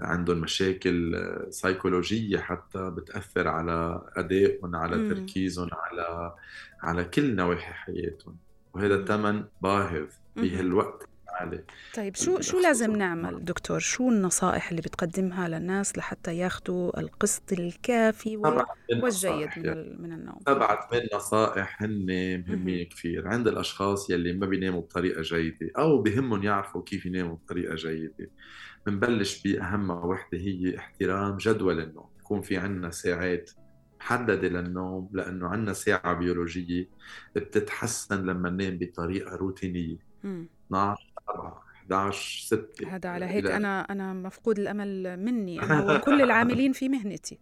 عندهم 0.00 0.38
مشاكل 0.38 1.26
سيكولوجية 1.50 2.38
حتى 2.38 2.90
بتأثر 2.90 3.48
على 3.48 4.02
أدائهم 4.16 4.76
على 4.76 5.08
تركيزهم 5.08 5.68
على 5.72 6.34
على 6.82 7.04
كل 7.04 7.36
نواحي 7.36 7.72
حياتهم. 7.72 8.36
وهذا 8.74 8.94
الثمن 8.94 9.44
باهظ 9.62 10.08
بهالوقت. 10.36 11.09
عليه. 11.40 11.64
طيب 11.94 12.16
شو 12.16 12.40
شو 12.40 12.58
لازم 12.60 12.96
نعمل 12.96 13.44
دكتور؟ 13.44 13.78
شو 13.78 14.08
النصائح 14.08 14.70
اللي 14.70 14.82
بتقدمها 14.82 15.48
للناس 15.48 15.98
لحتى 15.98 16.36
ياخذوا 16.36 17.00
القسط 17.00 17.52
الكافي 17.52 18.36
والجيد 18.36 19.48
من, 19.56 20.02
من 20.02 20.12
النوم؟ 20.12 20.38
سبعة 20.46 20.88
من 20.92 21.00
نصائح 21.14 21.82
هن 21.82 22.06
مهمين 22.48 22.86
كثير. 22.86 23.28
عند 23.28 23.48
الأشخاص 23.48 24.10
يلي 24.10 24.32
ما 24.32 24.46
بيناموا 24.46 24.80
بطريقة 24.80 25.22
جيدة 25.22 25.70
أو 25.78 26.02
بهمهم 26.02 26.42
يعرفوا 26.42 26.82
كيف 26.82 27.06
يناموا 27.06 27.36
بطريقة 27.36 27.74
جيدة 27.74 28.30
بنبلش 28.86 29.42
بأهم 29.42 29.90
وحدة 29.90 30.38
هي 30.38 30.78
احترام 30.78 31.36
جدول 31.36 31.80
النوم. 31.80 32.08
يكون 32.20 32.40
في 32.42 32.56
عنا 32.56 32.90
ساعات 32.90 33.50
محددة 34.00 34.48
للنوم 34.48 35.10
لأنه 35.12 35.48
عنا 35.48 35.72
ساعة 35.72 36.14
بيولوجية 36.14 36.88
بتتحسن 37.36 38.26
لما 38.26 38.50
ننام 38.50 38.78
بطريقة 38.78 39.36
روتينية. 39.36 39.96
12 40.24 40.50
7 40.70 40.96
11 41.30 42.46
6 42.46 42.88
هذا 42.88 43.08
على 43.08 43.24
هيك 43.24 43.46
أنا 43.46 43.80
أنا 43.80 44.12
مفقود 44.12 44.58
الأمل 44.58 45.16
مني 45.16 45.62
أنا 45.62 45.96
وكل 45.96 46.22
العاملين 46.26 46.72
في 46.72 46.88
مهنتي. 46.88 47.38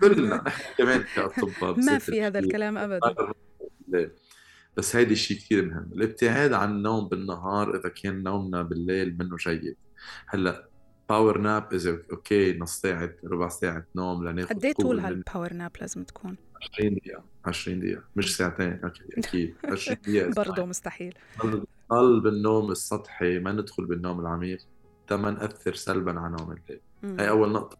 كلنا. 0.00 0.44
كمان 0.78 1.04
كاطباء 1.14 1.80
ما 1.80 1.98
في 1.98 2.22
هذا 2.22 2.38
الكلام 2.38 2.78
ابدا. 2.78 3.14
بس 4.76 4.96
هيدي 4.96 5.12
الشيء 5.12 5.36
كثير 5.36 5.64
مهم. 5.64 5.90
الابتعاد 5.92 6.52
عن 6.52 6.70
النوم 6.70 7.08
بالنهار 7.08 7.76
إذا 7.76 7.88
كان 7.88 8.22
نومنا 8.22 8.62
بالليل 8.62 9.16
منه 9.18 9.36
جيد. 9.36 9.76
هلأ 10.26 10.68
power 11.08 11.38
nap 11.38 11.72
اذا 11.72 11.98
okay 12.12 12.58
نص 12.58 12.80
ساعة 12.80 13.10
ربع 13.24 13.48
ساعة 13.48 13.84
نوم 13.96 14.28
لناخذ 14.28 14.54
قد 14.54 14.64
إيه 14.64 14.72
طول 14.72 15.00
هالباور 15.00 15.52
ناب 15.52 15.70
لازم 15.80 16.04
تكون؟ 16.04 16.36
20 16.62 16.94
دقيقة 16.94 17.24
20 17.44 17.80
دقيقة 17.80 18.02
مش 18.16 18.36
ساعتين 18.36 18.80
أكيد. 19.18 19.54
20 19.72 19.96
دقيقة 20.02 20.30
برضه 20.30 20.64
مستحيل. 20.64 21.14
نضل 21.44 22.20
بالنوم 22.20 22.70
السطحي 22.70 23.38
ما 23.38 23.52
ندخل 23.52 23.84
بالنوم 23.84 24.20
العميق 24.20 24.58
ما 25.10 25.30
نأثر 25.30 25.74
سلبا 25.74 26.20
على 26.20 26.36
نوم 26.38 26.52
الليل. 26.52 26.80
هاي 27.20 27.28
أول 27.28 27.52
نقطة. 27.52 27.78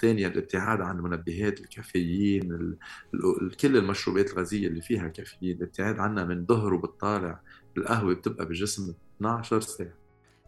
ثانيا 0.00 0.28
الابتعاد 0.28 0.80
عن 0.80 1.00
منبهات 1.00 1.60
الكافيين 1.60 2.52
ال... 2.52 2.76
ال... 3.14 3.56
كل 3.56 3.76
المشروبات 3.76 4.30
الغازية 4.32 4.68
اللي 4.68 4.80
فيها 4.80 5.08
كافيين 5.08 5.56
الابتعاد 5.56 5.98
عنها 5.98 6.24
من 6.24 6.46
ظهر 6.46 6.74
وبالطالع 6.74 7.40
القهوة 7.76 8.14
بتبقى 8.14 8.46
بالجسم 8.46 8.94
12 9.16 9.60
ساعة. 9.60 9.92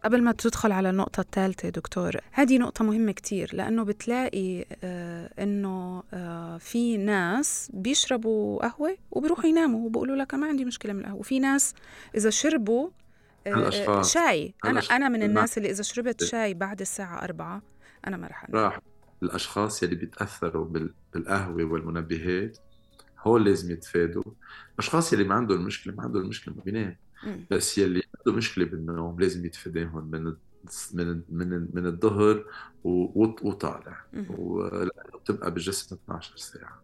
قبل 0.03 0.23
ما 0.23 0.31
تدخل 0.31 0.71
على 0.71 0.89
النقطة 0.89 1.21
الثالثة 1.21 1.69
دكتور 1.69 2.15
هذه 2.31 2.57
نقطة 2.57 2.85
مهمة 2.85 3.11
كتير 3.11 3.49
لأنه 3.53 3.83
بتلاقي 3.83 4.65
آه 4.83 5.29
إنه 5.39 6.03
آه 6.13 6.57
في 6.57 6.97
ناس 6.97 7.71
بيشربوا 7.73 8.67
قهوة 8.67 8.97
وبيروحوا 9.11 9.45
يناموا 9.45 9.85
وبقولوا 9.85 10.15
لك 10.15 10.33
ما 10.33 10.47
عندي 10.47 10.65
مشكلة 10.65 10.93
من 10.93 10.99
القهوة. 10.99 11.19
وفي 11.19 11.39
ناس 11.39 11.73
إذا 12.15 12.29
شربوا 12.29 12.89
آه 13.47 14.01
شاي. 14.01 14.53
أنا 14.65 14.81
أنا 14.91 15.09
من 15.09 15.23
الناس 15.23 15.57
اللي 15.57 15.69
إذا 15.69 15.83
شربت 15.83 16.23
شاي 16.23 16.53
بعد 16.53 16.81
الساعة 16.81 17.23
أربعة 17.23 17.61
أنا 18.07 18.17
ما 18.17 18.27
رح 18.27 18.45
راح. 18.49 18.79
الأشخاص 19.23 19.83
اللي 19.83 19.95
بيتأثروا 19.95 20.67
بالقهوة 21.13 21.63
والمنبهات 21.63 22.57
هول 23.19 23.45
لازم 23.45 23.71
يتفادوا. 23.71 24.23
الأشخاص 24.73 25.13
اللي 25.13 25.25
ما 25.25 25.35
عندهم 25.35 25.57
المشكلة 25.57 25.93
ما 25.93 26.03
عندهم 26.03 26.21
المشكلة 26.23 26.53
ما 26.53 26.61
بينام 26.63 26.95
بس 27.51 27.77
يلي 27.77 28.03
عنده 28.17 28.37
مشكلة 28.37 28.65
بالنوم 28.65 29.19
لازم 29.19 29.45
يتفاداهم 29.45 30.11
من 30.11 30.33
من 30.93 31.21
من 31.29 31.67
من 31.73 31.85
الظهر 31.85 32.45
وطالع. 32.83 34.05
ولأنه 34.29 35.19
بتبقى 35.23 35.51
بالجسم 35.51 35.95
12 35.95 36.37
ساعة. 36.37 36.83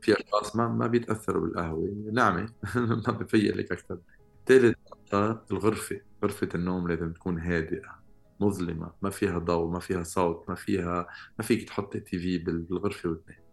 في 0.00 0.12
أشخاص 0.20 0.56
ما 0.56 0.68
ما 0.68 0.86
بيتأثروا 0.86 1.46
بالقهوة. 1.46 1.88
نعمة. 2.12 2.52
ما 3.06 3.12
بفيق 3.12 3.56
لك 3.56 3.72
أكثر 3.72 3.98
ثالث 4.46 4.76
نقطة 4.92 5.44
الغرفة. 5.50 6.00
غرفة 6.24 6.48
النوم 6.54 6.88
لازم 6.88 7.12
تكون 7.12 7.38
هادئة 7.38 7.98
مظلمة. 8.40 8.92
ما 9.02 9.10
فيها 9.10 9.38
ضوء 9.38 9.70
ما 9.70 9.78
فيها 9.78 10.02
صوت 10.02 10.48
ما 10.48 10.54
فيها 10.54 11.06
ما 11.38 11.44
فيك 11.44 11.68
تحطي 11.68 12.00
تي 12.00 12.18
في 12.18 12.38
بالغرفة 12.38 13.08
وتنام 13.08 13.46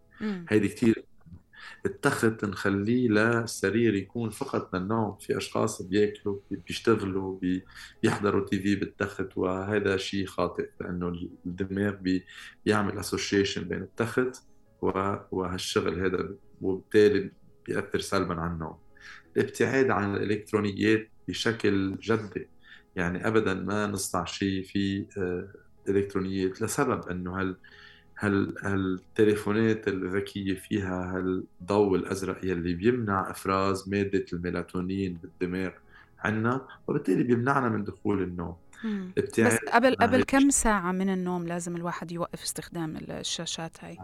هيدي 0.49 0.67
كتير 0.67 1.05
التخت 1.86 2.45
نخليه 2.45 3.09
للسرير 3.09 3.95
يكون 3.95 4.30
فقط 4.30 4.76
للنوم 4.76 5.18
في 5.18 5.38
أشخاص 5.38 5.82
بيأكلوا 5.82 6.39
بيشتغلوا 6.51 7.39
بيحضروا 8.03 8.45
تي 8.45 8.59
في 8.59 8.76
بالتخت 8.76 9.38
وهذا 9.38 9.97
شيء 9.97 10.26
خاطئ 10.26 10.70
لأنه 10.82 11.30
الدماغ 11.45 11.95
بيعمل 12.66 12.99
association 12.99 13.64
بين 13.64 13.82
التخت 13.82 14.43
وهالشغل 15.32 15.99
هذا 15.99 16.30
وبالتالي 16.61 17.32
بيأثر 17.66 17.99
سلبا 17.99 18.41
على 18.41 18.53
النوم. 18.53 18.78
الابتعاد 19.38 19.89
عن 19.89 20.16
الإلكترونيات 20.16 21.09
بشكل 21.28 21.97
جدي 22.01 22.49
يعني 22.95 23.28
ابدا 23.28 23.53
ما 23.53 23.88
نصنع 23.88 24.26
شيء 24.26 24.64
في 24.64 25.05
آه، 25.18 25.53
إلكترونيات 25.89 26.61
لسبب 26.61 27.09
أنه 27.09 27.39
هال 27.39 27.57
هال 28.24 28.55
هالتليفونات 28.65 29.88
الذكية 29.88 30.53
فيها 30.55 31.17
هالضوء 31.17 31.95
الأزرق 31.95 32.45
يلي 32.45 32.74
بيمنع 32.74 33.32
إفراز 33.32 33.89
مادة 33.89 34.26
الميلاتونين 34.34 35.17
بالدماغ 35.24 35.71
عنا 36.19 36.67
وبالتالي 36.88 37.24
بيمنعنا 37.24 37.69
من 37.69 37.84
دخول 37.84 38.24
النوم 38.24 38.55
بس 39.17 39.39
قبل 39.74 39.95
قبل 39.95 40.24
كم 40.24 40.49
ساعة 40.49 40.91
من 40.91 41.09
النوم 41.09 41.47
لازم 41.47 41.76
الواحد 41.76 42.11
يوقف 42.11 42.43
استخدام 42.43 42.97
الشاشات 42.97 43.84
هاي؟ 43.84 43.97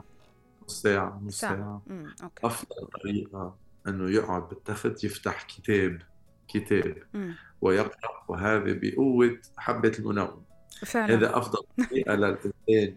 نص 0.64 0.82
ساعة 0.82 1.22
نص 1.26 1.40
ساعة, 1.40 1.82
ساعة. 1.88 2.06
أوكي. 2.24 2.48
أفضل 2.48 2.88
طريقة 3.02 3.56
إنه 3.88 4.12
يقعد 4.12 4.50
بالتخت 4.50 5.04
يفتح 5.04 5.42
كتاب 5.44 6.02
كتاب 6.48 6.98
مم. 7.14 7.36
ويقرأ 7.62 8.24
وهذا 8.28 8.80
بقوة 8.82 9.38
حبة 9.58 9.92
المنوم 10.00 10.44
فعلا. 10.86 11.14
هذا 11.16 11.38
أفضل 11.38 11.60
طريقة 11.90 12.16
للإنسان 12.16 12.96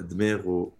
دماغه 0.00 0.72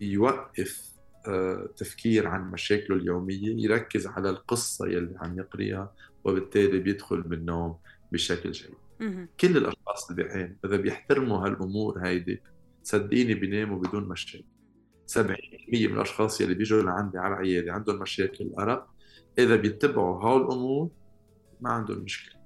يوقف 0.00 0.88
آه، 1.28 1.68
تفكير 1.76 2.26
عن 2.28 2.50
مشاكله 2.50 2.96
اليومية 2.96 3.64
يركز 3.64 4.06
على 4.06 4.30
القصة 4.30 4.86
يلي 4.86 5.16
عم 5.18 5.38
يقريها 5.38 5.94
وبالتالي 6.24 6.78
بيدخل 6.78 7.22
بالنوم 7.22 7.78
بشكل 8.12 8.50
جيد. 8.50 8.74
كل 9.40 9.56
الأشخاص 9.56 10.10
اللي 10.10 10.56
إذا 10.64 10.76
بيحترموا 10.76 11.38
هالأمور 11.38 11.98
هيدي 12.06 12.42
صدقيني 12.82 13.34
بيناموا 13.34 13.78
بدون 13.78 14.08
مشاكل. 14.08 14.44
70% 15.06 15.18
من 15.72 15.94
الأشخاص 15.94 16.40
يلي 16.40 16.54
بيجوا 16.54 16.82
لعندي 16.82 17.18
على 17.18 17.34
العيادة 17.34 17.72
عندهم 17.72 17.98
مشاكل 17.98 18.44
الأرق. 18.44 18.86
إذا 19.38 19.56
بيتبعوا 19.56 20.22
هول 20.24 20.42
الأمور 20.42 20.90
ما 21.60 21.70
عندهم 21.70 21.98
مشكلة. 21.98 22.37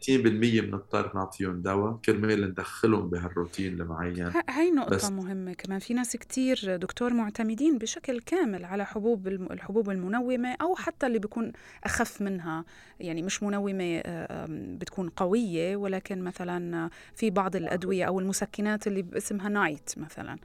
60% 0.00 0.60
بنضطر 0.60 1.10
نعطيهم 1.14 1.62
دواء 1.62 1.98
كرمال 2.04 2.50
ندخلهم 2.50 3.10
بهالروتين 3.10 3.80
المعين. 3.80 4.32
هاي 4.48 4.70
نقطة 4.70 4.96
بس 4.96 5.10
مهمة 5.10 5.52
كمان. 5.52 5.78
في 5.78 5.94
ناس 5.94 6.16
كتير 6.16 6.76
دكتور 6.76 7.14
معتمدين 7.14 7.78
بشكل 7.78 8.20
كامل 8.20 8.64
على 8.64 8.86
حبوب 8.86 9.28
الحبوب 9.28 9.90
المنومة 9.90 10.56
أو 10.62 10.74
حتى 10.74 11.06
اللي 11.06 11.18
بيكون 11.18 11.52
أخف 11.84 12.22
منها. 12.22 12.64
يعني 13.00 13.22
مش 13.22 13.42
منومة 13.42 14.02
بتكون 14.48 15.08
قوية 15.08 15.76
ولكن 15.76 16.22
مثلا 16.22 16.90
في 17.14 17.30
بعض 17.30 17.56
الأدوية 17.56 18.04
أو 18.04 18.20
المسكنات 18.20 18.86
اللي 18.86 19.02
باسمها 19.02 19.48
night 19.48 19.90
مثلا. 19.96 20.38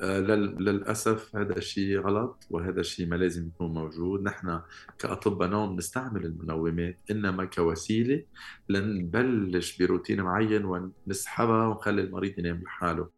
آه، 0.00 0.20
للأسف 0.20 1.36
هذا 1.36 1.56
الشيء 1.56 2.00
غلط 2.00 2.46
وهذا 2.50 2.80
الشيء 2.80 3.06
ما 3.06 3.16
لازم 3.16 3.46
يكون 3.46 3.74
موجود. 3.74 4.22
نحن 4.22 4.60
كأطباء 4.98 5.48
نوم 5.48 5.76
نستعمل 5.76 6.26
المنومات 6.26 6.98
إنما 7.10 7.44
كوسيلة 7.44 8.24
لنبلش 8.68 9.82
بروتين 9.82 10.20
معين 10.22 10.64
ونسحبها 10.64 11.66
ونخلي 11.66 12.02
المريض 12.02 12.38
ينام 12.38 12.62
لحاله. 12.62 13.08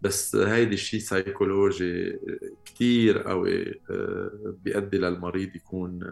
بس 0.00 0.36
هيدي 0.36 0.74
الشيء 0.74 1.00
سيكولوجي 1.00 2.18
كتير 2.64 3.18
قوي 3.18 3.80
آه، 3.90 4.56
بيؤدي 4.64 4.98
للمريض 4.98 5.56
يكون 5.56 6.04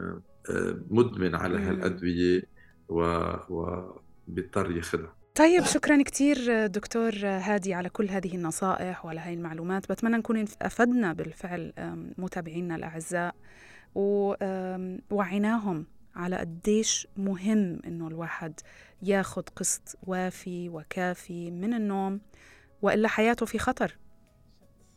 آه، 0.50 0.82
مدمن 0.90 1.34
على 1.34 1.58
هالأدوية 1.58 2.42
وبيضطر 2.88 4.76
ياخذها 4.76 5.16
طيب 5.36 5.64
شكرا 5.64 6.02
كثير 6.02 6.66
دكتور 6.66 7.12
هادي 7.24 7.74
على 7.74 7.88
كل 7.88 8.08
هذه 8.10 8.34
النصائح 8.34 9.04
وعلى 9.04 9.20
هذه 9.20 9.34
المعلومات. 9.34 9.92
بتمنى 9.92 10.16
نكون 10.16 10.44
أفدنا 10.62 11.12
بالفعل 11.12 11.72
متابعينا 12.18 12.76
الأعزاء 12.76 13.34
ووعيناهم 13.94 15.86
على 16.14 16.36
قديش 16.36 17.08
مهم 17.16 17.80
إنه 17.86 18.08
الواحد 18.08 18.60
ياخذ 19.02 19.42
قسط 19.42 19.98
وافي 20.02 20.68
وكافي 20.68 21.50
من 21.50 21.74
النوم 21.74 22.20
وإلا 22.82 23.08
حياته 23.08 23.46
في 23.46 23.58
خطر. 23.58 23.96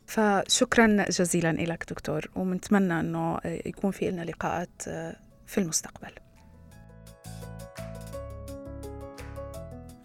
فشكرا 0.06 1.06
جزيلا 1.10 1.52
لك 1.52 1.90
دكتور 1.90 2.30
ومنتمنى 2.36 3.00
أنه 3.00 3.40
يكون 3.46 3.92
في 3.92 4.12
لنا 4.12 4.22
لقاءات 4.22 4.82
في 5.48 5.58
المستقبل. 5.58 6.12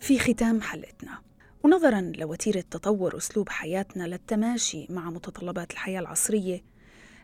في 0.04 0.18
ختام 0.18 0.60
حلقتنا. 0.60 1.18
ونظرا 1.62 2.00
لوتيرة 2.00 2.64
تطور 2.70 3.16
أسلوب 3.16 3.48
حياتنا 3.48 4.04
للتماشي 4.04 4.86
مع 4.90 5.10
متطلبات 5.10 5.72
الحياة 5.72 6.00
العصرية 6.00 6.64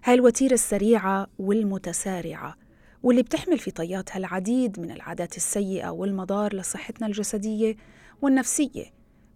هاي 0.05 0.15
الوتيرة 0.15 0.55
السريعة 0.55 1.27
والمتسارعة 1.39 2.57
واللي 3.03 3.23
بتحمل 3.23 3.59
في 3.59 3.71
طياتها 3.71 4.17
العديد 4.17 4.81
من 4.81 4.91
العادات 4.91 5.37
السيئة 5.37 5.89
والمضار 5.89 6.55
لصحتنا 6.55 7.07
الجسدية 7.07 7.77
والنفسية 8.23 8.85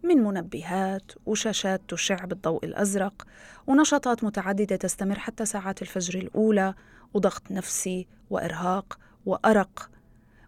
من 0.02 0.16
منبهات 0.18 1.12
وشاشات 1.26 1.80
تشع 1.88 2.24
بالضوء 2.24 2.64
الأزرق 2.64 3.26
ونشاطات 3.66 4.24
متعددة 4.24 4.76
تستمر 4.76 5.18
حتى 5.18 5.44
ساعات 5.44 5.82
الفجر 5.82 6.18
الأولى 6.18 6.74
وضغط 7.14 7.50
نفسي 7.50 8.06
وإرهاق 8.30 8.98
وأرق 9.26 9.90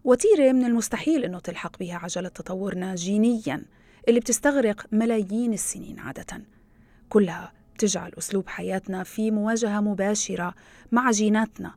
وتيرة 0.07 0.51
من 0.51 0.65
المستحيل 0.65 1.23
أنه 1.23 1.39
تلحق 1.39 1.79
بها 1.79 1.95
عجلة 1.95 2.29
تطورنا 2.29 2.95
جينياً 2.95 3.65
اللي 4.07 4.19
بتستغرق 4.19 4.85
ملايين 4.91 5.53
السنين 5.53 5.99
عادة. 5.99 6.41
كلها 7.09 7.53
تجعل 7.79 8.11
أسلوب 8.17 8.47
حياتنا 8.47 9.03
في 9.03 9.31
مواجهة 9.31 9.81
مباشرة 9.81 10.53
مع 10.91 11.11
جيناتنا. 11.11 11.73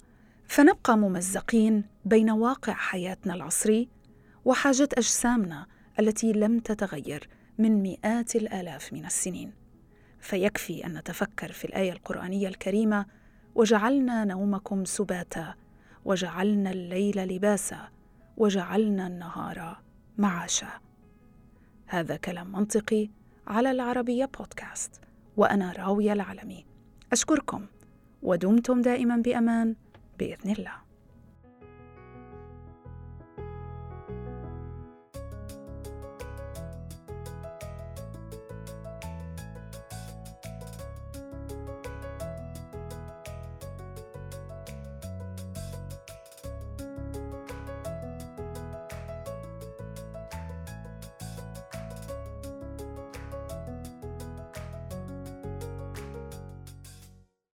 فنبقى 0.48 0.98
ممزقين 0.98 1.84
بين 2.04 2.30
واقع 2.30 2.72
حياتنا 2.72 3.34
العصري 3.34 3.88
وحاجة 4.44 4.88
أجسامنا 4.98 5.66
التي 6.00 6.32
لم 6.32 6.58
تتغير 6.58 7.28
من 7.58 7.82
مئات 7.82 8.36
الآلاف 8.36 8.92
من 8.92 9.04
السنين. 9.04 9.52
فيكفي 10.20 10.86
أن 10.86 10.98
نتفكر 10.98 11.52
في 11.52 11.64
الآية 11.64 11.92
القرآنية 11.92 12.48
الكريمة 12.48 13.06
وجعلنا 13.54 14.24
نومكم 14.24 14.84
سباتا 14.84 15.54
وجعلنا 16.04 16.70
الليل 16.70 17.28
لباسا 17.28 17.88
وجعلنا 18.40 19.06
النهار 19.06 19.82
معاشا. 20.18 20.68
هذا 21.86 22.16
كلام 22.16 22.52
منطقي 22.52 23.10
على 23.46 23.70
العربية 23.70 24.24
بودكاست 24.38 25.00
وأنا 25.36 25.72
راوية 25.72 26.12
العلمي. 26.12 26.66
أشكركم 27.12 27.66
ودمتم 28.22 28.82
دائما 28.82 29.16
بأمان 29.16 29.76
بإذن 30.18 30.50
الله. 30.50 30.89